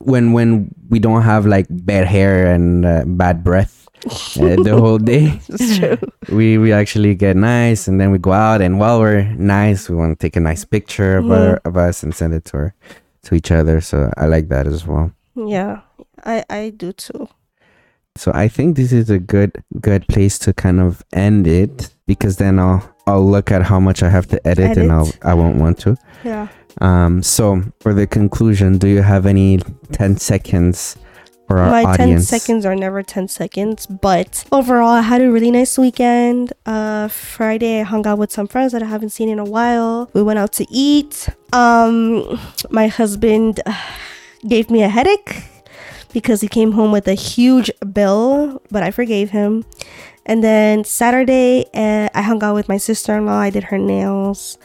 when 0.01 0.33
when 0.33 0.75
we 0.89 0.99
don't 0.99 1.23
have 1.23 1.47
like 1.47 1.67
bad 1.71 2.07
hair 2.09 2.47
and 2.53 2.85
uh, 2.87 3.05
bad 3.07 3.45
breath 3.45 3.87
uh, 4.41 4.57
the 4.65 4.75
whole 4.81 4.99
day 4.99 5.39
It's 5.49 5.79
true. 5.79 5.99
we 6.35 6.57
we 6.59 6.73
actually 6.73 7.15
get 7.15 7.37
nice 7.37 7.87
and 7.87 8.01
then 8.01 8.11
we 8.11 8.19
go 8.19 8.33
out 8.33 8.63
and 8.63 8.81
while 8.81 8.99
we're 8.99 9.23
nice 9.37 9.89
we 9.91 9.95
want 9.95 10.19
to 10.19 10.21
take 10.21 10.35
a 10.35 10.41
nice 10.41 10.65
picture 10.65 11.19
of, 11.19 11.31
our, 11.31 11.61
of 11.69 11.77
us 11.77 12.03
and 12.03 12.15
send 12.15 12.33
it 12.35 12.45
to 12.47 12.57
her 12.57 12.75
to 13.25 13.35
each 13.35 13.51
other 13.51 13.81
so 13.81 14.11
i 14.17 14.27
like 14.27 14.49
that 14.49 14.67
as 14.67 14.87
well 14.87 15.11
Yeah, 15.35 15.81
I 16.25 16.45
I 16.51 16.71
do 16.77 16.93
too. 16.93 17.29
so 18.17 18.31
i 18.35 18.49
think 18.49 18.77
this 18.77 18.93
is 18.93 19.09
a 19.11 19.19
good 19.19 19.63
good 19.81 20.03
place 20.09 20.39
to 20.45 20.53
kind 20.53 20.81
of 20.81 21.03
end 21.13 21.47
it 21.47 21.89
because 22.07 22.37
then 22.37 22.59
i'll 22.59 22.83
i'll 23.07 23.27
look 23.35 23.51
at 23.51 23.63
how 23.63 23.81
much 23.81 24.03
i 24.03 24.11
have 24.11 24.27
to 24.29 24.39
edit, 24.47 24.77
and 24.77 24.93
i'll 24.93 25.11
i 25.23 25.35
won't 25.35 25.57
want 25.61 25.79
to 25.85 25.97
Yeah. 26.25 26.49
um 26.81 27.23
so 27.23 27.63
for 27.81 27.95
the 27.95 28.07
conclusion 28.07 28.79
do 28.79 28.87
you 28.89 29.03
have 29.03 29.25
any 29.27 29.59
10 29.93 30.17
seconds 30.19 30.97
for 31.53 31.59
our 31.59 31.71
My 31.71 31.97
10 31.97 32.21
seconds 32.23 32.65
are 32.65 32.75
never 32.75 33.03
10 33.03 33.29
seconds, 33.29 33.87
but 33.87 34.45
overall, 34.51 34.91
I 34.91 35.03
had 35.03 35.21
a 35.21 35.31
really 35.31 35.51
nice 35.51 35.77
weekend. 35.79 36.53
Uh, 36.65 37.09
Friday, 37.09 37.81
I 37.81 37.83
hung 37.85 38.07
out 38.07 38.19
with 38.19 38.33
some 38.33 38.47
friends 38.49 38.73
that 38.73 38.83
I 38.83 38.87
haven't 38.87 39.11
seen 39.11 39.29
in 39.29 39.39
a 39.39 39.45
while. 39.45 40.11
We 40.15 40.23
went 40.23 40.39
out 40.39 40.53
to 40.55 40.67
eat. 40.71 41.29
Um, 41.53 42.41
my 42.71 42.89
husband 42.89 43.61
uh, 43.67 43.75
gave 44.49 44.71
me 44.71 44.83
a 44.83 44.89
headache 44.89 45.45
because 46.13 46.41
he 46.41 46.49
came 46.49 46.73
home 46.73 46.93
with 46.93 47.07
a 47.09 47.15
huge 47.15 47.71
bill, 47.93 48.63
but 48.71 48.83
I 48.83 48.91
forgave 48.91 49.31
him. 49.31 49.65
And 50.25 50.43
then 50.43 50.85
Saturday, 50.85 51.67
uh, 51.75 52.09
I 52.15 52.23
hung 52.23 52.43
out 52.43 52.55
with 52.55 52.69
my 52.69 52.77
sister 52.79 53.17
in 53.17 53.27
law. 53.27 53.39
I 53.39 53.51
did 53.51 53.65
her 53.65 53.79
nails. 53.79 54.57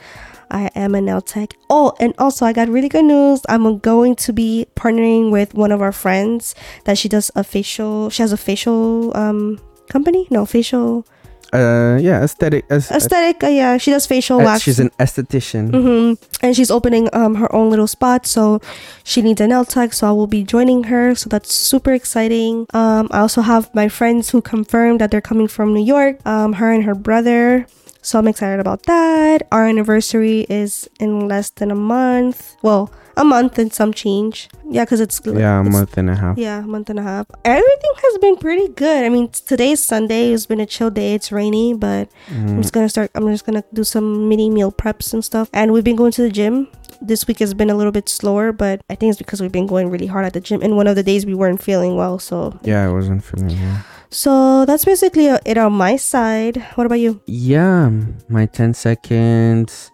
I 0.51 0.69
am 0.75 0.95
a 0.95 1.01
nail 1.01 1.21
tech. 1.21 1.53
Oh, 1.69 1.93
and 1.99 2.13
also 2.17 2.45
I 2.45 2.53
got 2.53 2.69
really 2.69 2.89
good 2.89 3.05
news. 3.05 3.41
I'm 3.49 3.79
going 3.79 4.15
to 4.17 4.33
be 4.33 4.65
partnering 4.75 5.31
with 5.31 5.53
one 5.53 5.71
of 5.71 5.81
our 5.81 5.91
friends 5.91 6.55
that 6.85 6.97
she 6.97 7.07
does 7.09 7.31
a 7.35 7.43
facial. 7.43 8.09
She 8.09 8.21
has 8.23 8.31
a 8.31 8.37
facial 8.37 9.15
um 9.17 9.59
company. 9.89 10.27
No 10.29 10.45
facial 10.45 11.05
uh 11.53 11.97
yeah 12.01 12.21
aesthetic 12.23 12.65
as, 12.69 12.91
aesthetic. 12.91 13.41
Uh, 13.41 13.47
yeah, 13.47 13.77
she 13.77 13.89
does 13.89 14.05
facial 14.05 14.37
wax. 14.39 14.61
she's 14.63 14.79
an 14.79 14.89
esthetician 14.99 15.71
hmm 15.71 16.13
And 16.43 16.53
she's 16.55 16.69
opening 16.69 17.07
um 17.13 17.35
her 17.35 17.47
own 17.55 17.69
little 17.69 17.87
spot, 17.87 18.25
so 18.27 18.59
she 19.05 19.21
needs 19.21 19.39
a 19.39 19.47
nail 19.47 19.63
tech. 19.63 19.93
So 19.93 20.07
I 20.09 20.11
will 20.11 20.27
be 20.27 20.43
joining 20.43 20.83
her. 20.91 21.15
So 21.15 21.29
that's 21.29 21.53
super 21.53 21.93
exciting. 21.93 22.67
Um, 22.73 23.07
I 23.11 23.19
also 23.19 23.41
have 23.41 23.73
my 23.73 23.87
friends 23.87 24.29
who 24.31 24.41
confirmed 24.41 24.99
that 24.99 25.09
they're 25.11 25.21
coming 25.21 25.47
from 25.47 25.73
New 25.73 25.83
York. 25.85 26.19
Um, 26.27 26.53
her 26.59 26.71
and 26.71 26.83
her 26.83 26.95
brother. 26.95 27.65
So 28.07 28.17
I'm 28.17 28.27
excited 28.29 28.61
about 28.61 28.83
that. 28.83 29.45
Our 29.51 29.67
anniversary 29.67 30.45
is 30.49 30.89
in 30.97 31.27
less 31.27 31.49
than 31.49 31.71
a 31.71 31.75
month. 31.75 32.55
Well, 32.61 32.89
a 33.17 33.25
month 33.25 33.59
and 33.59 33.73
some 33.73 33.93
change. 33.93 34.47
Yeah, 34.69 34.85
because 34.85 35.01
it's 35.01 35.19
yeah 35.25 35.59
a 35.59 35.63
month 35.63 35.97
and 35.97 36.09
a 36.09 36.15
half 36.15 36.37
yeah, 36.37 36.59
a 36.59 36.61
month 36.61 36.89
and 36.89 36.99
a 36.99 37.01
half. 37.03 37.27
Everything 37.43 37.91
has 37.97 38.17
been 38.19 38.37
pretty 38.37 38.69
good. 38.69 39.03
I 39.03 39.09
mean, 39.09 39.27
today's 39.27 39.83
Sunday. 39.83 40.31
It's 40.31 40.45
been 40.45 40.61
a 40.61 40.65
chill 40.65 40.89
day. 40.89 41.15
It's 41.15 41.33
rainy, 41.33 41.73
but 41.73 42.07
Mm-hmm. 42.29 42.47
I'm 42.47 42.61
just 42.61 42.73
gonna 42.73 42.87
start. 42.87 43.11
I'm 43.13 43.27
just 43.27 43.45
gonna 43.45 43.65
do 43.73 43.83
some 43.83 44.29
mini 44.29 44.49
meal 44.49 44.71
preps 44.71 45.11
and 45.13 45.21
stuff. 45.21 45.49
And 45.51 45.73
we've 45.73 45.83
been 45.83 45.97
going 45.97 46.13
to 46.13 46.21
the 46.21 46.31
gym. 46.31 46.69
This 47.01 47.27
week 47.27 47.39
has 47.39 47.53
been 47.53 47.69
a 47.69 47.75
little 47.75 47.91
bit 47.91 48.07
slower, 48.07 48.53
but 48.53 48.79
I 48.89 48.95
think 48.95 49.09
it's 49.11 49.19
because 49.19 49.41
we've 49.41 49.51
been 49.51 49.67
going 49.67 49.89
really 49.89 50.07
hard 50.07 50.23
at 50.23 50.31
the 50.31 50.39
gym. 50.39 50.61
And 50.61 50.77
one 50.77 50.87
of 50.87 50.95
the 50.95 51.03
days 51.03 51.25
we 51.25 51.33
weren't 51.33 51.61
feeling 51.61 51.97
well, 51.97 52.19
so 52.19 52.57
yeah 52.63 52.85
i 52.85 52.89
wasn't 52.89 53.21
feeling 53.21 53.49
well 53.59 53.83
so 54.09 54.65
that's 54.65 54.85
basically 54.85 55.27
it 55.27 55.57
on 55.57 55.73
my 55.73 55.95
side. 55.95 56.57
What 56.75 56.85
about 56.85 56.99
you? 56.99 57.21
yeah 57.27 57.89
my 58.29 58.45
10 58.45 58.73
seconds 58.73 59.91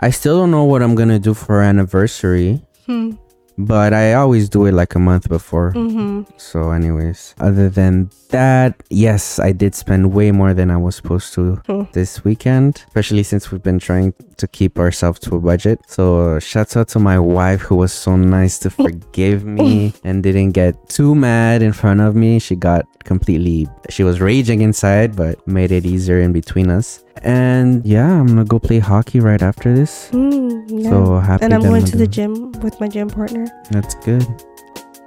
i 0.00 0.10
still 0.10 0.38
don't 0.40 0.50
know 0.50 0.64
what 0.64 0.82
i'm 0.82 0.94
gonna 0.94 1.18
do 1.18 1.34
for 1.34 1.60
anniversary 1.62 2.60
Hmm. 2.86 3.12
But 3.56 3.94
I 3.94 4.14
always 4.14 4.48
do 4.50 4.66
it 4.66 4.72
like 4.72 4.94
a 4.94 4.98
month 4.98 5.28
before. 5.28 5.72
Mm-hmm. 5.72 6.22
So, 6.36 6.72
anyways, 6.72 7.34
other 7.38 7.70
than 7.70 8.10
that, 8.34 8.82
yes, 8.90 9.38
I 9.38 9.52
did 9.52 9.74
spend 9.74 10.12
way 10.12 10.28
more 10.32 10.52
than 10.58 10.68
I 10.70 10.76
was 10.76 10.94
supposed 11.00 11.32
to 11.34 11.42
Hmm. 11.68 11.84
this 11.92 12.24
weekend, 12.26 12.82
especially 12.88 13.22
since 13.22 13.50
we've 13.50 13.62
been 13.62 13.78
trying 13.78 14.12
to 14.42 14.46
keep 14.58 14.78
ourselves 14.78 15.18
to 15.24 15.36
a 15.36 15.40
budget. 15.40 15.78
So, 15.86 16.38
shouts 16.50 16.76
out 16.76 16.88
to 16.94 16.98
my 16.98 17.18
wife 17.18 17.60
who 17.66 17.76
was 17.84 17.92
so 17.92 18.16
nice 18.16 18.58
to 18.66 18.68
forgive 18.82 19.44
me 19.46 19.92
and 20.04 20.22
didn't 20.22 20.52
get 20.52 20.74
too 20.88 21.14
mad 21.14 21.62
in 21.62 21.72
front 21.72 22.00
of 22.00 22.14
me. 22.14 22.38
She 22.46 22.54
got 22.56 22.82
completely, 23.04 23.68
she 23.94 24.02
was 24.02 24.20
raging 24.20 24.60
inside, 24.62 25.14
but 25.14 25.38
made 25.46 25.70
it 25.70 25.84
easier 25.86 26.18
in 26.20 26.32
between 26.32 26.68
us. 26.70 27.04
And 27.22 27.84
yeah, 27.86 28.10
I'm 28.20 28.26
gonna 28.26 28.44
go 28.44 28.58
play 28.58 28.80
hockey 28.80 29.20
right 29.20 29.40
after 29.40 29.72
this. 29.74 30.10
Mm, 30.12 30.66
yeah. 30.82 30.90
So 30.90 31.18
happy 31.22 31.44
and 31.44 31.54
I'm 31.54 31.62
going 31.62 31.84
to 31.86 31.96
the 31.96 32.06
gym 32.08 32.52
with 32.64 32.74
my 32.82 32.88
gym 32.88 33.08
partner. 33.08 33.46
That's 33.70 33.94
good. 34.04 34.26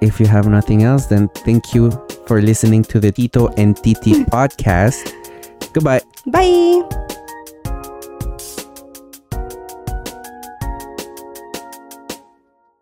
If 0.02 0.20
you 0.20 0.28
have 0.28 0.48
nothing 0.48 0.84
else, 0.84 1.08
then 1.08 1.28
thank 1.30 1.74
you 1.74 1.92
for 2.28 2.42
listening 2.42 2.84
to 2.84 3.00
the 3.00 3.12
Tito 3.12 3.48
and 3.58 3.76
Titi 3.76 4.24
podcast. 4.34 5.14
Goodbye. 5.74 6.02
Bye. 6.26 7.26